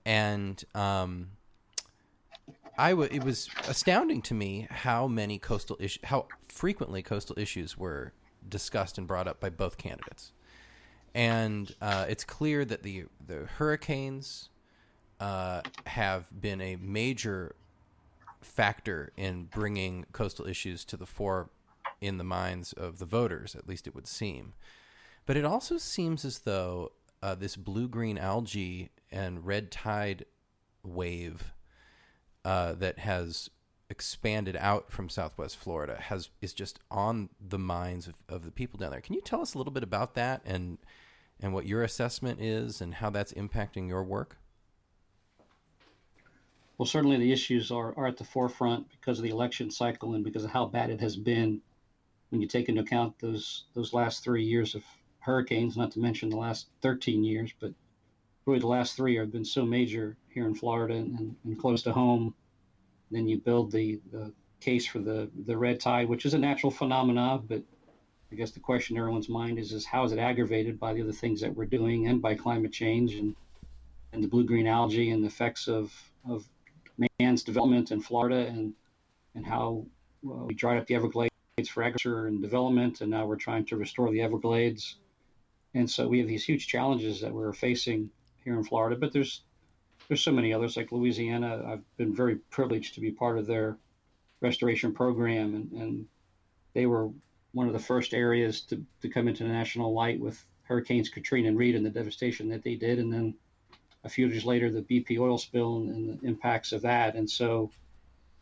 and 0.05 0.63
um, 0.74 1.32
I 2.80 2.91
w- 2.91 3.09
it 3.11 3.25
was 3.25 3.49
astounding 3.67 4.21
to 4.23 4.34
me 4.34 4.67
how 4.69 5.05
many 5.05 5.38
coastal 5.38 5.75
issues, 5.82 5.99
how 6.05 6.27
frequently 6.47 7.01
coastal 7.03 7.38
issues 7.38 7.77
were 7.77 8.13
discussed 8.47 8.97
and 8.97 9.05
brought 9.05 9.27
up 9.27 9.41
by 9.41 9.49
both 9.49 9.77
candidates, 9.77 10.32
and 11.13 11.75
uh, 11.82 12.05
it's 12.07 12.23
clear 12.23 12.63
that 12.63 12.84
the 12.84 13.05
the 13.25 13.47
hurricanes 13.57 14.49
uh, 15.19 15.61
have 15.88 16.27
been 16.41 16.61
a 16.61 16.77
major 16.77 17.55
factor 18.41 19.11
in 19.17 19.43
bringing 19.43 20.05
coastal 20.13 20.47
issues 20.47 20.86
to 20.86 20.95
the 20.95 21.05
fore 21.05 21.49
in 21.99 22.17
the 22.17 22.23
minds 22.23 22.71
of 22.71 22.99
the 22.99 23.05
voters, 23.05 23.55
at 23.55 23.67
least 23.67 23.88
it 23.88 23.93
would 23.93 24.07
seem. 24.07 24.53
But 25.25 25.36
it 25.36 25.43
also 25.43 25.77
seems 25.77 26.23
as 26.23 26.39
though 26.39 26.93
uh, 27.21 27.36
this 27.36 27.57
blue 27.57 27.89
green 27.89 28.17
algae 28.17 28.91
and 29.11 29.45
red 29.45 29.69
tide 29.69 30.23
wave 30.82 31.51
uh, 32.49 32.73
that 32.73 32.97
has 32.97 33.51
expanded 33.91 34.57
out 34.59 34.91
from 34.91 35.07
Southwest 35.07 35.55
Florida 35.55 35.97
has 35.99 36.31
is 36.41 36.51
just 36.51 36.79
on 36.89 37.29
the 37.39 37.59
minds 37.59 38.07
of, 38.07 38.15
of 38.27 38.43
the 38.43 38.49
people 38.49 38.79
down 38.79 38.89
there. 38.89 39.01
Can 39.01 39.13
you 39.13 39.21
tell 39.21 39.39
us 39.39 39.53
a 39.53 39.59
little 39.59 39.71
bit 39.71 39.83
about 39.83 40.15
that 40.15 40.41
and 40.45 40.79
and 41.39 41.53
what 41.53 41.67
your 41.67 41.83
assessment 41.83 42.41
is 42.41 42.81
and 42.81 42.95
how 42.95 43.11
that's 43.11 43.33
impacting 43.33 43.87
your 43.87 44.03
work? 44.03 44.37
Well, 46.79 46.87
certainly 46.87 47.17
the 47.17 47.31
issues 47.31 47.69
are, 47.69 47.93
are 47.95 48.07
at 48.07 48.17
the 48.17 48.23
forefront 48.23 48.87
because 48.89 49.19
of 49.19 49.23
the 49.23 49.29
election 49.29 49.69
cycle 49.69 50.15
and 50.15 50.23
because 50.23 50.43
of 50.43 50.49
how 50.49 50.65
bad 50.65 50.89
it 50.89 51.01
has 51.01 51.15
been 51.15 51.61
when 52.29 52.41
you 52.41 52.47
take 52.47 52.67
into 52.67 52.81
account 52.81 53.19
those 53.19 53.65
those 53.75 53.93
last 53.93 54.23
three 54.23 54.43
years 54.43 54.73
of 54.73 54.83
hurricanes, 55.19 55.77
not 55.77 55.91
to 55.91 55.99
mention 55.99 56.31
the 56.31 56.37
last 56.37 56.65
13 56.81 57.23
years, 57.23 57.53
but 57.59 57.73
really 58.49 58.59
the 58.59 58.67
last 58.67 58.95
three 58.95 59.15
have 59.17 59.31
been 59.31 59.45
so 59.45 59.65
major 59.65 60.17
here 60.29 60.47
in 60.47 60.55
Florida 60.55 60.95
and, 60.95 61.35
and 61.43 61.59
close 61.59 61.83
to 61.83 61.91
home. 61.91 62.33
Then 63.11 63.27
you 63.27 63.37
build 63.37 63.71
the, 63.71 63.99
the 64.11 64.33
case 64.59 64.85
for 64.85 64.99
the, 64.99 65.29
the 65.45 65.57
red 65.57 65.79
tide, 65.79 66.09
which 66.09 66.25
is 66.25 66.33
a 66.33 66.37
natural 66.37 66.71
phenomenon, 66.71 67.45
but 67.47 67.61
I 68.31 68.35
guess 68.35 68.51
the 68.51 68.59
question 68.59 68.95
in 68.95 68.99
everyone's 68.99 69.29
mind 69.29 69.59
is, 69.59 69.71
is 69.71 69.85
how 69.85 70.03
is 70.03 70.11
it 70.11 70.19
aggravated 70.19 70.79
by 70.79 70.93
the 70.93 71.01
other 71.01 71.11
things 71.11 71.41
that 71.41 71.55
we're 71.55 71.65
doing 71.65 72.07
and 72.07 72.21
by 72.21 72.35
climate 72.35 72.73
change 72.73 73.15
and, 73.15 73.35
and 74.13 74.23
the 74.23 74.27
blue 74.27 74.43
green 74.43 74.67
algae 74.67 75.11
and 75.11 75.23
the 75.23 75.27
effects 75.27 75.67
of, 75.67 75.93
of 76.27 76.47
man's 77.19 77.43
development 77.43 77.91
in 77.91 78.01
Florida 78.01 78.47
and 78.47 78.73
and 79.35 79.45
how 79.45 79.85
well, 80.23 80.45
we 80.47 80.53
dried 80.53 80.77
up 80.77 80.87
the 80.87 80.95
Everglades 80.95 81.31
for 81.69 81.83
agriculture 81.83 82.27
and 82.27 82.41
development, 82.41 83.01
and 83.01 83.11
now 83.11 83.25
we're 83.25 83.35
trying 83.35 83.65
to 83.65 83.77
restore 83.77 84.11
the 84.11 84.21
Everglades. 84.21 84.97
And 85.75 85.89
so 85.89 86.07
we 86.07 86.19
have 86.19 86.27
these 86.27 86.43
huge 86.43 86.67
challenges 86.67 87.21
that 87.21 87.31
we're 87.31 87.53
facing 87.53 88.09
here 88.49 88.57
in 88.57 88.63
Florida. 88.63 88.95
But 88.99 89.13
there's 89.13 89.43
there's 90.07 90.21
so 90.21 90.31
many 90.31 90.53
others, 90.53 90.75
like 90.75 90.91
Louisiana. 90.91 91.63
I've 91.67 91.97
been 91.97 92.15
very 92.15 92.37
privileged 92.49 92.95
to 92.95 93.01
be 93.01 93.11
part 93.11 93.37
of 93.37 93.45
their 93.45 93.77
restoration 94.41 94.91
program, 94.91 95.53
and, 95.53 95.71
and 95.71 96.05
they 96.73 96.87
were 96.87 97.09
one 97.51 97.67
of 97.67 97.73
the 97.73 97.79
first 97.79 98.13
areas 98.13 98.61
to, 98.61 98.83
to 99.01 99.09
come 99.09 99.27
into 99.27 99.43
the 99.43 99.49
national 99.49 99.93
light 99.93 100.19
with 100.19 100.43
Hurricanes 100.63 101.09
Katrina 101.09 101.49
and 101.49 101.57
Rita 101.57 101.77
and 101.77 101.85
the 101.85 101.91
devastation 101.91 102.49
that 102.49 102.63
they 102.63 102.75
did, 102.75 102.97
and 102.97 103.13
then 103.13 103.35
a 104.03 104.09
few 104.09 104.27
years 104.27 104.45
later, 104.45 104.71
the 104.71 104.81
BP 104.81 105.19
oil 105.19 105.37
spill 105.37 105.77
and, 105.77 105.89
and 105.95 106.19
the 106.19 106.27
impacts 106.27 106.71
of 106.71 106.81
that. 106.81 107.15
And 107.15 107.29
so, 107.29 107.69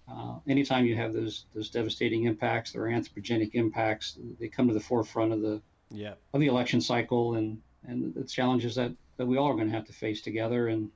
uh, 0.09 0.35
anytime 0.47 0.85
you 0.85 0.95
have 0.95 1.11
those 1.11 1.45
those 1.53 1.69
devastating 1.69 2.25
impacts, 2.25 2.75
or 2.75 2.83
anthropogenic 2.83 3.55
impacts, 3.55 4.17
they 4.39 4.47
come 4.47 4.67
to 4.69 4.73
the 4.73 4.79
forefront 4.79 5.33
of 5.33 5.41
the 5.41 5.61
yeah. 5.89 6.13
of 6.33 6.39
the 6.39 6.47
election 6.47 6.79
cycle 6.79 7.35
and 7.35 7.61
and 7.87 8.13
the 8.13 8.23
challenges 8.23 8.75
that, 8.75 8.91
that 9.17 9.25
we 9.25 9.37
all 9.37 9.49
are 9.49 9.55
going 9.55 9.67
to 9.67 9.75
have 9.75 9.85
to 9.85 9.93
face 9.93 10.21
together. 10.21 10.67
And 10.67 10.89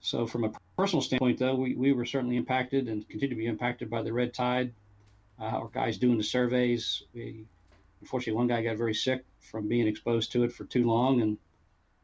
so, 0.00 0.26
from 0.26 0.44
a 0.44 0.52
personal 0.76 1.02
standpoint, 1.02 1.38
though, 1.38 1.54
we, 1.54 1.74
we 1.74 1.92
were 1.92 2.04
certainly 2.04 2.36
impacted 2.36 2.88
and 2.88 3.08
continue 3.08 3.34
to 3.34 3.40
be 3.40 3.46
impacted 3.46 3.88
by 3.88 4.02
the 4.02 4.12
red 4.12 4.34
tide. 4.34 4.72
Uh, 5.40 5.44
our 5.44 5.68
guys 5.68 5.98
doing 5.98 6.18
the 6.18 6.24
surveys, 6.24 7.02
we 7.14 7.44
unfortunately 8.00 8.36
one 8.36 8.46
guy 8.46 8.62
got 8.62 8.76
very 8.76 8.94
sick 8.94 9.24
from 9.40 9.68
being 9.68 9.86
exposed 9.86 10.30
to 10.32 10.44
it 10.44 10.52
for 10.52 10.64
too 10.64 10.84
long, 10.84 11.20
and 11.22 11.38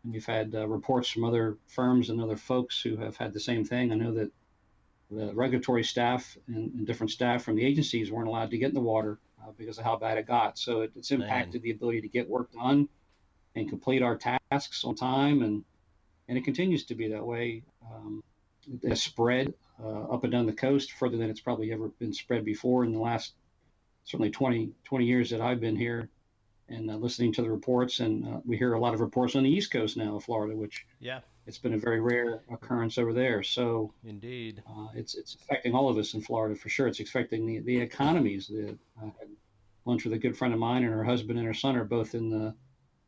and 0.02 0.12
we've 0.12 0.26
had 0.26 0.54
uh, 0.54 0.66
reports 0.66 1.08
from 1.10 1.24
other 1.24 1.58
firms 1.66 2.08
and 2.08 2.20
other 2.20 2.36
folks 2.36 2.80
who 2.80 2.96
have 2.96 3.16
had 3.16 3.32
the 3.32 3.40
same 3.40 3.64
thing. 3.64 3.92
I 3.92 3.96
know 3.96 4.14
that 4.14 4.30
the 5.10 5.32
regulatory 5.34 5.84
staff 5.84 6.38
and, 6.46 6.72
and 6.72 6.86
different 6.86 7.10
staff 7.10 7.42
from 7.42 7.56
the 7.56 7.64
agencies 7.64 8.10
weren't 8.10 8.28
allowed 8.28 8.50
to 8.52 8.58
get 8.58 8.68
in 8.68 8.74
the 8.74 8.80
water 8.80 9.18
uh, 9.42 9.50
because 9.58 9.78
of 9.78 9.84
how 9.84 9.96
bad 9.96 10.16
it 10.16 10.26
got. 10.26 10.58
So 10.58 10.82
it, 10.82 10.92
it's 10.96 11.10
impacted 11.10 11.54
Man. 11.54 11.62
the 11.62 11.70
ability 11.72 12.00
to 12.02 12.08
get 12.08 12.28
work 12.28 12.50
done 12.52 12.88
and 13.54 13.68
complete 13.68 14.02
our 14.02 14.16
tasks 14.16 14.84
on 14.84 14.94
time, 14.94 15.42
and 15.42 15.64
and 16.28 16.38
it 16.38 16.44
continues 16.44 16.84
to 16.84 16.94
be 16.94 17.08
that 17.08 17.24
way. 17.24 17.62
Um, 17.92 18.22
it 18.82 18.88
has 18.88 19.02
spread 19.02 19.52
uh, 19.82 20.02
up 20.04 20.24
and 20.24 20.32
down 20.32 20.46
the 20.46 20.52
coast 20.52 20.92
further 20.92 21.16
than 21.16 21.30
it's 21.30 21.40
probably 21.40 21.72
ever 21.72 21.88
been 21.98 22.12
spread 22.12 22.44
before 22.44 22.84
in 22.84 22.92
the 22.92 22.98
last 22.98 23.32
certainly 24.04 24.30
20, 24.30 24.70
20 24.84 25.04
years 25.04 25.30
that 25.30 25.40
I've 25.40 25.60
been 25.60 25.76
here 25.76 26.08
and 26.68 26.90
uh, 26.90 26.96
listening 26.96 27.32
to 27.34 27.42
the 27.42 27.50
reports. 27.50 28.00
And 28.00 28.26
uh, 28.26 28.40
we 28.44 28.56
hear 28.56 28.74
a 28.74 28.80
lot 28.80 28.94
of 28.94 29.00
reports 29.00 29.34
on 29.34 29.42
the 29.42 29.50
East 29.50 29.70
Coast 29.70 29.96
now 29.96 30.16
of 30.16 30.24
Florida, 30.24 30.56
which 30.56 30.86
yeah, 31.00 31.20
it's 31.46 31.58
been 31.58 31.74
a 31.74 31.78
very 31.78 32.00
rare 32.00 32.42
occurrence 32.50 32.98
over 32.98 33.12
there. 33.12 33.42
So 33.42 33.92
indeed, 34.04 34.62
uh, 34.68 34.88
it's 34.94 35.14
it's 35.14 35.34
affecting 35.34 35.74
all 35.74 35.88
of 35.88 35.98
us 35.98 36.14
in 36.14 36.20
Florida 36.20 36.54
for 36.54 36.68
sure. 36.68 36.86
It's 36.86 37.00
affecting 37.00 37.46
the 37.46 37.60
the 37.60 37.80
economies. 37.80 38.46
The 38.46 38.76
I 39.00 39.06
had 39.06 39.28
lunch 39.84 40.04
with 40.04 40.12
a 40.12 40.18
good 40.18 40.36
friend 40.36 40.54
of 40.54 40.60
mine, 40.60 40.84
and 40.84 40.92
her 40.92 41.04
husband 41.04 41.38
and 41.38 41.46
her 41.46 41.54
son 41.54 41.76
are 41.76 41.84
both 41.84 42.14
in 42.14 42.30
the 42.30 42.54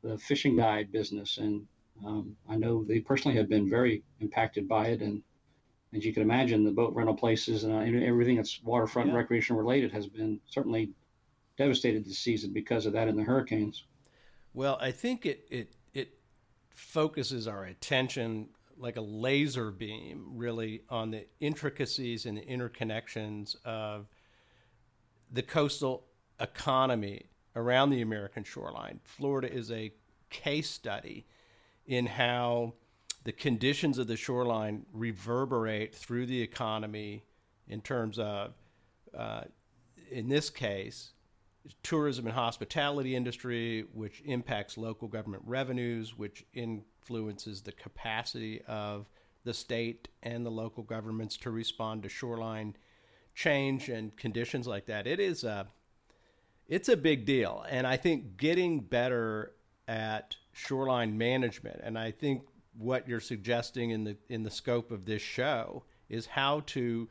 the 0.03 0.19
fishing 0.19 0.57
guide 0.57 0.93
business, 0.93 1.39
and 1.39 1.67
um, 2.05 2.37
I 2.49 2.57
know 2.57 2.85
they 2.85 3.01
personally 3.01 3.37
have 3.37 3.49
been 3.49 3.69
very 3.69 4.03
impacted 4.21 4.69
by 4.69 4.89
it. 4.89 5.01
And 5.01 5.23
as 5.95 6.05
you 6.05 6.13
can 6.13 6.23
imagine, 6.23 6.65
the 6.65 6.73
boat 6.73 6.95
rental 6.95 7.15
places 7.15 7.65
and 7.65 7.73
uh, 7.73 8.07
everything 8.07 8.37
that's 8.37 8.61
waterfront 8.63 9.09
yeah. 9.09 9.17
recreation 9.17 9.57
related 9.57 9.93
has 9.93 10.07
been 10.07 10.41
certainly 10.47 10.91
devastated 11.57 12.05
this 12.05 12.19
season 12.19 12.53
because 12.53 12.87
of 12.87 12.93
that 12.95 13.09
and 13.09 13.19
the 13.19 13.23
hurricanes. 13.23 13.85
Well, 14.55 14.79
I 14.81 14.91
think 14.91 15.27
it 15.27 15.47
it 15.51 15.77
it 15.95 16.19
focuses 16.75 17.47
our 17.47 17.65
attention 17.65 18.49
like 18.77 18.97
a 18.97 19.03
laser 19.03 19.71
beam 19.71 20.33
really 20.35 20.83
on 20.89 21.11
the 21.11 21.27
intricacies 21.41 22.27
and 22.27 22.37
the 22.37 22.43
interconnections 22.43 23.55
of 23.65 24.09
the 25.31 25.43
coastal 25.43 26.07
economy 26.41 27.27
around 27.55 27.91
the 27.91 28.01
American 28.01 28.45
shoreline. 28.45 29.01
Florida 29.05 29.53
is 29.53 29.71
a 29.71 29.93
case 30.31 30.71
study 30.71 31.27
in 31.87 32.07
how 32.07 32.73
the 33.25 33.33
conditions 33.33 33.99
of 33.99 34.07
the 34.07 34.17
shoreline 34.17 34.85
reverberate 34.93 35.95
through 35.95 36.27
the 36.27 36.41
economy 36.41 37.25
in 37.69 37.81
terms 37.81 38.19
of, 38.19 38.55
uh, 39.17 39.43
in 40.11 40.29
this 40.29 40.51
case, 40.51 41.13
tourism 41.83 42.27
and 42.27 42.35
hospitality 42.35 43.15
industry, 43.15 43.87
which 43.93 44.23
impacts 44.25 44.77
local 44.77 45.07
government 45.07 45.43
revenues, 45.47 46.19
which 46.19 46.45
influences 46.53 47.63
the 47.63 47.73
capacity 47.73 48.63
of 48.67 49.09
the 49.45 49.55
state 49.55 50.09
and 50.23 50.45
the 50.45 50.51
local 50.51 50.83
governments 50.83 51.37
to 51.37 51.51
respond 51.51 52.03
to 52.03 52.09
shoreline 52.09 52.77
change 53.35 53.89
and 53.89 54.17
conditions 54.17 54.67
like 54.67 54.87
that, 54.87 55.07
it 55.07 55.21
is 55.21 55.45
a 55.45 55.67
it's 56.69 56.89
a 56.89 56.97
big 56.97 57.25
deal. 57.25 57.65
And 57.69 57.87
I 57.87 57.97
think 57.97 58.37
getting 58.37 58.81
better 58.81 59.53
at 59.89 60.37
shoreline 60.53 61.19
management, 61.19 61.81
and 61.83 61.99
I 61.99 62.11
think 62.11 62.43
what 62.77 63.07
you're 63.07 63.21
suggesting 63.21 63.91
in 63.91 64.05
the 64.05 64.17
in 64.29 64.43
the 64.43 64.51
scope 64.51 64.91
of 64.91 65.05
this 65.05 65.23
show 65.23 65.85
is 66.09 66.27
how 66.27 66.61
to 66.67 67.09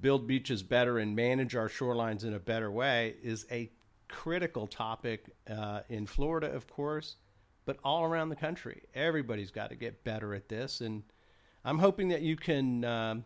build 0.00 0.26
beaches 0.26 0.62
better 0.62 0.98
and 0.98 1.14
manage 1.14 1.54
our 1.54 1.68
shorelines 1.68 2.24
in 2.24 2.34
a 2.34 2.38
better 2.38 2.70
way 2.70 3.14
is 3.22 3.46
a 3.50 3.70
critical 4.08 4.66
topic 4.66 5.30
uh, 5.48 5.80
in 5.88 6.06
Florida, 6.06 6.48
of 6.48 6.66
course, 6.66 7.16
but 7.64 7.78
all 7.84 8.04
around 8.04 8.28
the 8.28 8.36
country. 8.36 8.82
Everybody's 8.94 9.50
got 9.50 9.70
to 9.70 9.76
get 9.76 10.04
better 10.04 10.34
at 10.34 10.48
this, 10.48 10.80
and 10.80 11.04
I'm 11.64 11.78
hoping 11.78 12.08
that 12.08 12.22
you 12.22 12.36
can 12.36 12.84
um, 12.84 13.24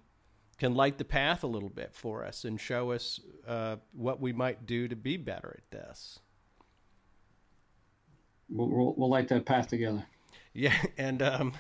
can 0.59 0.75
light 0.75 0.99
the 0.99 1.05
path 1.05 1.43
a 1.43 1.47
little 1.47 1.69
bit 1.69 1.95
for 1.95 2.25
us 2.25 2.45
and 2.45 2.61
show 2.61 2.93
us 2.93 3.21
uh, 3.47 3.77
what 3.93 4.21
we 4.21 4.33
might 4.33 4.67
do 4.67 4.89
to 4.89 4.97
be 4.97 5.17
better 5.17 5.59
at 5.59 5.71
this. 5.71 6.21
We'll, 8.49 8.69
we'll, 8.69 8.95
we'll 8.97 9.11
light 9.11 9.29
that 9.29 9.45
path 9.45 9.69
together. 9.69 10.05
Yeah, 10.55 10.75
and 10.99 11.21
um, 11.23 11.53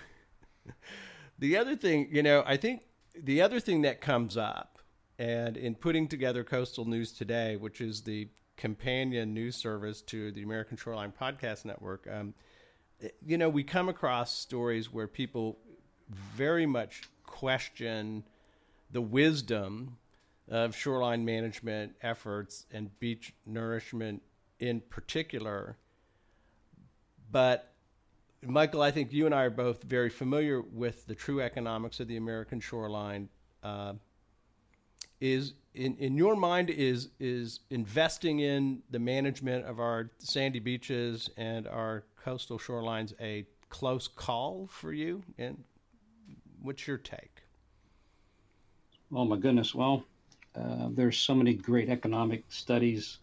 the 1.39 1.57
other 1.57 1.77
thing, 1.77 2.09
you 2.11 2.23
know, 2.23 2.43
I 2.47 2.57
think 2.57 2.83
the 3.15 3.43
other 3.43 3.61
thing 3.61 3.83
that 3.83 4.01
comes 4.01 4.37
up, 4.37 4.79
and 5.19 5.57
in 5.57 5.75
putting 5.75 6.09
together 6.09 6.45
Coastal 6.45 6.85
News 6.85 7.13
Today, 7.13 7.57
which 7.57 7.81
is 7.81 8.03
the 8.03 8.29
companion 8.57 9.35
news 9.35 9.57
service 9.57 10.03
to 10.03 10.31
the 10.33 10.43
American 10.43 10.77
Shoreline 10.77 11.13
Podcast 11.19 11.65
Network, 11.65 12.07
um, 12.11 12.35
you 13.25 13.37
know, 13.37 13.49
we 13.49 13.63
come 13.63 13.89
across 13.89 14.33
stories 14.37 14.93
where 14.93 15.07
people 15.07 15.59
very 16.09 16.67
much 16.67 17.03
question 17.25 18.25
the 18.91 19.01
wisdom 19.01 19.97
of 20.49 20.75
shoreline 20.77 21.25
management 21.25 21.95
efforts 22.03 22.67
and 22.73 22.99
beach 23.01 23.33
nourishment 23.47 24.23
in 24.61 24.81
particular. 24.81 25.77
But 27.31 27.73
Michael, 28.43 28.83
I 28.83 28.91
think 28.91 29.13
you 29.13 29.27
and 29.27 29.35
I 29.35 29.43
are 29.45 29.51
both 29.51 29.83
very 29.83 30.11
familiar 30.11 30.61
with 30.61 31.07
the 31.07 31.15
true 31.15 31.41
economics 31.41 32.01
of 32.01 32.09
the 32.09 32.17
American 32.17 32.61
shoreline. 32.61 33.29
Uh, 33.63 33.95
is 35.21 35.55
in, 35.75 35.97
in 35.97 36.17
your 36.17 36.37
mind 36.37 36.71
is 36.71 37.09
is 37.19 37.61
investing 37.71 38.41
in 38.41 38.83
the 38.91 38.99
management 38.99 39.65
of 39.65 39.81
our 39.81 40.11
sandy 40.19 40.61
beaches 40.61 41.31
and 41.37 41.67
our 41.67 42.05
coastal 42.23 42.59
shorelines 42.59 43.15
a 43.21 43.47
close 43.71 44.09
call 44.09 44.69
for 44.71 44.93
you? 44.93 45.23
And 45.39 45.65
what's 46.61 46.87
your 46.87 46.99
take? 46.99 47.36
Oh 49.13 49.25
my 49.25 49.37
goodness! 49.37 49.75
Well, 49.75 50.05
uh, 50.55 50.89
there's 50.91 51.19
so 51.19 51.35
many 51.35 51.55
great 51.55 51.89
economic 51.89 52.45
studies 52.49 53.19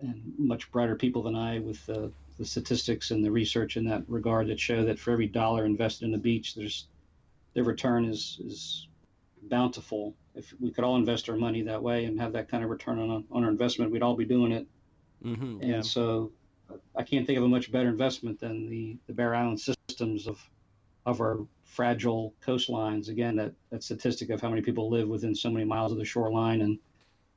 and 0.00 0.34
much 0.38 0.70
brighter 0.72 0.96
people 0.96 1.22
than 1.22 1.36
I 1.36 1.58
with 1.58 1.88
uh, 1.88 2.08
the 2.38 2.44
statistics 2.44 3.10
and 3.10 3.24
the 3.24 3.30
research 3.30 3.76
in 3.76 3.84
that 3.86 4.02
regard 4.08 4.48
that 4.48 4.60
show 4.60 4.84
that 4.84 4.98
for 4.98 5.12
every 5.12 5.26
dollar 5.26 5.64
invested 5.64 6.04
in 6.06 6.12
the 6.12 6.18
beach, 6.18 6.54
there's 6.54 6.86
the 7.54 7.62
return 7.62 8.04
is 8.04 8.38
is 8.44 8.88
bountiful. 9.42 10.14
If 10.34 10.52
we 10.60 10.70
could 10.70 10.84
all 10.84 10.96
invest 10.96 11.28
our 11.28 11.36
money 11.36 11.62
that 11.62 11.82
way 11.82 12.04
and 12.04 12.20
have 12.20 12.32
that 12.32 12.48
kind 12.48 12.64
of 12.64 12.70
return 12.70 12.98
on 12.98 13.24
on 13.30 13.44
our 13.44 13.50
investment, 13.50 13.92
we'd 13.92 14.02
all 14.02 14.16
be 14.16 14.24
doing 14.24 14.52
it. 14.52 14.66
Mm-hmm, 15.24 15.60
and 15.62 15.70
yeah. 15.70 15.80
so, 15.80 16.32
I 16.94 17.02
can't 17.02 17.26
think 17.26 17.38
of 17.38 17.44
a 17.44 17.48
much 17.48 17.72
better 17.72 17.88
investment 17.88 18.40
than 18.40 18.68
the 18.68 18.96
the 19.06 19.12
barrier 19.12 19.36
island 19.36 19.60
systems 19.60 20.26
of 20.26 20.38
of 21.06 21.20
our 21.20 21.38
fragile 21.64 22.34
coastlines. 22.44 23.08
Again, 23.08 23.36
that 23.36 23.52
that 23.70 23.82
statistic 23.82 24.30
of 24.30 24.40
how 24.40 24.50
many 24.50 24.60
people 24.60 24.90
live 24.90 25.08
within 25.08 25.34
so 25.34 25.50
many 25.50 25.64
miles 25.64 25.92
of 25.92 25.98
the 25.98 26.04
shoreline, 26.04 26.60
and 26.60 26.78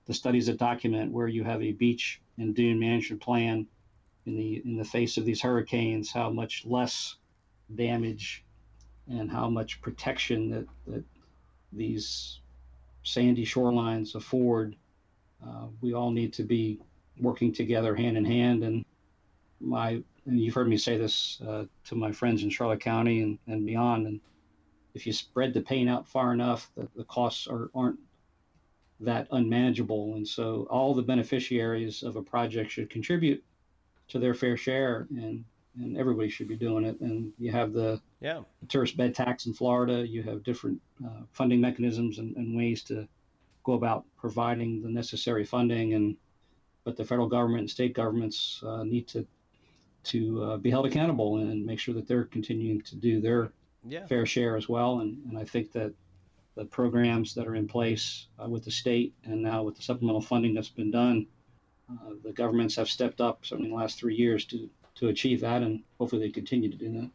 the 0.05 0.13
studies 0.13 0.47
that 0.47 0.57
document 0.57 1.11
where 1.11 1.27
you 1.27 1.43
have 1.43 1.61
a 1.61 1.71
beach 1.71 2.19
and 2.37 2.55
dune 2.55 2.79
management 2.79 3.21
plan 3.21 3.67
in 4.25 4.35
the 4.35 4.61
in 4.65 4.75
the 4.75 4.83
face 4.83 5.17
of 5.17 5.25
these 5.25 5.41
hurricanes, 5.41 6.11
how 6.11 6.29
much 6.29 6.65
less 6.65 7.15
damage 7.75 8.43
and 9.07 9.31
how 9.31 9.49
much 9.49 9.81
protection 9.81 10.49
that, 10.51 10.67
that 10.87 11.03
these 11.73 12.39
sandy 13.03 13.45
shorelines 13.45 14.15
afford. 14.15 14.75
Uh, 15.45 15.67
we 15.81 15.93
all 15.93 16.11
need 16.11 16.33
to 16.33 16.43
be 16.43 16.79
working 17.19 17.53
together 17.53 17.95
hand 17.95 18.17
in 18.17 18.25
hand. 18.25 18.63
And 18.63 18.85
my 19.59 20.03
and 20.25 20.39
you've 20.39 20.55
heard 20.55 20.67
me 20.67 20.77
say 20.77 20.97
this 20.97 21.41
uh, 21.47 21.65
to 21.85 21.95
my 21.95 22.11
friends 22.11 22.43
in 22.43 22.49
Charlotte 22.49 22.81
County 22.81 23.21
and, 23.21 23.39
and 23.47 23.65
beyond. 23.65 24.07
And 24.07 24.19
if 24.93 25.05
you 25.05 25.13
spread 25.13 25.53
the 25.53 25.61
pain 25.61 25.87
out 25.87 26.07
far 26.07 26.33
enough, 26.33 26.71
the, 26.75 26.87
the 26.95 27.03
costs 27.05 27.47
are, 27.47 27.69
aren't 27.73 27.99
that 28.99 29.27
unmanageable. 29.31 30.15
And 30.15 30.27
so 30.27 30.67
all 30.69 30.93
the 30.93 31.01
beneficiaries 31.01 32.03
of 32.03 32.15
a 32.15 32.21
project 32.21 32.71
should 32.71 32.89
contribute 32.89 33.43
to 34.09 34.19
their 34.19 34.33
fair 34.33 34.57
share, 34.57 35.07
and 35.11 35.45
and 35.77 35.97
everybody 35.97 36.29
should 36.29 36.47
be 36.47 36.57
doing 36.57 36.83
it. 36.83 36.99
And 36.99 37.31
you 37.37 37.51
have 37.51 37.73
the 37.73 38.01
yeah 38.19 38.41
the 38.59 38.67
tourist 38.67 38.97
bed 38.97 39.15
tax 39.15 39.45
in 39.45 39.53
Florida. 39.53 40.05
You 40.05 40.23
have 40.23 40.43
different 40.43 40.81
uh, 41.05 41.21
funding 41.31 41.61
mechanisms 41.61 42.17
and, 42.19 42.35
and 42.35 42.57
ways 42.57 42.83
to 42.85 43.07
go 43.63 43.73
about 43.73 44.05
providing 44.17 44.81
the 44.81 44.89
necessary 44.89 45.45
funding. 45.45 45.93
And 45.93 46.17
but 46.83 46.97
the 46.97 47.05
federal 47.05 47.27
government 47.27 47.61
and 47.61 47.69
state 47.69 47.93
governments 47.93 48.61
uh, 48.65 48.83
need 48.83 49.07
to 49.09 49.25
to 50.03 50.43
uh, 50.43 50.57
be 50.57 50.69
held 50.69 50.85
accountable 50.85 51.37
and 51.37 51.65
make 51.65 51.79
sure 51.79 51.93
that 51.93 52.07
they're 52.07 52.25
continuing 52.25 52.81
to 52.81 52.95
do 52.95 53.19
their 53.19 53.51
yeah. 53.85 54.05
fair 54.07 54.25
share 54.25 54.55
as 54.55 54.69
well. 54.69 54.99
And 54.99 55.17
and 55.27 55.37
I 55.37 55.43
think 55.43 55.71
that 55.73 55.93
the 56.55 56.65
programs 56.65 57.33
that 57.35 57.47
are 57.47 57.55
in 57.55 57.67
place 57.67 58.27
uh, 58.43 58.49
with 58.49 58.65
the 58.65 58.71
state 58.71 59.13
and 59.23 59.41
now 59.41 59.63
with 59.63 59.75
the 59.75 59.81
supplemental 59.81 60.21
funding 60.21 60.53
that's 60.53 60.69
been 60.69 60.91
done 60.91 61.27
uh, 61.91 62.13
the 62.23 62.31
governments 62.31 62.75
have 62.75 62.89
stepped 62.89 63.21
up 63.21 63.45
certainly 63.45 63.69
in 63.69 63.75
the 63.75 63.81
last 63.81 63.97
three 63.97 64.15
years 64.15 64.45
to 64.45 64.69
to 64.95 65.07
achieve 65.07 65.39
that, 65.41 65.61
and 65.61 65.81
hopefully 65.97 66.21
they 66.21 66.31
continue 66.31 66.69
to 66.69 66.75
do 66.75 66.91
that. 66.91 67.09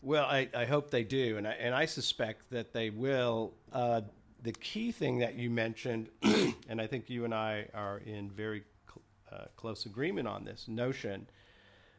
Well, 0.00 0.24
I, 0.24 0.48
I 0.54 0.64
hope 0.64 0.90
they 0.90 1.04
do, 1.04 1.36
and 1.36 1.46
I, 1.46 1.50
and 1.52 1.74
I 1.74 1.84
suspect 1.84 2.50
that 2.50 2.72
they 2.72 2.88
will. 2.88 3.52
Uh, 3.70 4.00
the 4.42 4.52
key 4.52 4.92
thing 4.92 5.18
that 5.18 5.34
you 5.34 5.50
mentioned, 5.50 6.08
and 6.22 6.80
I 6.80 6.86
think 6.86 7.10
you 7.10 7.26
and 7.26 7.34
I 7.34 7.66
are 7.74 7.98
in 7.98 8.30
very 8.30 8.62
cl- 8.86 9.02
uh, 9.30 9.44
close 9.56 9.84
agreement 9.84 10.26
on 10.26 10.44
this 10.44 10.68
notion 10.68 11.28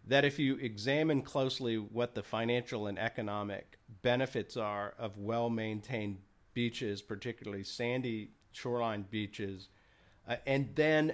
that 0.10 0.26
if 0.26 0.40
you 0.40 0.56
examine 0.56 1.22
closely 1.22 1.78
what 1.78 2.16
the 2.16 2.24
financial 2.24 2.88
and 2.88 2.98
economic 2.98 3.78
benefits 4.02 4.58
are 4.58 4.96
of 4.98 5.18
well 5.18 5.50
maintained 5.50 6.18
beaches, 6.54 7.02
particularly 7.02 7.64
sandy 7.64 8.32
shoreline 8.52 9.06
beaches, 9.12 9.70
uh, 10.28 10.36
and 10.48 10.70
then 10.76 11.14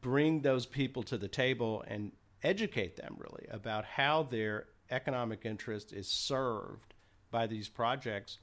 bring 0.00 0.40
those 0.40 0.64
people 0.64 1.02
to 1.02 1.18
the 1.18 1.28
table 1.28 1.84
and 1.86 2.12
educate 2.42 2.96
them 2.96 3.14
really 3.18 3.46
about 3.50 3.84
how 3.84 4.22
their 4.22 4.66
economic 4.90 5.44
interest 5.44 5.92
is 5.92 6.08
served 6.08 6.94
by 7.30 7.46
these 7.46 7.68
projects, 7.68 8.38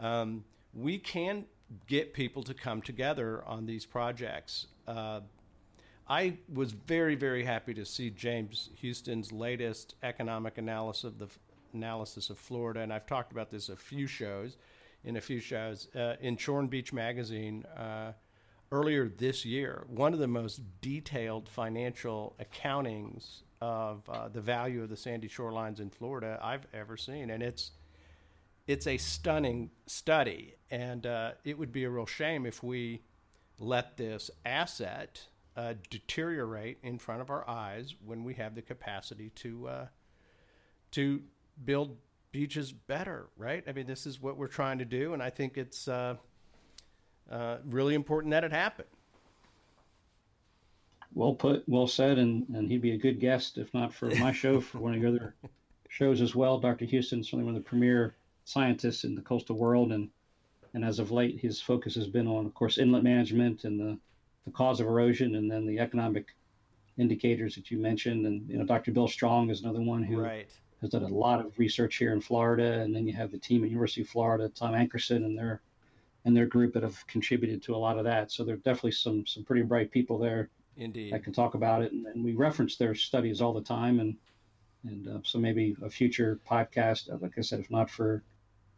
um, 0.00 0.44
we 0.74 0.98
can 0.98 1.46
get 1.86 2.12
people 2.12 2.42
to 2.42 2.52
come 2.52 2.82
together 2.82 3.42
on 3.46 3.64
these 3.64 3.86
projects. 3.86 4.66
Uh, 4.86 5.20
I 6.06 6.36
was 6.52 6.72
very, 6.72 7.14
very 7.14 7.44
happy 7.44 7.72
to 7.74 7.84
see 7.84 8.10
James 8.10 8.70
Houston's 8.76 9.32
latest 9.32 9.94
economic 10.02 10.58
analysis 10.58 11.04
of 11.04 11.18
the 11.18 11.28
analysis 11.72 12.30
of 12.30 12.38
Florida, 12.38 12.80
and 12.80 12.92
I've 12.92 13.06
talked 13.06 13.32
about 13.32 13.50
this 13.50 13.68
a 13.68 13.76
few 13.76 14.06
shows, 14.06 14.56
in 15.04 15.16
a 15.16 15.20
few 15.20 15.40
shows 15.40 15.88
uh, 15.94 16.16
in 16.20 16.36
Shore 16.36 16.62
Beach 16.64 16.92
Magazine. 16.92 17.64
Uh, 17.76 18.12
earlier 18.72 19.08
this 19.08 19.44
year 19.44 19.84
one 19.88 20.12
of 20.12 20.18
the 20.18 20.26
most 20.26 20.60
detailed 20.80 21.48
financial 21.48 22.34
accountings 22.40 23.42
of 23.60 24.02
uh, 24.08 24.28
the 24.28 24.40
value 24.40 24.82
of 24.82 24.88
the 24.88 24.96
sandy 24.96 25.28
shorelines 25.28 25.78
in 25.80 25.88
Florida 25.88 26.38
I've 26.42 26.66
ever 26.74 26.96
seen, 26.96 27.30
and 27.30 27.42
it's 27.42 27.72
it's 28.66 28.86
a 28.86 28.96
stunning 28.96 29.70
study, 29.86 30.54
and 30.70 31.06
uh, 31.06 31.32
it 31.44 31.58
would 31.58 31.72
be 31.72 31.84
a 31.84 31.90
real 31.90 32.06
shame 32.06 32.46
if 32.46 32.62
we 32.62 33.02
let 33.58 33.96
this 33.96 34.30
asset 34.44 35.26
uh, 35.56 35.74
deteriorate 35.90 36.78
in 36.82 36.98
front 36.98 37.20
of 37.20 37.30
our 37.30 37.48
eyes 37.48 37.94
when 38.04 38.24
we 38.24 38.34
have 38.34 38.54
the 38.54 38.62
capacity 38.62 39.30
to 39.36 39.68
uh, 39.68 39.86
to 40.92 41.22
build 41.64 41.96
beaches 42.32 42.72
better, 42.72 43.28
right? 43.36 43.62
I 43.68 43.72
mean, 43.72 43.86
this 43.86 44.06
is 44.06 44.20
what 44.20 44.36
we're 44.36 44.48
trying 44.48 44.78
to 44.78 44.84
do, 44.84 45.14
and 45.14 45.22
I 45.22 45.30
think 45.30 45.56
it's 45.56 45.86
uh, 45.86 46.16
uh, 47.30 47.58
really 47.64 47.94
important 47.94 48.32
that 48.32 48.42
it 48.42 48.52
happen. 48.52 48.86
Well 51.14 51.34
put, 51.34 51.62
well 51.68 51.86
said, 51.86 52.18
and, 52.18 52.48
and 52.48 52.68
he'd 52.68 52.82
be 52.82 52.90
a 52.90 52.98
good 52.98 53.20
guest 53.20 53.56
if 53.56 53.72
not 53.72 53.94
for 53.94 54.06
my 54.16 54.32
show, 54.32 54.60
for 54.60 54.78
one 54.78 54.94
of 54.94 55.00
your 55.00 55.10
other 55.10 55.34
shows 55.88 56.20
as 56.20 56.34
well. 56.34 56.58
Dr. 56.58 56.86
Houston, 56.86 57.22
certainly 57.22 57.44
one 57.44 57.54
of 57.54 57.62
the 57.62 57.68
premier 57.68 58.16
scientists 58.44 59.04
in 59.04 59.14
the 59.14 59.22
coastal 59.22 59.56
world, 59.56 59.92
and 59.92 60.10
and 60.74 60.84
as 60.84 60.98
of 60.98 61.12
late, 61.12 61.38
his 61.38 61.60
focus 61.60 61.94
has 61.94 62.08
been 62.08 62.26
on, 62.26 62.46
of 62.46 62.54
course, 62.54 62.78
inlet 62.78 63.04
management 63.04 63.62
and 63.62 63.78
the, 63.78 63.96
the 64.44 64.50
cause 64.50 64.80
of 64.80 64.86
erosion, 64.86 65.36
and 65.36 65.50
then 65.50 65.66
the 65.66 65.78
economic 65.78 66.34
indicators 66.96 67.54
that 67.56 67.70
you 67.70 67.78
mentioned. 67.78 68.26
And 68.26 68.48
you 68.48 68.58
know, 68.58 68.64
Dr. 68.64 68.92
Bill 68.92 69.08
Stronge 69.08 69.50
is 69.50 69.62
another 69.62 69.80
one 69.80 70.02
who 70.02 70.20
right. 70.20 70.48
has 70.80 70.90
done 70.90 71.02
a 71.02 71.08
lot 71.08 71.44
of 71.44 71.58
research 71.58 71.96
here 71.96 72.12
in 72.12 72.20
Florida, 72.20 72.80
and 72.80 72.94
then 72.94 73.06
you 73.06 73.12
have 73.14 73.30
the 73.30 73.38
team 73.38 73.64
at 73.64 73.70
University 73.70 74.02
of 74.02 74.08
Florida, 74.08 74.48
Tom 74.48 74.72
Ankersen, 74.72 75.24
and 75.24 75.36
their 75.36 75.60
and 76.24 76.36
their 76.36 76.46
group 76.46 76.72
that 76.72 76.82
have 76.82 77.06
contributed 77.06 77.62
to 77.62 77.74
a 77.74 77.76
lot 77.76 77.98
of 77.98 78.04
that. 78.04 78.32
So 78.32 78.44
there 78.44 78.54
are 78.54 78.58
definitely 78.58 78.92
some 78.92 79.26
some 79.26 79.44
pretty 79.44 79.62
bright 79.62 79.90
people 79.90 80.18
there 80.18 80.48
Indeed. 80.76 81.12
that 81.12 81.24
can 81.24 81.32
talk 81.32 81.54
about 81.54 81.82
it, 81.82 81.92
and, 81.92 82.06
and 82.06 82.24
we 82.24 82.32
reference 82.32 82.76
their 82.76 82.94
studies 82.94 83.40
all 83.40 83.52
the 83.52 83.62
time, 83.62 84.00
and 84.00 84.16
and 84.84 85.08
uh, 85.08 85.18
so 85.22 85.38
maybe 85.38 85.76
a 85.82 85.88
future 85.88 86.38
podcast, 86.48 87.10
uh, 87.10 87.16
like 87.20 87.38
I 87.38 87.40
said, 87.40 87.60
if 87.60 87.70
not 87.70 87.88
for 87.90 88.22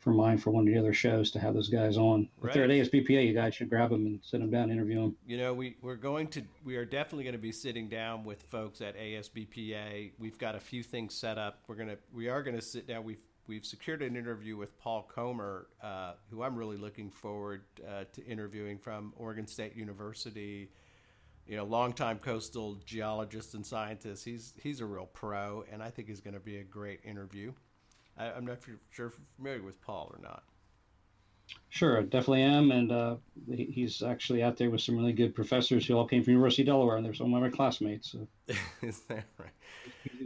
for 0.07 0.13
mine, 0.13 0.39
for 0.39 0.53
one 0.53 0.69
of 0.69 0.73
the 0.73 0.79
other 0.79 0.93
shows 0.93 1.33
to 1.33 1.41
have 1.41 1.53
those 1.53 1.69
guys 1.69 1.97
on. 1.97 2.29
If 2.45 2.53
they're 2.53 2.63
at 2.63 2.71
ASBPA, 2.71 3.27
you 3.27 3.35
guys 3.35 3.57
should 3.57 3.69
grab 3.69 3.91
them 3.91 4.07
and 4.07 4.21
sit 4.23 4.39
them 4.39 4.53
down, 4.53 4.71
and 4.71 4.75
interview 4.75 5.01
them. 5.01 5.17
You 5.27 5.37
know, 5.37 5.53
we, 5.53 5.75
we're 5.83 5.97
going 5.97 6.29
to, 6.29 6.45
we 6.65 6.77
are 6.77 6.85
definitely 6.85 7.25
going 7.25 7.35
to 7.35 7.41
be 7.41 7.51
sitting 7.51 7.89
down 7.89 8.23
with 8.23 8.41
folks 8.43 8.81
at 8.81 8.97
ASBPA. 8.97 10.13
We've 10.17 10.39
got 10.39 10.55
a 10.55 10.61
few 10.61 10.85
things 10.85 11.13
set 11.13 11.39
up. 11.39 11.59
We're 11.67 11.75
going 11.75 11.89
to, 11.89 11.99
we 12.15 12.29
are 12.29 12.45
going 12.45 12.55
to 12.55 12.63
sit 12.63 12.87
down. 12.87 13.03
We've, 13.03 13.19
we've 13.49 13.67
secured 13.67 14.01
an 14.01 14.15
interview 14.15 14.57
with 14.57 14.79
Paul 14.79 15.11
Komar, 15.13 15.65
uh, 15.83 16.13
who 16.31 16.45
I'm 16.45 16.55
really 16.55 16.77
looking 16.77 17.11
forward 17.11 17.63
uh, 17.85 18.05
to 18.13 18.25
interviewing 18.27 18.79
from 18.79 19.13
Oregon 19.17 19.49
State 19.49 19.75
University. 19.75 20.71
You 21.49 21.57
know, 21.57 21.65
longtime 21.65 22.21
coastal 22.21 22.79
geologist 22.87 23.55
and 23.55 23.67
scientist. 23.67 24.25
He's, 24.25 24.55
he's 24.63 24.81
a 24.81 24.87
real 24.87 25.07
pro, 25.07 25.65
and 25.73 25.83
I 25.83 25.91
think 25.91 26.07
he's 26.07 26.21
going 26.21 26.35
to 26.35 26.41
be 26.41 26.59
a 26.59 26.65
great 26.65 27.01
interview. 27.05 27.55
I, 28.19 28.33
I'm 28.33 28.47
not 28.47 28.59
sure 28.64 28.75
if 28.75 28.99
you're 28.99 29.12
familiar 29.37 29.62
with 29.62 29.81
Paul 29.81 30.11
or 30.12 30.21
not. 30.23 30.43
Sure, 31.69 32.03
definitely 32.03 32.43
am, 32.43 32.73
and 32.73 32.91
uh, 32.91 33.17
he's 33.49 34.03
actually 34.03 34.43
out 34.43 34.57
there 34.57 34.71
with 34.71 34.81
some 34.81 34.97
really 34.97 35.12
good 35.12 35.35
professors 35.35 35.87
who 35.87 35.95
all 35.95 36.07
came 36.07 36.25
from 36.25 36.33
University 36.33 36.62
of 36.62 36.67
Delaware, 36.67 36.97
and 36.97 37.05
they're 37.05 37.14
some 37.14 37.33
of 37.33 37.41
my 37.41 37.51
classmates. 37.51 38.12
So 38.12 38.27
Is 38.83 39.01
that 39.09 39.25
right? 39.39 39.51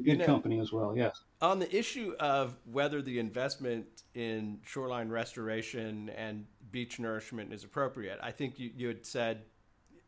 good 0.04 0.18
know- 0.18 0.26
company 0.26 0.60
as 0.60 0.72
well. 0.72 0.96
Yes. 0.96 1.20
On 1.42 1.58
the 1.58 1.74
issue 1.74 2.14
of 2.20 2.56
whether 2.70 3.02
the 3.02 3.18
investment 3.18 3.86
in 4.14 4.60
shoreline 4.64 5.08
restoration 5.08 6.10
and 6.10 6.46
beach 6.70 6.98
nourishment 7.00 7.52
is 7.52 7.64
appropriate, 7.64 8.18
I 8.22 8.30
think 8.30 8.58
you, 8.58 8.70
you 8.74 8.88
had 8.88 9.04
said, 9.04 9.42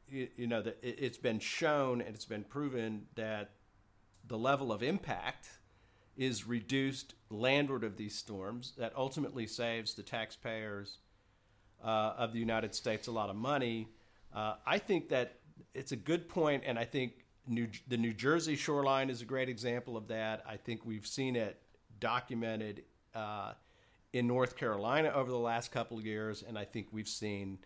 you, 0.08 0.28
you 0.36 0.46
know, 0.46 0.62
that 0.62 0.78
it, 0.82 0.96
it's 0.98 1.18
been 1.18 1.40
shown 1.40 2.00
and 2.00 2.14
it's 2.14 2.26
been 2.26 2.44
proven 2.44 3.06
that 3.16 3.50
the 4.26 4.38
level 4.38 4.70
of 4.72 4.82
impact 4.82 5.48
is 6.16 6.46
reduced 6.46 7.14
landward 7.30 7.84
of 7.84 7.96
these 7.96 8.14
storms 8.14 8.74
that 8.78 8.92
ultimately 8.96 9.46
saves 9.46 9.94
the 9.94 10.02
taxpayers 10.02 10.98
uh, 11.82 12.14
of 12.16 12.32
the 12.32 12.38
United 12.38 12.74
States 12.74 13.08
a 13.08 13.12
lot 13.12 13.30
of 13.30 13.36
money. 13.36 13.88
Uh, 14.34 14.54
I 14.66 14.78
think 14.78 15.08
that 15.08 15.38
it's 15.74 15.92
a 15.92 15.96
good 15.96 16.28
point, 16.28 16.62
and 16.66 16.78
I 16.78 16.84
think 16.84 17.12
New, 17.46 17.68
the 17.88 17.96
New 17.96 18.12
Jersey 18.12 18.56
shoreline 18.56 19.10
is 19.10 19.22
a 19.22 19.24
great 19.24 19.48
example 19.48 19.96
of 19.96 20.08
that. 20.08 20.44
I 20.48 20.56
think 20.56 20.84
we've 20.84 21.06
seen 21.06 21.34
it 21.34 21.60
documented 21.98 22.84
uh, 23.14 23.52
in 24.12 24.26
North 24.26 24.56
Carolina 24.56 25.10
over 25.14 25.30
the 25.30 25.38
last 25.38 25.72
couple 25.72 25.98
of 25.98 26.06
years, 26.06 26.44
and 26.46 26.58
I 26.58 26.64
think 26.64 26.88
we've 26.92 27.08
seen 27.08 27.58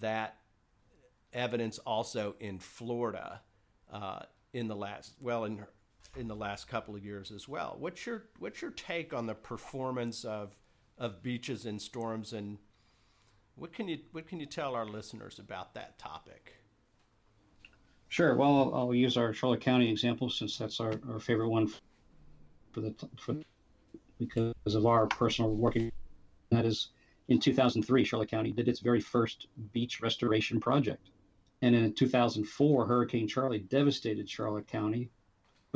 that 0.00 0.36
evidence 1.32 1.78
also 1.78 2.34
in 2.40 2.58
Florida 2.58 3.40
uh, 3.92 4.20
in 4.52 4.68
the 4.68 4.76
last 4.76 5.12
well 5.20 5.44
in 5.44 5.64
in 6.16 6.28
the 6.28 6.36
last 6.36 6.68
couple 6.68 6.94
of 6.94 7.04
years 7.04 7.30
as 7.30 7.48
well. 7.48 7.76
What's 7.78 8.06
your 8.06 8.24
what's 8.38 8.62
your 8.62 8.70
take 8.70 9.12
on 9.12 9.26
the 9.26 9.34
performance 9.34 10.24
of 10.24 10.56
of 10.98 11.22
beaches 11.22 11.66
in 11.66 11.78
storms 11.78 12.32
and 12.32 12.58
what 13.54 13.72
can 13.72 13.88
you 13.88 13.98
what 14.12 14.26
can 14.26 14.40
you 14.40 14.46
tell 14.46 14.74
our 14.74 14.86
listeners 14.86 15.38
about 15.38 15.74
that 15.74 15.98
topic? 15.98 16.54
Sure. 18.08 18.36
Well, 18.36 18.56
I'll, 18.56 18.74
I'll 18.74 18.94
use 18.94 19.16
our 19.16 19.32
Charlotte 19.32 19.60
County 19.60 19.90
example 19.90 20.30
since 20.30 20.56
that's 20.56 20.80
our, 20.80 20.94
our 21.10 21.18
favorite 21.18 21.48
one 21.48 21.72
for 22.72 22.80
the 22.80 22.94
for 23.18 23.36
because 24.18 24.54
of 24.74 24.86
our 24.86 25.06
personal 25.06 25.50
working. 25.50 25.90
That 26.50 26.64
is, 26.64 26.90
in 27.28 27.40
2003, 27.40 28.04
Charlotte 28.04 28.30
County 28.30 28.52
did 28.52 28.68
its 28.68 28.80
very 28.80 29.00
first 29.00 29.48
beach 29.72 30.00
restoration 30.00 30.60
project, 30.60 31.10
and 31.62 31.74
in 31.74 31.92
2004, 31.92 32.86
Hurricane 32.86 33.26
Charley 33.26 33.58
devastated 33.58 34.30
Charlotte 34.30 34.68
County, 34.68 35.10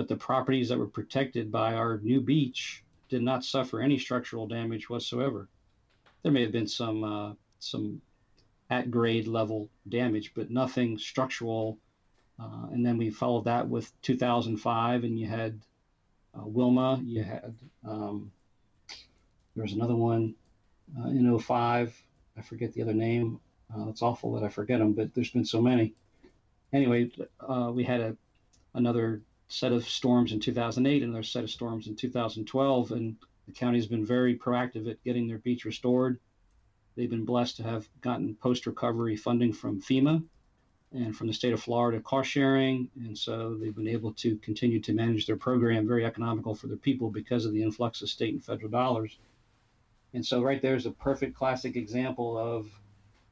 but 0.00 0.08
the 0.08 0.16
properties 0.16 0.70
that 0.70 0.78
were 0.78 0.86
protected 0.86 1.52
by 1.52 1.74
our 1.74 1.98
new 1.98 2.22
beach 2.22 2.82
did 3.10 3.22
not 3.22 3.44
suffer 3.44 3.82
any 3.82 3.98
structural 3.98 4.46
damage 4.46 4.88
whatsoever. 4.88 5.46
There 6.22 6.32
may 6.32 6.40
have 6.40 6.52
been 6.52 6.68
some 6.68 7.04
uh, 7.04 7.34
some 7.58 8.00
at 8.70 8.90
grade 8.90 9.28
level 9.28 9.68
damage, 9.86 10.32
but 10.34 10.50
nothing 10.50 10.96
structural. 10.96 11.76
Uh, 12.38 12.68
and 12.72 12.86
then 12.86 12.96
we 12.96 13.10
followed 13.10 13.44
that 13.44 13.68
with 13.68 13.92
2005, 14.00 15.04
and 15.04 15.18
you 15.18 15.26
had 15.26 15.60
uh, 16.34 16.46
Wilma. 16.46 16.98
You 17.04 17.22
had 17.22 17.54
um, 17.86 18.32
there 19.54 19.64
was 19.64 19.74
another 19.74 19.96
one 19.96 20.34
uh, 20.98 21.08
in 21.08 21.38
05. 21.38 21.94
I 22.38 22.40
forget 22.40 22.72
the 22.72 22.80
other 22.80 22.94
name. 22.94 23.38
Uh, 23.70 23.90
it's 23.90 24.00
awful 24.00 24.32
that 24.32 24.44
I 24.44 24.48
forget 24.48 24.78
them, 24.78 24.94
but 24.94 25.14
there's 25.14 25.30
been 25.30 25.44
so 25.44 25.60
many. 25.60 25.92
Anyway, 26.72 27.10
uh, 27.46 27.70
we 27.70 27.84
had 27.84 28.00
a 28.00 28.16
another 28.72 29.20
set 29.50 29.72
of 29.72 29.86
storms 29.86 30.32
in 30.32 30.40
2008, 30.40 31.02
and 31.02 31.10
another 31.10 31.22
set 31.22 31.44
of 31.44 31.50
storms 31.50 31.88
in 31.88 31.96
2012, 31.96 32.92
and 32.92 33.16
the 33.46 33.52
county's 33.52 33.86
been 33.86 34.06
very 34.06 34.38
proactive 34.38 34.88
at 34.88 35.02
getting 35.02 35.26
their 35.26 35.38
beach 35.38 35.64
restored. 35.64 36.20
They've 36.96 37.10
been 37.10 37.24
blessed 37.24 37.56
to 37.56 37.64
have 37.64 37.88
gotten 38.00 38.36
post 38.36 38.66
recovery 38.66 39.16
funding 39.16 39.52
from 39.52 39.80
FEMA 39.80 40.22
and 40.92 41.16
from 41.16 41.26
the 41.26 41.32
state 41.32 41.52
of 41.52 41.62
Florida 41.62 42.00
cost 42.00 42.30
sharing. 42.30 42.88
And 42.96 43.16
so 43.16 43.54
they've 43.54 43.74
been 43.74 43.88
able 43.88 44.12
to 44.14 44.36
continue 44.38 44.80
to 44.80 44.92
manage 44.92 45.26
their 45.26 45.36
program 45.36 45.86
very 45.86 46.04
economical 46.04 46.54
for 46.54 46.66
their 46.66 46.76
people 46.76 47.10
because 47.10 47.44
of 47.44 47.52
the 47.52 47.62
influx 47.62 48.02
of 48.02 48.08
state 48.08 48.34
and 48.34 48.44
federal 48.44 48.70
dollars. 48.70 49.18
And 50.14 50.24
so 50.24 50.42
right 50.42 50.60
there 50.60 50.74
is 50.74 50.86
a 50.86 50.90
perfect 50.90 51.36
classic 51.36 51.76
example 51.76 52.38
of 52.38 52.70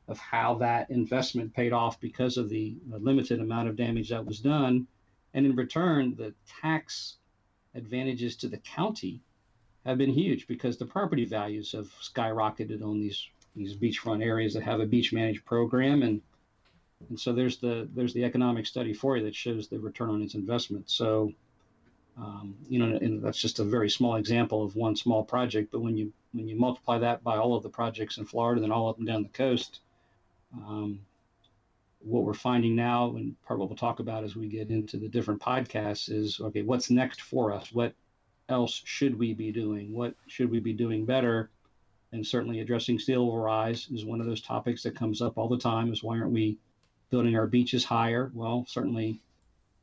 of 0.08 0.18
how 0.18 0.54
that 0.54 0.88
investment 0.88 1.52
paid 1.52 1.72
off 1.72 2.00
because 2.00 2.38
of 2.38 2.48
the 2.48 2.74
uh, 2.90 2.96
limited 2.96 3.40
amount 3.40 3.68
of 3.68 3.76
damage 3.76 4.08
that 4.08 4.24
was 4.24 4.40
done. 4.40 4.86
And 5.34 5.46
in 5.46 5.56
return, 5.56 6.14
the 6.16 6.34
tax 6.60 7.16
advantages 7.74 8.36
to 8.36 8.48
the 8.48 8.58
county 8.58 9.20
have 9.84 9.98
been 9.98 10.10
huge 10.10 10.46
because 10.46 10.76
the 10.76 10.86
property 10.86 11.24
values 11.24 11.72
have 11.72 11.88
skyrocketed 12.00 12.82
on 12.82 13.00
these 13.00 13.28
these 13.56 13.74
beachfront 13.74 14.22
areas 14.22 14.54
that 14.54 14.62
have 14.62 14.80
a 14.80 14.86
beach 14.86 15.12
managed 15.12 15.44
program 15.44 16.02
and 16.02 16.20
and 17.08 17.18
so 17.18 17.32
there's 17.32 17.58
the 17.58 17.88
there's 17.94 18.12
the 18.12 18.24
economic 18.24 18.66
study 18.66 18.92
for 18.92 19.16
you 19.16 19.24
that 19.24 19.34
shows 19.34 19.68
the 19.68 19.78
return 19.78 20.10
on 20.10 20.22
its 20.22 20.34
investment. 20.34 20.90
So, 20.90 21.32
um, 22.16 22.56
you 22.68 22.78
know, 22.78 22.96
and 22.96 23.22
that's 23.22 23.40
just 23.40 23.60
a 23.60 23.64
very 23.64 23.88
small 23.88 24.16
example 24.16 24.64
of 24.64 24.74
one 24.74 24.96
small 24.96 25.22
project. 25.22 25.70
But 25.70 25.80
when 25.80 25.96
you 25.96 26.12
when 26.32 26.48
you 26.48 26.56
multiply 26.56 26.98
that 26.98 27.22
by 27.22 27.36
all 27.36 27.54
of 27.54 27.62
the 27.62 27.68
projects 27.68 28.18
in 28.18 28.24
Florida 28.24 28.62
and 28.62 28.72
all 28.72 28.88
up 28.88 28.98
and 28.98 29.06
down 29.06 29.22
the 29.22 29.28
coast, 29.28 29.80
um, 30.54 31.00
what 32.00 32.24
we're 32.24 32.34
finding 32.34 32.76
now, 32.76 33.14
and 33.16 33.40
part 33.42 33.56
of 33.56 33.60
what 33.60 33.68
we'll 33.68 33.76
talk 33.76 34.00
about 34.00 34.24
as 34.24 34.36
we 34.36 34.48
get 34.48 34.70
into 34.70 34.96
the 34.96 35.08
different 35.08 35.40
podcasts, 35.40 36.10
is 36.10 36.40
okay, 36.40 36.62
what's 36.62 36.90
next 36.90 37.20
for 37.20 37.52
us? 37.52 37.72
What 37.72 37.94
else 38.48 38.80
should 38.84 39.18
we 39.18 39.34
be 39.34 39.52
doing? 39.52 39.92
What 39.92 40.14
should 40.26 40.50
we 40.50 40.60
be 40.60 40.72
doing 40.72 41.04
better? 41.04 41.50
And 42.12 42.26
certainly 42.26 42.60
addressing 42.60 42.98
sea 42.98 43.16
level 43.16 43.36
rise 43.38 43.88
is 43.92 44.04
one 44.04 44.20
of 44.20 44.26
those 44.26 44.40
topics 44.40 44.82
that 44.84 44.96
comes 44.96 45.20
up 45.20 45.36
all 45.36 45.48
the 45.48 45.58
time. 45.58 45.92
Is 45.92 46.02
why 46.02 46.18
aren't 46.18 46.32
we 46.32 46.58
building 47.10 47.36
our 47.36 47.46
beaches 47.46 47.84
higher. 47.84 48.30
Well, 48.34 48.64
certainly 48.68 49.20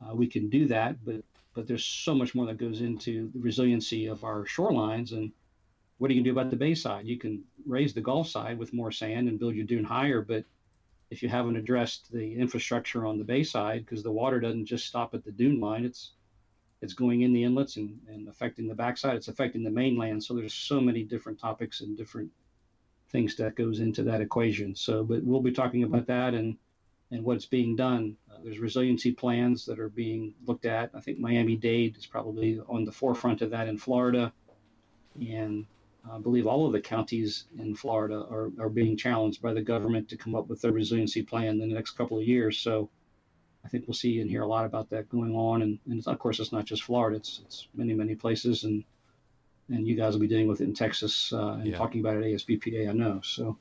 uh, 0.01 0.16
we 0.16 0.28
can 0.28 0.49
do 0.49 0.68
that, 0.68 1.03
but 1.03 1.24
but 1.53 1.68
there's 1.68 1.86
so 1.86 2.13
much 2.13 2.36
more 2.36 2.45
that 2.47 2.57
goes 2.57 2.82
into 2.82 3.32
the 3.34 3.39
resiliency 3.39 4.07
of 4.07 4.26
our 4.26 4.43
shorelines. 4.43 5.13
And 5.13 5.32
what 5.99 6.11
are 6.11 6.13
you 6.13 6.22
do 6.22 6.32
about 6.32 6.49
the 6.49 6.57
bay 6.57 6.76
side? 6.76 7.07
You 7.07 7.18
can 7.18 7.45
raise 7.66 7.93
the 7.93 8.01
Gulf 8.01 8.28
side 8.28 8.59
with 8.59 8.74
more 8.74 8.91
sand 8.91 9.30
and 9.30 9.39
build 9.39 9.55
your 9.55 9.66
dune 9.66 9.86
higher, 9.86 10.22
but 10.22 10.43
if 11.10 11.22
you 11.22 11.30
haven't 11.30 11.56
addressed 11.56 12.12
the 12.12 12.36
infrastructure 12.36 13.06
on 13.06 13.18
the 13.18 13.24
bay 13.24 13.43
side, 13.43 13.86
because 13.86 14.03
the 14.03 14.12
water 14.12 14.39
doesn't 14.39 14.66
just 14.66 14.88
stop 14.88 15.14
at 15.14 15.24
the 15.24 15.32
dune 15.32 15.60
line, 15.60 15.86
it's 15.86 16.14
it's 16.82 16.93
going 16.93 17.22
in 17.22 17.34
the 17.34 17.43
inlets 17.43 17.78
and, 17.78 17.99
and 18.08 18.28
affecting 18.28 18.68
the 18.68 18.76
backside. 18.76 19.16
It's 19.16 19.30
affecting 19.30 19.64
the 19.64 19.72
mainland. 19.72 20.24
So 20.24 20.36
there's 20.36 20.53
so 20.53 20.80
many 20.80 21.03
different 21.03 21.39
topics 21.39 21.82
and 21.82 21.97
different 21.97 22.30
things 23.10 23.36
that 23.38 23.56
goes 23.56 23.80
into 23.80 24.03
that 24.03 24.22
equation. 24.22 24.76
So, 24.76 25.03
but 25.03 25.24
we'll 25.24 25.41
be 25.41 25.51
talking 25.51 25.84
about 25.84 26.08
that 26.08 26.34
and 26.34 26.58
and 27.12 27.24
what's 27.24 27.45
being 27.45 27.76
done. 27.76 28.18
Uh, 28.32 28.39
there's 28.43 28.60
resiliency 28.60 29.12
plans 29.12 29.66
that 29.66 29.80
are 29.80 29.89
being 29.89 30.34
looked 30.45 30.66
at. 30.66 30.89
I 30.93 30.99
think 30.99 31.20
Miami 31.20 31.56
Dade 31.56 31.95
is 31.97 32.06
probably 32.06 32.60
on 32.68 32.84
the 32.84 32.91
forefront 32.91 33.41
of 33.41 33.51
that 33.51 33.68
in 33.68 33.78
Florida. 33.78 34.34
And 35.22 35.66
I 36.12 36.20
believe 36.20 36.47
all 36.47 36.66
of 36.66 36.74
the 36.74 36.82
counties 36.82 37.45
in 37.58 37.76
Florida 37.76 38.26
are, 38.30 38.51
are 38.60 38.70
being 38.70 38.95
challenged 38.95 39.41
by 39.41 39.53
the 39.53 39.62
government 39.62 40.10
to 40.10 40.18
come 40.18 40.36
up 40.36 40.47
with 40.47 40.62
their 40.62 40.72
resiliency 40.72 41.24
plan 41.24 41.60
in 41.62 41.70
the 41.70 41.76
next 41.76 41.91
couple 41.91 42.18
of 42.18 42.24
years. 42.24 42.60
So 42.60 42.89
I 43.64 43.68
think 43.68 43.88
we'll 43.88 43.95
see 43.95 44.22
and 44.22 44.30
hear 44.30 44.43
a 44.43 44.47
lot 44.47 44.66
about 44.66 44.89
that 44.91 45.10
going 45.10 45.36
on. 45.36 45.62
And, 45.64 45.80
and 45.89 46.06
of 46.08 46.20
course, 46.20 46.39
it's 46.39 46.51
not 46.51 46.66
just 46.66 46.84
Florida, 46.84 47.18
it's, 47.18 47.41
it's 47.43 47.68
many, 47.74 47.93
many 47.93 48.16
places. 48.16 48.64
And 48.64 48.84
and 49.70 49.88
you 49.88 49.95
guys 49.95 50.14
will 50.14 50.20
be 50.20 50.28
dealing 50.28 50.47
with 50.47 50.62
it 50.62 50.66
in 50.66 50.74
Texas 50.74 51.34
uh, 51.34 51.53
and 51.53 51.68
Yeah. 51.68 51.78
talking 51.78 51.99
about 51.99 52.18
it 52.18 52.20
at 52.20 52.39
ASBPA, 52.39 52.89
I 52.89 52.93
know. 52.93 53.22
So 53.24 53.58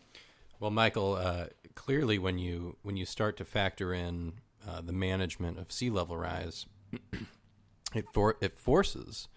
Well, 0.60 0.70
Michael, 0.70 1.14
uh, 1.14 1.46
clearly 1.74 2.18
when 2.18 2.38
you 2.38 2.76
when 2.82 2.96
you 2.96 3.06
start 3.06 3.36
to 3.38 3.44
factor 3.44 3.92
in 3.94 4.34
uh, 4.66 4.80
the 4.80 4.92
management 4.92 5.58
of 5.58 5.72
sea 5.72 5.90
level 5.90 6.16
rise, 6.16 6.66
it 7.94 8.04
for 8.12 8.36
it 8.40 8.58
forces 8.58 9.28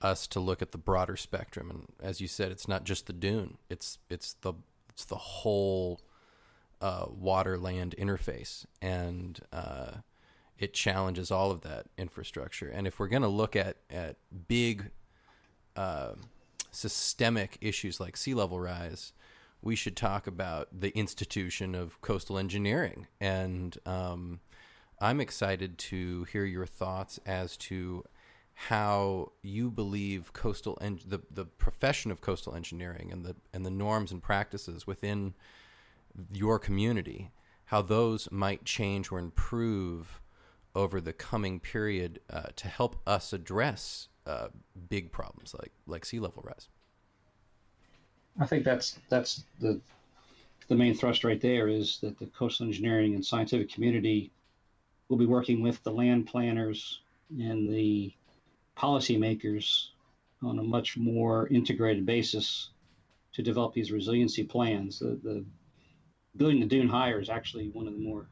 us 0.00 0.26
to 0.28 0.40
look 0.40 0.62
at 0.62 0.72
the 0.72 0.78
broader 0.78 1.16
spectrum. 1.16 1.70
And 1.70 1.86
as 2.02 2.20
you 2.20 2.28
said, 2.28 2.52
it's 2.52 2.68
not 2.68 2.84
just 2.84 3.06
the 3.06 3.12
dune; 3.12 3.58
it's 3.68 3.98
it's 4.08 4.34
the 4.34 4.54
it's 4.90 5.04
the 5.04 5.16
whole 5.16 6.00
uh, 6.80 7.06
water 7.08 7.58
land 7.58 7.94
interface, 7.98 8.66
and 8.82 9.40
uh, 9.52 9.92
it 10.58 10.74
challenges 10.74 11.30
all 11.30 11.50
of 11.50 11.62
that 11.62 11.86
infrastructure. 11.96 12.68
And 12.68 12.86
if 12.86 12.98
we're 12.98 13.08
going 13.08 13.22
to 13.22 13.28
look 13.28 13.56
at 13.56 13.76
at 13.90 14.16
big 14.48 14.90
uh, 15.76 16.12
systemic 16.70 17.58
issues 17.60 18.00
like 18.00 18.16
sea 18.16 18.34
level 18.34 18.60
rise, 18.60 19.12
we 19.62 19.74
should 19.74 19.96
talk 19.96 20.26
about 20.26 20.68
the 20.78 20.96
institution 20.96 21.74
of 21.74 22.00
coastal 22.02 22.38
engineering. 22.38 23.06
And 23.20 23.76
um, 23.86 24.40
I'm 25.00 25.20
excited 25.20 25.78
to 25.78 26.24
hear 26.24 26.44
your 26.44 26.66
thoughts 26.66 27.18
as 27.24 27.56
to 27.58 28.04
how 28.54 29.32
you 29.42 29.70
believe 29.70 30.32
coastal 30.32 30.78
en- 30.80 31.00
the 31.06 31.20
the 31.30 31.44
profession 31.44 32.10
of 32.10 32.20
coastal 32.20 32.54
engineering 32.54 33.10
and 33.12 33.24
the 33.24 33.36
and 33.52 33.66
the 33.66 33.70
norms 33.70 34.12
and 34.12 34.22
practices 34.22 34.86
within 34.86 35.34
your 36.32 36.58
community, 36.58 37.30
how 37.66 37.82
those 37.82 38.30
might 38.30 38.64
change 38.64 39.10
or 39.10 39.18
improve 39.18 40.20
over 40.74 41.00
the 41.00 41.12
coming 41.12 41.60
period 41.60 42.20
uh, 42.30 42.48
to 42.56 42.68
help 42.68 42.96
us 43.06 43.32
address 43.32 44.08
uh, 44.26 44.48
big 44.88 45.12
problems 45.12 45.54
like 45.58 45.72
like 45.86 46.04
sea 46.04 46.20
level 46.20 46.42
rise. 46.46 46.68
I 48.38 48.46
think 48.46 48.64
that's 48.64 48.98
that's 49.08 49.44
the 49.60 49.80
the 50.68 50.76
main 50.76 50.94
thrust 50.94 51.24
right 51.24 51.40
there 51.40 51.68
is 51.68 51.98
that 52.00 52.18
the 52.18 52.26
coastal 52.26 52.66
engineering 52.66 53.14
and 53.14 53.24
scientific 53.24 53.70
community 53.70 54.30
will 55.08 55.18
be 55.18 55.26
working 55.26 55.60
with 55.60 55.82
the 55.82 55.90
land 55.90 56.26
planners 56.26 57.00
and 57.30 57.68
the 57.68 58.12
policymakers 58.76 59.88
on 60.42 60.58
a 60.58 60.62
much 60.62 60.96
more 60.96 61.48
integrated 61.48 62.04
basis 62.04 62.70
to 63.32 63.42
develop 63.42 63.74
these 63.74 63.92
resiliency 63.92 64.44
plans. 64.44 64.98
The, 64.98 65.18
the 65.22 65.44
building 66.36 66.60
the 66.60 66.66
dune 66.66 66.88
higher 66.88 67.20
is 67.20 67.30
actually 67.30 67.68
one 67.68 67.86
of 67.86 67.94
the 67.94 68.00
more 68.00 68.28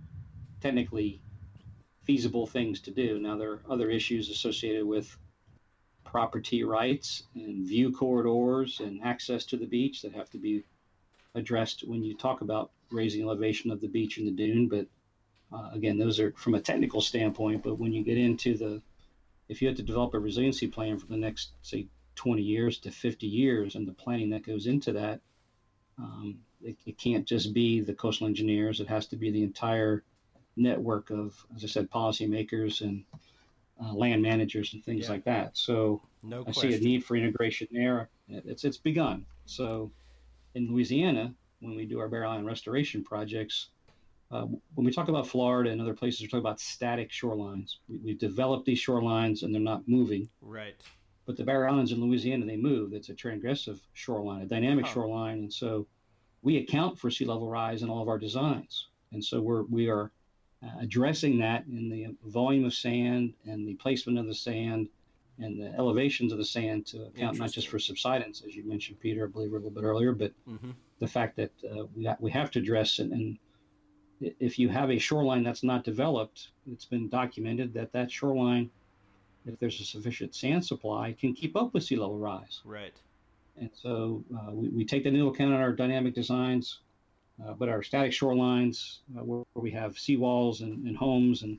technically 0.61 1.20
feasible 2.05 2.47
things 2.47 2.80
to 2.82 2.90
do. 2.90 3.18
Now, 3.18 3.36
there 3.36 3.53
are 3.53 3.62
other 3.70 3.90
issues 3.90 4.28
associated 4.30 4.84
with 4.84 5.16
property 6.05 6.62
rights 6.62 7.22
and 7.34 7.66
view 7.66 7.93
corridors 7.93 8.80
and 8.80 9.03
access 9.03 9.45
to 9.47 9.57
the 9.57 9.66
beach 9.66 10.03
that 10.03 10.14
have 10.14 10.30
to 10.30 10.38
be 10.38 10.64
addressed 11.34 11.86
when 11.86 12.03
you 12.03 12.16
talk 12.16 12.40
about 12.43 12.70
raising 12.90 13.22
elevation 13.22 13.70
of 13.70 13.80
the 13.80 13.88
beach 13.88 14.18
and 14.18 14.26
the 14.26 14.32
dune. 14.32 14.68
But 14.68 14.86
uh, 15.53 15.70
again, 15.72 15.99
those 15.99 16.20
are 16.20 16.32
from 16.32 16.55
a 16.55 16.61
technical 16.61 17.01
standpoint. 17.01 17.62
But 17.62 17.78
when 17.78 17.93
you 17.93 18.05
get 18.05 18.18
into 18.18 18.57
the, 18.57 18.82
if 19.49 19.61
you 19.61 19.68
had 19.68 19.76
to 19.76 19.82
develop 19.82 20.14
a 20.14 20.18
resiliency 20.18 20.66
plan 20.66 20.99
for 20.99 21.07
the 21.07 21.16
next, 21.16 21.53
say, 21.62 21.86
20 22.14 22.43
years 22.43 22.78
to 22.78 22.90
50 22.90 23.26
years 23.26 23.74
and 23.74 23.86
the 23.86 23.93
planning 23.93 24.30
that 24.30 24.47
goes 24.47 24.66
into 24.66 24.93
that, 24.93 25.20
um, 25.99 26.38
it, 26.62 26.76
it 26.86 26.99
can't 26.99 27.26
just 27.26 27.53
be 27.53 27.80
the 27.80 27.95
coastal 27.95 28.26
engineers. 28.26 28.80
It 28.80 28.88
has 28.88 29.07
to 29.09 29.16
be 29.16 29.30
the 29.30 29.43
entire 29.43 30.05
network 30.57 31.11
of, 31.11 31.34
as 31.55 31.64
I 31.64 31.66
said, 31.66 31.90
policymakers 31.90 32.80
and 32.80 33.05
uh, 33.82 33.93
land 33.93 34.22
managers 34.22 34.74
and 34.74 34.84
things 34.84 35.05
yeah. 35.05 35.11
like 35.11 35.24
that. 35.24 35.57
So 35.57 36.03
no 36.22 36.45
I 36.47 36.53
see 36.53 36.74
a 36.74 36.78
need 36.78 37.05
for 37.05 37.16
integration 37.16 37.68
there. 37.72 38.09
It's 38.28 38.64
it's 38.64 38.78
begun. 38.78 39.26
So 39.47 39.90
in 40.55 40.70
Louisiana, 40.70 41.34
when 41.61 41.74
we 41.76 41.86
do 41.86 41.99
our 41.99 42.09
barrier 42.09 42.26
island 42.26 42.47
restoration 42.47 43.03
projects, 43.03 43.68
uh, 44.33 44.47
when 44.74 44.87
we 44.87 44.93
talk 44.93 45.09
about 45.09 45.26
Florida 45.26 45.70
and 45.70 45.80
other 45.80 45.95
places, 45.95 46.22
we're 46.22 46.28
talking 46.28 46.41
about 46.41 46.59
static 46.59 47.11
shorelines. 47.11 47.76
We, 47.89 47.99
we've 47.99 48.18
developed 48.18 48.64
these 48.64 48.83
shorelines 48.85 49.43
and 49.43 49.55
they're 49.55 49.61
not 49.61 49.87
moving. 49.87 50.28
Right. 50.41 50.74
But 51.26 51.37
the 51.37 51.45
barrier 51.45 51.68
islands 51.68 51.93
in 51.93 52.01
Louisiana, 52.01 52.47
they 52.47 52.57
move. 52.57 52.95
It's 52.95 53.11
a 53.11 53.14
transgressive 53.14 53.78
shoreline, 53.93 54.43
a 54.43 54.47
dynamic 54.47 54.87
huh. 54.87 54.93
shoreline, 54.93 55.39
and 55.39 55.53
so 55.53 55.87
we 56.43 56.57
account 56.57 56.99
for 56.99 57.11
sea 57.11 57.24
level 57.24 57.49
rise 57.49 57.83
in 57.83 57.89
all 57.89 58.03
of 58.03 58.09
our 58.09 58.18
designs. 58.18 58.89
And 59.12 59.24
so 59.24 59.41
we're 59.41 59.62
we 59.62 59.89
are 59.89 60.11
uh, 60.62 60.70
addressing 60.80 61.39
that 61.39 61.64
in 61.66 61.89
the 61.89 62.16
volume 62.24 62.64
of 62.64 62.74
sand 62.74 63.35
and 63.45 63.68
the 63.68 63.74
placement 63.74 64.18
of 64.18 64.26
the 64.26 64.35
sand 64.35 64.89
and 65.39 65.61
the 65.61 65.72
elevations 65.76 66.33
of 66.33 66.39
the 66.39 66.45
sand 66.45 66.87
to 66.87 67.05
account 67.05 67.39
not 67.39 67.53
just 67.53 67.68
for 67.68 67.78
subsidence, 67.78 68.43
as 68.47 68.55
you 68.55 68.64
mentioned, 68.64 68.99
Peter, 69.01 69.26
I 69.26 69.28
believe 69.28 69.51
a 69.51 69.55
little 69.55 69.70
bit 69.70 69.85
earlier, 69.85 70.12
but 70.12 70.33
mm-hmm. 70.49 70.70
the 70.99 71.07
fact 71.07 71.37
that 71.37 71.53
uh, 71.64 71.85
we, 71.95 72.05
ha- 72.05 72.16
we 72.20 72.30
have 72.30 72.51
to 72.53 72.59
address 72.59 72.99
it. 72.99 73.11
And 73.11 73.39
if 74.38 74.58
you 74.58 74.68
have 74.68 74.90
a 74.90 74.98
shoreline 74.98 75.42
that's 75.42 75.62
not 75.62 75.84
developed, 75.84 76.48
it's 76.70 76.84
been 76.84 77.08
documented 77.08 77.74
that 77.74 77.92
that 77.92 78.10
shoreline, 78.10 78.70
if 79.46 79.58
there's 79.58 79.80
a 79.80 79.84
sufficient 79.84 80.34
sand 80.34 80.64
supply, 80.64 81.14
can 81.18 81.34
keep 81.34 81.56
up 81.56 81.74
with 81.74 81.84
sea 81.84 81.96
level 81.96 82.18
rise. 82.18 82.60
Right. 82.64 82.94
And 83.58 83.70
so 83.74 84.24
uh, 84.34 84.50
we, 84.52 84.68
we 84.68 84.84
take 84.84 85.04
that 85.04 85.10
into 85.10 85.28
account 85.28 85.52
in 85.52 85.60
our 85.60 85.72
dynamic 85.72 86.14
designs. 86.14 86.78
Uh, 87.42 87.52
but 87.54 87.68
our 87.68 87.82
static 87.82 88.12
shorelines, 88.12 88.98
uh, 89.16 89.24
where, 89.24 89.42
where, 89.52 89.62
we 89.62 89.70
have 89.70 89.94
seawalls 89.94 90.60
and, 90.60 90.86
and, 90.86 90.96
homes 90.96 91.42
and 91.42 91.58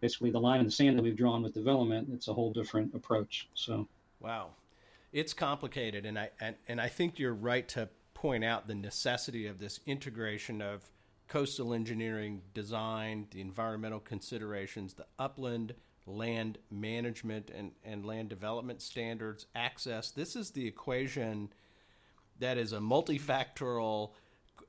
basically 0.00 0.30
the 0.30 0.38
line 0.38 0.60
in 0.60 0.66
the 0.66 0.72
sand 0.72 0.98
that 0.98 1.02
we've 1.02 1.16
drawn 1.16 1.42
with 1.42 1.54
development, 1.54 2.08
it's 2.12 2.28
a 2.28 2.32
whole 2.32 2.52
different 2.52 2.94
approach. 2.94 3.48
So, 3.54 3.88
wow, 4.20 4.50
it's 5.12 5.32
complicated, 5.32 6.04
and 6.04 6.18
I 6.18 6.30
and, 6.40 6.56
and 6.68 6.80
I 6.80 6.88
think 6.88 7.18
you're 7.18 7.34
right 7.34 7.66
to 7.68 7.88
point 8.12 8.44
out 8.44 8.68
the 8.68 8.74
necessity 8.74 9.46
of 9.46 9.58
this 9.58 9.80
integration 9.86 10.60
of 10.60 10.90
coastal 11.34 11.74
engineering 11.74 12.40
design, 12.54 13.26
the 13.32 13.40
environmental 13.40 13.98
considerations, 13.98 14.94
the 14.94 15.06
upland 15.18 15.74
land 16.06 16.58
management 16.70 17.50
and, 17.50 17.72
and 17.82 18.06
land 18.06 18.28
development 18.28 18.80
standards, 18.80 19.46
access. 19.52 20.12
This 20.12 20.36
is 20.36 20.52
the 20.52 20.64
equation 20.64 21.52
that 22.38 22.56
is 22.56 22.72
a 22.72 22.78
multifactorial 22.78 24.12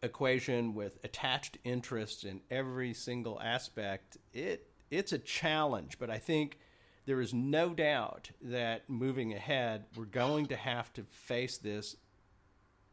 equation 0.02 0.74
with 0.74 0.98
attached 1.04 1.60
interests 1.64 2.24
in 2.24 2.42
every 2.50 2.96
single 2.96 3.40
aspect, 3.40 4.18
it 4.34 4.68
it's 4.90 5.12
a 5.12 5.20
challenge. 5.20 6.00
But 6.00 6.10
I 6.10 6.18
think 6.18 6.58
there 7.06 7.22
is 7.22 7.32
no 7.32 7.76
doubt 7.76 8.32
that 8.42 8.90
moving 8.90 9.36
ahead, 9.36 9.86
we're 9.96 10.06
going 10.06 10.48
to 10.48 10.56
have 10.56 10.92
to 10.94 11.04
face 11.04 11.60
this 11.60 11.96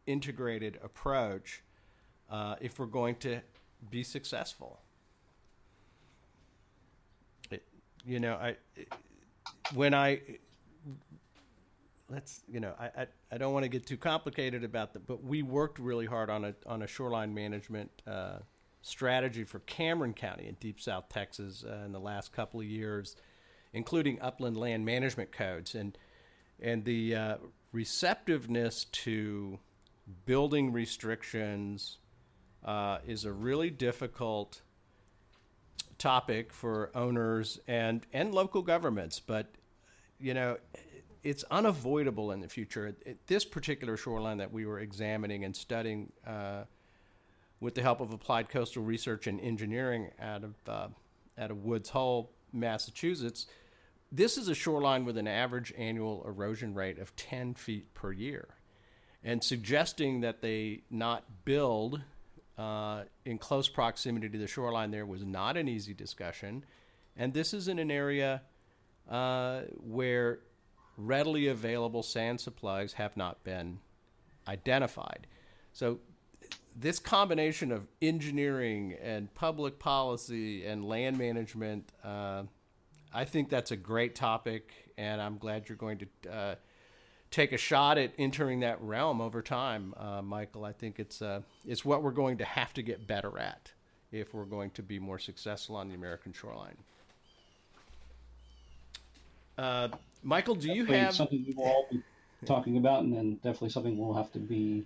integrated 0.07 0.79
approach 0.85 1.63
uh, 2.31 2.57
if 2.61 2.79
we're 2.79 2.85
going 2.85 3.15
to 3.15 3.41
be 3.91 4.03
successful. 4.03 4.81
It, 7.51 7.63
you 8.05 8.21
know, 8.21 8.35
I 8.35 8.57
when 9.75 9.95
I 9.95 10.21
let's 12.09 12.43
you 12.49 12.61
know 12.61 12.75
I 12.79 12.87
I, 13.03 13.07
I 13.33 13.39
don't 13.39 13.53
want 13.53 13.65
to 13.65 13.69
get 13.69 13.87
too 13.87 13.97
complicated 13.97 14.65
about 14.65 14.93
that, 14.93 15.07
but 15.07 15.25
we 15.25 15.43
worked 15.43 15.79
really 15.79 16.07
hard 16.07 16.31
on 16.31 16.45
a 16.45 16.55
on 16.67 16.83
a 16.83 16.87
shoreline 16.87 17.35
management 17.35 17.91
uh, 18.07 18.39
strategy 18.83 19.45
for 19.45 19.61
Cameron 19.61 20.15
County 20.15 20.49
in 20.49 20.55
deep 20.61 20.81
South 20.81 21.09
Texas 21.09 21.65
uh, 21.67 21.85
in 21.85 21.93
the 21.93 22.01
last 22.01 22.33
couple 22.33 22.61
of 22.61 22.67
years, 22.67 23.17
including 23.73 24.21
upland 24.21 24.57
land 24.57 24.85
management 24.85 25.33
codes 25.33 25.75
and 25.75 25.97
and 26.61 26.85
the 26.85 27.15
uh, 27.15 27.37
receptiveness 27.73 28.85
to 28.85 29.59
building 30.27 30.73
restrictions 30.73 31.99
uh, 32.65 32.99
is 33.07 33.25
a 33.25 33.33
really 33.33 33.71
difficult 33.71 34.63
topic 35.99 36.53
for 36.53 36.91
owners 36.95 37.61
and 37.69 38.07
and 38.13 38.35
local 38.35 38.63
governments, 38.63 39.21
but 39.21 39.47
you 40.21 40.35
know 40.35 40.57
it's 41.23 41.45
unavoidable 41.51 42.33
in 42.33 42.41
the 42.41 42.49
future. 42.49 42.95
It, 43.07 43.27
this 43.27 43.45
particular 43.45 43.97
shoreline 43.97 44.39
that 44.39 44.53
we 44.53 44.67
were 44.67 44.81
examining 44.81 45.45
and 45.45 45.55
studying 45.55 46.13
uh, 46.27 46.65
with 47.61 47.77
the 47.77 47.83
help 47.83 48.01
of 48.01 48.13
applied 48.13 48.49
coastal 48.49 48.83
research 48.83 49.29
and 49.29 49.41
engineering 49.41 50.11
out 50.21 50.43
of 50.45 50.55
uh, 50.67 50.89
out 51.39 51.51
of 51.51 51.65
Woods 51.65 51.91
Hole, 51.91 52.33
Massachusetts, 52.53 53.47
this 54.11 54.37
is 54.37 54.49
a 54.49 54.55
shoreline 54.55 55.07
with 55.07 55.17
an 55.17 55.27
average 55.27 55.73
annual 55.79 56.23
erosion 56.27 56.75
rate 56.75 56.99
of 56.99 57.17
10 57.17 57.55
feet 57.55 57.95
per 57.95 58.13
year, 58.13 58.49
and 59.25 59.43
suggesting 59.43 60.21
that 60.21 60.43
they 60.43 60.83
not 60.91 61.45
build 61.47 62.03
uh, 62.59 63.03
in 63.25 63.39
close 63.39 63.69
proximity 63.69 64.29
to 64.29 64.39
the 64.39 64.47
shoreline 64.47 64.91
there 64.91 65.07
was 65.07 65.25
not 65.25 65.57
an 65.57 65.69
easy 65.69 65.95
discussion, 65.95 66.65
and 67.17 67.33
this 67.33 67.55
is 67.55 67.69
in 67.69 67.79
an 67.79 67.91
area 67.91 68.43
uh, 69.11 69.63
where 69.79 70.41
readily 70.97 71.49
available 71.49 72.03
sand 72.03 72.41
supplies 72.41 72.95
have 72.95 73.17
not 73.17 73.43
been 73.45 73.79
identified. 74.47 75.27
So, 75.73 76.01
this 76.75 76.99
combination 76.99 77.71
of 77.71 77.87
engineering 78.01 78.97
and 79.03 79.33
public 79.35 79.79
policy 79.79 80.65
and 80.65 80.87
land 80.87 81.19
management, 81.19 81.91
uh, 82.03 82.45
I 83.13 83.25
think 83.27 83.51
that's 83.51 83.73
a 83.73 83.77
great 83.77 84.15
topic, 84.15 84.73
and 84.97 85.21
I'm 85.21 85.37
glad 85.37 85.69
you're 85.69 85.77
going 85.77 85.99
to 85.99 86.33
uh, 86.33 86.55
take 87.33 87.51
a 87.53 87.57
shot 87.57 87.99
at 87.99 88.13
entering 88.19 88.61
that 88.61 88.81
realm 88.81 89.21
over 89.21 89.43
time, 89.43 89.95
uh, 89.97 90.23
Michael. 90.23 90.65
I 90.65 90.73
think 90.73 91.01
it's 91.01 91.21
uh, 91.21 91.41
it's 91.67 91.85
what 91.85 92.03
we're 92.05 92.13
going 92.13 92.39
to 92.39 92.45
have 92.45 92.73
to 92.75 92.83
get 92.83 93.07
better 93.09 93.37
at 93.39 93.73
if 94.13 94.35
we're 94.35 94.45
going 94.45 94.71
to 94.73 94.83
be 94.83 95.01
more 95.01 95.19
successful 95.19 95.75
on 95.75 95.89
the 95.89 95.95
American 95.95 96.33
shoreline. 96.33 96.77
Uh, 99.59 99.89
Michael, 100.23 100.55
do 100.55 100.73
you 100.73 100.85
have 100.85 101.15
something 101.15 101.45
we 101.47 101.55
will 101.55 101.65
all 101.65 101.89
be 101.91 102.03
talking 102.47 102.77
about, 102.77 103.03
and 103.03 103.13
then 103.13 103.35
definitely 103.37 103.71
something 103.71 103.97
we'll 103.99 104.15
have 104.15 104.31
to 104.33 104.39
be 104.39 104.85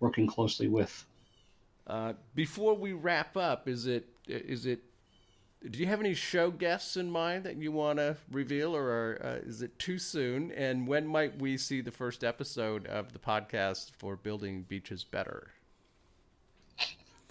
working 0.00 0.26
closely 0.26 0.68
with 0.68 1.04
Uh, 1.86 2.12
before 2.34 2.74
we 2.74 2.92
wrap 2.92 3.36
up, 3.36 3.66
is 3.66 3.86
it 3.86 4.06
is 4.28 4.66
it? 4.66 4.80
Do 5.70 5.78
you 5.78 5.86
have 5.86 6.00
any 6.00 6.14
show 6.14 6.50
guests 6.50 6.96
in 6.96 7.08
mind 7.08 7.44
that 7.44 7.56
you 7.56 7.70
want 7.70 7.98
to 7.98 8.16
reveal, 8.32 8.74
or 8.74 9.20
uh, 9.22 9.46
is 9.48 9.62
it 9.62 9.78
too 9.78 9.96
soon? 9.96 10.50
And 10.52 10.88
when 10.88 11.06
might 11.06 11.40
we 11.40 11.56
see 11.56 11.80
the 11.80 11.92
first 11.92 12.24
episode 12.24 12.84
of 12.88 13.12
the 13.12 13.20
podcast 13.20 13.92
for 13.96 14.16
Building 14.16 14.62
Beaches 14.62 15.04
Better? 15.04 15.52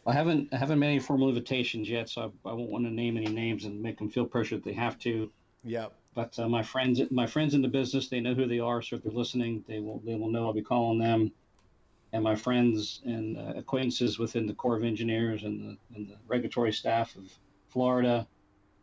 I 0.08 0.14
haven't 0.14 0.48
I 0.54 0.58
haven't 0.58 0.80
made 0.80 0.92
any 0.92 1.00
formal 1.00 1.28
invitations 1.28 1.90
yet, 1.90 2.10
so 2.10 2.32
I, 2.46 2.50
I 2.50 2.54
won't 2.54 2.70
want 2.70 2.86
to 2.86 2.92
name 2.92 3.18
any 3.18 3.28
names 3.28 3.66
and 3.66 3.82
make 3.82 3.98
them 3.98 4.10
feel 4.10 4.26
pressure 4.26 4.56
that 4.56 4.64
they 4.64 4.74
have 4.74 4.98
to. 5.00 5.30
Yep. 5.66 5.92
But 6.14 6.40
uh, 6.40 6.48
my 6.48 6.64
friends, 6.64 7.02
my 7.12 7.28
friends 7.28 7.54
in 7.54 7.62
the 7.62 7.68
business, 7.68 8.08
they 8.08 8.22
know 8.22 8.34
who 8.34 8.48
they 8.48 8.60
are. 8.60 8.82
So 8.82 8.96
if 8.96 9.04
they're 9.04 9.12
listening, 9.12 9.64
they 9.68 9.80
will 9.80 10.02
they 10.06 10.16
will 10.16 10.30
know 10.30 10.46
I'll 10.46 10.54
be 10.54 10.62
calling 10.62 11.00
them. 11.00 11.32
And 12.14 12.24
my 12.24 12.36
friends 12.36 13.02
and 13.04 13.38
uh, 13.38 13.54
acquaintances 13.58 14.20
within 14.20 14.48
the 14.48 14.54
Corps 14.54 14.78
of 14.78 14.84
Engineers 14.84 15.44
and 15.44 15.62
the, 15.62 15.96
and 15.96 16.10
the 16.10 16.16
regulatory 16.28 16.74
staff 16.74 17.16
of 17.16 17.32
Florida, 17.72 18.28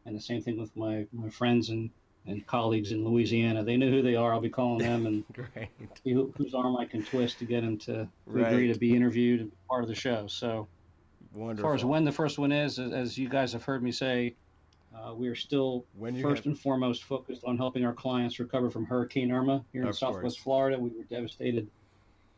and 0.06 0.16
the 0.16 0.20
same 0.20 0.42
thing 0.42 0.58
with 0.58 0.74
my, 0.76 1.06
my 1.12 1.28
friends 1.28 1.68
and, 1.68 1.90
and 2.26 2.46
colleagues 2.46 2.92
in 2.92 3.04
Louisiana. 3.04 3.62
They 3.62 3.76
know 3.76 3.90
who 3.90 4.02
they 4.02 4.14
are. 4.16 4.32
I'll 4.32 4.40
be 4.40 4.48
calling 4.48 4.78
them 4.78 5.06
and 5.06 5.24
see 6.04 6.12
who, 6.12 6.32
whose 6.36 6.54
arm 6.54 6.76
I 6.76 6.86
can 6.86 7.02
twist 7.04 7.38
to 7.40 7.44
get 7.44 7.62
them 7.62 7.76
to, 7.78 8.08
Right. 8.26 8.52
agree 8.52 8.72
to 8.72 8.78
be 8.78 8.94
interviewed 8.96 9.40
and 9.40 9.52
part 9.68 9.82
of 9.82 9.88
the 9.88 9.94
show. 9.94 10.26
So 10.26 10.66
as 11.50 11.60
far 11.60 11.74
as 11.74 11.84
when 11.84 12.04
the 12.04 12.12
first 12.12 12.38
one 12.38 12.52
is, 12.52 12.78
as- 12.78 13.18
you 13.18 13.28
guys 13.28 13.52
have 13.52 13.64
heard 13.64 13.82
me 13.82 13.92
say, 13.92 14.34
uh, 14.96 15.14
we 15.14 15.28
are 15.28 15.34
still 15.34 15.84
first 16.22 16.38
have- 16.44 16.46
and 16.46 16.58
foremost 16.58 17.04
focused 17.04 17.44
on 17.44 17.58
helping 17.58 17.84
our 17.84 17.92
clients 17.92 18.38
recover 18.40 18.70
from 18.70 18.86
Hurricane 18.86 19.30
Irma 19.30 19.62
here 19.72 19.82
in 19.82 19.88
Of 19.88 19.98
Southwest 19.98 20.22
course. 20.22 20.36
Florida. 20.36 20.78
We 20.78 20.88
were 20.90 21.04
devastated 21.04 21.68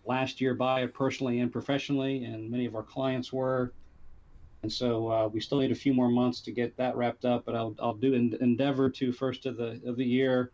last 0.04 0.40
year 0.40 0.54
by 0.54 0.82
it 0.82 0.92
personally 0.94 1.38
and 1.40 1.52
professionally, 1.52 2.24
and 2.24 2.50
many 2.50 2.66
of 2.66 2.74
our 2.74 2.82
clients 2.82 3.32
were. 3.32 3.72
And 4.62 4.72
so 4.72 5.10
uh, 5.10 5.28
we 5.28 5.40
still 5.40 5.58
need 5.58 5.72
a 5.72 5.76
few 5.76 5.94
more 5.94 6.08
months 6.10 6.40
to 6.42 6.52
get 6.52 6.76
that 6.76 6.96
wrapped 6.96 7.24
up, 7.24 7.44
but 7.46 7.54
I'll, 7.54 7.74
I'll 7.80 7.94
do 7.94 8.14
en- 8.14 8.36
endeavor 8.40 8.90
to 8.90 9.12
first 9.12 9.46
of 9.46 9.56
the 9.56 9.80
of 9.86 9.96
the 9.96 10.04
year 10.04 10.52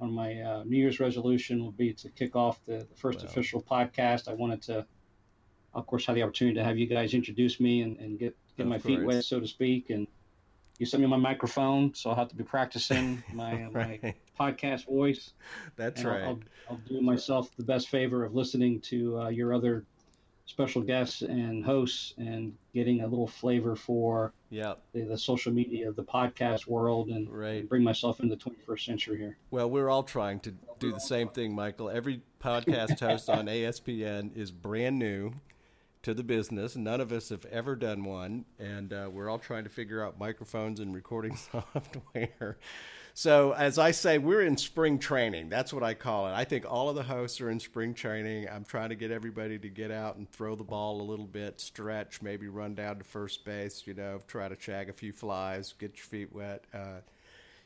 on 0.00 0.12
my 0.12 0.40
uh, 0.42 0.62
New 0.64 0.76
Year's 0.76 1.00
resolution 1.00 1.62
will 1.62 1.70
be 1.72 1.92
to 1.94 2.08
kick 2.10 2.34
off 2.36 2.60
the, 2.66 2.78
the 2.78 2.94
first 2.96 3.20
Wow. 3.20 3.26
official 3.26 3.62
podcast. 3.62 4.28
I 4.28 4.34
wanted 4.34 4.62
to, 4.62 4.84
of 5.74 5.86
course, 5.86 6.04
have 6.06 6.16
the 6.16 6.22
opportunity 6.22 6.56
to 6.56 6.64
have 6.64 6.76
you 6.76 6.86
guys 6.86 7.14
introduce 7.14 7.60
me 7.60 7.80
and, 7.82 7.96
and 7.98 8.18
get, 8.18 8.36
get 8.56 8.64
Of 8.64 8.68
my 8.68 8.78
feet 8.78 9.02
wet, 9.04 9.24
so 9.24 9.40
to 9.40 9.46
speak. 9.46 9.88
And 9.90 10.06
you 10.78 10.84
sent 10.84 11.00
me 11.00 11.06
my 11.08 11.16
microphone, 11.16 11.94
so 11.94 12.10
I'll 12.10 12.16
have 12.16 12.28
to 12.28 12.34
be 12.36 12.44
practicing 12.44 13.22
my, 13.32 13.64
uh, 13.64 13.70
my 13.72 14.14
podcast 14.38 14.84
voice. 14.86 15.30
That's 15.76 16.00
And 16.02 16.08
I'll- 16.10 16.14
right. 16.14 16.24
I'll, 16.24 16.40
I'll 16.68 16.80
do 16.88 17.00
myself 17.00 17.48
the 17.56 17.64
best 17.64 17.88
favor 17.88 18.22
of 18.24 18.34
listening 18.34 18.80
to 18.82 19.18
uh, 19.20 19.28
your 19.28 19.54
other 19.54 19.84
special 20.46 20.80
guests 20.80 21.22
and 21.22 21.64
hosts 21.64 22.14
and 22.18 22.54
getting 22.72 23.00
a 23.02 23.06
little 23.06 23.26
flavor 23.26 23.74
for 23.76 24.32
the, 24.50 25.02
the 25.02 25.18
social 25.18 25.52
media 25.52 25.88
of 25.88 25.96
the 25.96 26.04
podcast 26.04 26.66
world 26.66 27.08
and 27.08 27.28
Right. 27.28 27.68
bring 27.68 27.82
myself 27.82 28.20
into 28.20 28.34
the 28.36 28.40
21st 28.40 28.84
century 28.84 29.18
here. 29.18 29.36
Well, 29.50 29.68
we're 29.68 29.88
all 29.90 30.04
trying 30.04 30.40
to 30.40 30.54
do 30.78 30.92
the 30.92 31.00
same 31.00 31.28
thing, 31.28 31.54
Michael. 31.54 31.90
Every 31.90 32.22
podcast 32.42 33.00
host 33.00 33.28
on 33.28 33.46
ASPN 33.46 34.36
is 34.36 34.50
brand 34.52 34.98
new 34.98 35.32
to 36.02 36.14
the 36.14 36.22
business. 36.22 36.76
None 36.76 37.00
of 37.00 37.10
us 37.10 37.30
have 37.30 37.44
ever 37.46 37.74
done 37.74 38.04
one, 38.04 38.44
and 38.60 38.92
uh, 38.92 39.08
we're 39.12 39.28
all 39.28 39.40
trying 39.40 39.64
to 39.64 39.70
figure 39.70 40.04
out 40.04 40.18
microphones 40.18 40.78
and 40.78 40.94
recording 40.94 41.34
software. 41.52 42.56
So, 43.18 43.52
as 43.52 43.78
I 43.78 43.92
say, 43.92 44.18
we're 44.18 44.42
in 44.42 44.58
spring 44.58 44.98
training. 44.98 45.48
That's 45.48 45.72
what 45.72 45.82
I 45.82 45.94
call 45.94 46.26
it. 46.28 46.32
I 46.32 46.44
think 46.44 46.66
all 46.70 46.90
of 46.90 46.96
the 46.96 47.02
hosts 47.02 47.40
are 47.40 47.48
in 47.48 47.58
spring 47.58 47.94
training. 47.94 48.46
I'm 48.46 48.62
trying 48.62 48.90
to 48.90 48.94
get 48.94 49.10
everybody 49.10 49.58
to 49.58 49.68
get 49.70 49.90
out 49.90 50.16
and 50.16 50.30
throw 50.30 50.54
the 50.54 50.64
ball 50.64 51.00
a 51.00 51.02
little 51.02 51.24
bit, 51.24 51.58
stretch, 51.58 52.20
maybe 52.20 52.48
run 52.48 52.74
down 52.74 52.98
to 52.98 53.04
first 53.04 53.42
base, 53.46 53.84
you 53.86 53.94
know, 53.94 54.20
try 54.28 54.50
to 54.50 54.56
shag 54.60 54.90
a 54.90 54.92
few 54.92 55.14
flies, 55.14 55.72
get 55.78 55.96
your 55.96 56.04
feet 56.04 56.30
wet. 56.30 56.64
Uh, 56.74 57.00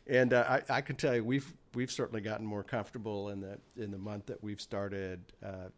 and 0.07 0.32
uh, 0.32 0.61
I, 0.70 0.76
I 0.76 0.80
can 0.82 0.94
tell 0.94 1.16
you, 1.16 1.24
we've 1.24 1.53
we've 1.74 1.90
certainly 1.90 2.20
gotten 2.20 2.46
more 2.46 2.62
comfortable 2.62 3.30
in 3.30 3.40
the 3.40 3.59
in 3.76 3.90
the 3.90 3.98
month 3.98 4.26
that 4.26 4.44
we've 4.44 4.61
started 4.61 5.20
uh, 5.44 5.70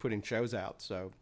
putting 0.00 0.22
shows 0.22 0.54
out. 0.54 0.82
So 0.82 1.12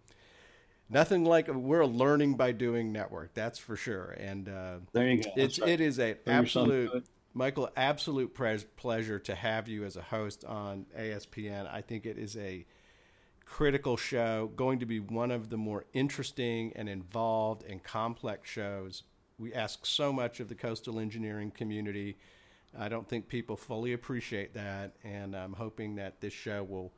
nothing 0.89 1.27
like 1.27 1.49
we're 1.49 1.85
learning 1.85 2.37
by 2.37 2.53
doing 2.53 2.91
network. 2.91 3.35
That's 3.35 3.59
for 3.59 3.77
sure. 3.77 4.17
And 4.19 4.49
uh, 4.49 4.77
There 4.95 5.07
you 5.11 5.25
go. 5.25 5.31
it's 5.37 5.61
right. 5.61 5.69
it 5.69 5.83
is 5.83 5.99
a 5.99 6.17
absolute. 6.27 7.05
Michael 7.35 7.71
absolute 7.77 8.35
pres- 8.35 8.65
pleasure 8.77 9.19
to 9.21 9.35
have 9.35 9.69
you 9.69 9.85
as 9.85 9.97
a 9.97 10.03
host 10.03 10.45
on 10.45 10.87
ASPN. 10.99 11.71
I 11.73 11.83
think 11.83 12.07
it 12.07 12.19
is 12.19 12.37
a 12.37 12.67
critical 13.45 13.97
show, 13.97 14.51
going 14.57 14.79
to 14.79 14.87
be 14.87 15.01
one 15.01 15.31
of 15.31 15.49
the 15.49 15.57
more 15.57 15.85
interesting 15.93 16.73
and 16.77 16.89
involved 16.89 17.65
and 17.65 17.83
complex 17.83 18.51
shows. 18.51 19.05
We 19.39 19.55
ask 19.55 19.87
so 19.87 20.13
much 20.13 20.41
of 20.41 20.49
the 20.49 20.55
coastal 20.55 20.99
engineering 20.99 21.51
community. 21.51 22.19
I 22.79 22.89
don't 22.89 23.09
think 23.09 23.29
people 23.29 23.57
fully 23.57 23.93
appreciate 23.93 24.53
that, 24.55 24.97
and 25.03 25.35
I'm 25.35 25.55
hoping 25.55 25.95
that 25.97 26.21
this 26.21 26.35
show 26.35 26.63
will 26.63 26.93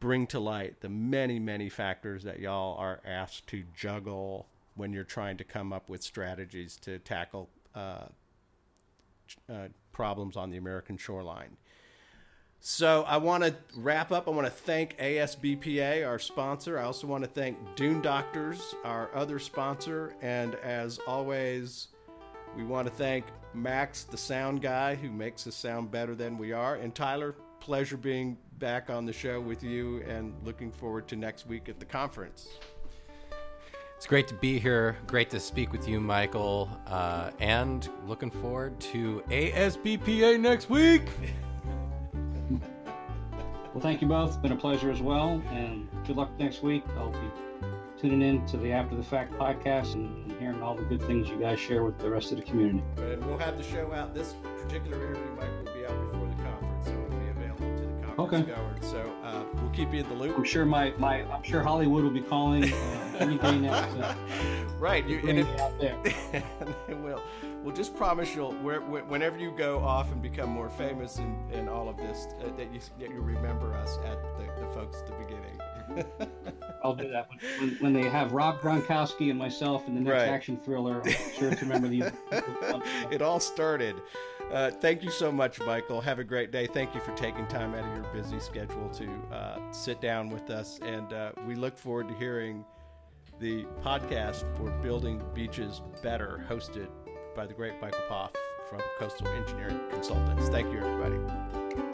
bring 0.00 0.26
to 0.28 0.40
light 0.40 0.80
the 0.80 0.88
many, 0.88 1.38
many 1.38 1.68
factors 1.68 2.24
that 2.24 2.40
y'all 2.40 2.76
are 2.78 3.00
asked 3.04 3.46
to 3.48 3.64
juggle 3.76 4.48
when 4.74 4.92
you're 4.92 5.04
trying 5.04 5.36
to 5.36 5.44
come 5.44 5.72
up 5.72 5.88
with 5.88 6.02
strategies 6.02 6.76
to 6.76 6.98
tackle 6.98 7.50
uh, 7.74 8.06
uh, 9.52 9.68
problems 9.92 10.36
on 10.36 10.50
the 10.50 10.56
American 10.56 10.96
shoreline. 10.96 11.56
So 12.60 13.04
I 13.06 13.18
want 13.18 13.44
to 13.44 13.54
wrap 13.76 14.10
up. 14.10 14.26
I 14.26 14.32
want 14.32 14.46
to 14.46 14.52
thank 14.52 14.98
ASBPA, 14.98 16.06
our 16.06 16.18
sponsor. 16.18 16.78
I 16.78 16.84
also 16.84 17.06
want 17.06 17.22
to 17.22 17.30
thank 17.30 17.56
Dune 17.76 18.02
Doctors, 18.02 18.74
our 18.84 19.14
other 19.14 19.38
sponsor. 19.38 20.14
And 20.22 20.56
as 20.56 20.98
always, 21.06 21.88
we 22.56 22.64
want 22.64 22.88
to 22.88 22.94
thank 22.94 23.26
Max, 23.54 24.04
the 24.04 24.16
sound 24.16 24.60
guy, 24.60 24.96
who 24.96 25.10
makes 25.10 25.46
us 25.46 25.54
sound 25.54 25.90
better 25.90 26.14
than 26.14 26.36
we 26.36 26.52
are. 26.52 26.74
And 26.76 26.94
Tyler, 26.94 27.36
pleasure 27.60 27.96
being 27.96 28.36
back 28.58 28.90
on 28.90 29.06
the 29.06 29.12
show 29.12 29.40
with 29.40 29.62
you 29.62 30.02
and 30.08 30.34
looking 30.44 30.72
forward 30.72 31.06
to 31.08 31.16
next 31.16 31.46
week 31.46 31.68
at 31.68 31.78
the 31.78 31.86
conference. 31.86 32.48
It's 33.98 34.06
great 34.06 34.28
to 34.28 34.34
be 34.34 34.60
here. 34.60 34.96
Great 35.08 35.28
to 35.30 35.40
speak 35.40 35.72
with 35.72 35.88
you, 35.88 35.98
Michael. 36.00 36.70
Uh, 36.86 37.32
and 37.40 37.88
looking 38.06 38.30
forward 38.30 38.78
to 38.78 39.24
ASBPA 39.28 40.38
next 40.40 40.70
week. 40.70 41.02
Well, 43.74 43.82
thank 43.82 44.00
you 44.00 44.08
both. 44.08 44.30
It's 44.30 44.36
been 44.38 44.50
a 44.50 44.56
pleasure 44.56 44.90
as 44.90 45.00
well. 45.00 45.40
And 45.50 45.88
good 46.04 46.16
luck 46.16 46.30
next 46.38 46.64
week. 46.64 46.82
I'll 46.96 47.10
be 47.12 47.18
tuning 48.00 48.22
in 48.22 48.44
to 48.46 48.56
the 48.56 48.72
After 48.72 48.96
the 48.96 49.02
Fact 49.04 49.32
podcast 49.34 49.92
and, 49.94 50.28
and 50.32 50.40
hearing 50.40 50.60
all 50.62 50.74
the 50.74 50.82
good 50.84 51.02
things 51.02 51.28
you 51.28 51.38
guys 51.38 51.60
share 51.60 51.84
with 51.84 51.96
the 51.98 52.10
rest 52.10 52.32
of 52.32 52.38
the 52.38 52.44
community. 52.44 52.82
And 52.96 53.24
we'll 53.24 53.38
have 53.38 53.56
the 53.56 53.62
show 53.62 53.92
out. 53.92 54.14
This 54.14 54.34
particular 54.62 54.96
interview, 54.96 55.30
Mike, 55.36 55.50
will 55.64 55.74
be 55.74 55.84
out 55.86 56.10
before 56.10 56.26
the 56.26 56.42
conference, 56.42 56.86
so 56.86 56.92
it'll 56.92 57.18
be 57.20 57.28
available 57.28 57.76
to 57.76 57.82
the 57.86 58.06
conference 58.06 58.32
Okay. 58.32 58.42
goers. 58.42 58.78
So 58.90 59.12
we'll 59.68 59.76
keep 59.76 59.92
you 59.92 60.00
in 60.00 60.08
the 60.08 60.14
I'm 60.14 60.36
loop. 60.36 60.46
sure 60.46 60.64
my, 60.64 60.92
my 60.98 61.22
I'm 61.32 61.42
sure 61.42 61.62
Hollywood 61.62 62.04
will 62.04 62.10
be 62.10 62.20
calling 62.20 62.72
uh, 62.72 63.16
any 63.18 63.38
day 63.38 63.58
now 63.58 63.80
to 63.80 64.16
right. 64.78 65.06
You, 65.06 65.20
and 65.28 65.40
if, 65.40 65.60
out 65.60 65.78
there. 65.78 65.98
and 66.32 66.74
then 66.86 67.02
we'll 67.02 67.22
we'll 67.62 67.74
just 67.74 67.94
promise 67.94 68.34
you'll 68.34 68.52
where, 68.54 68.80
whenever 68.80 69.38
you 69.38 69.50
go 69.50 69.80
off 69.80 70.10
and 70.12 70.22
become 70.22 70.48
more 70.48 70.70
famous 70.70 71.18
in, 71.18 71.36
in 71.52 71.68
all 71.68 71.88
of 71.88 71.96
this 71.96 72.28
uh, 72.40 72.50
that 72.56 72.72
you 72.72 72.80
that 72.98 73.10
you 73.10 73.20
remember 73.20 73.74
us 73.74 73.98
at 74.06 74.18
the, 74.38 74.44
the 74.60 74.72
folks 74.72 75.00
at 75.00 75.06
the 75.06 75.12
beginning. 75.24 75.58
I'll 76.84 76.94
do 76.94 77.08
that 77.10 77.28
when, 77.28 77.38
when, 77.60 77.76
when 77.80 77.92
they 77.92 78.08
have 78.08 78.32
Rob 78.32 78.60
Gronkowski 78.60 79.30
and 79.30 79.38
myself 79.38 79.86
in 79.88 79.94
the 79.94 80.00
next 80.00 80.12
Right. 80.14 80.28
action 80.28 80.56
thriller. 80.64 81.02
I'm 81.04 81.12
sure 81.38 81.50
to 81.50 81.56
remember 81.64 81.88
these. 81.88 82.10
it 83.10 83.20
all 83.22 83.40
started. 83.40 83.96
Uh, 84.52 84.70
thank 84.70 85.02
you 85.02 85.10
so 85.10 85.30
much, 85.30 85.60
Michael. 85.60 86.00
Have 86.00 86.18
a 86.18 86.24
great 86.24 86.50
day. 86.52 86.66
Thank 86.66 86.94
you 86.94 87.00
for 87.00 87.12
taking 87.16 87.46
time 87.48 87.74
out 87.74 87.84
of 87.84 87.94
your 87.94 88.12
busy 88.14 88.40
schedule 88.40 88.88
to 88.90 89.10
uh, 89.34 89.58
sit 89.72 90.00
down 90.00 90.30
with 90.30 90.50
us, 90.50 90.78
and 90.82 91.12
uh, 91.12 91.32
we 91.46 91.54
look 91.54 91.76
forward 91.76 92.08
to 92.08 92.14
hearing 92.14 92.64
the 93.40 93.64
podcast 93.84 94.44
for 94.56 94.70
Building 94.82 95.22
Beaches 95.34 95.82
Better, 96.02 96.44
hosted 96.48 96.88
by 97.36 97.46
the 97.46 97.54
great 97.54 97.80
Michael 97.80 98.00
Poff 98.08 98.32
from 98.70 98.80
Coastal 98.98 99.28
Engineering 99.28 99.80
Consultants. 99.90 100.48
Thank 100.48 100.72
you, 100.72 100.78
everybody. 100.78 101.87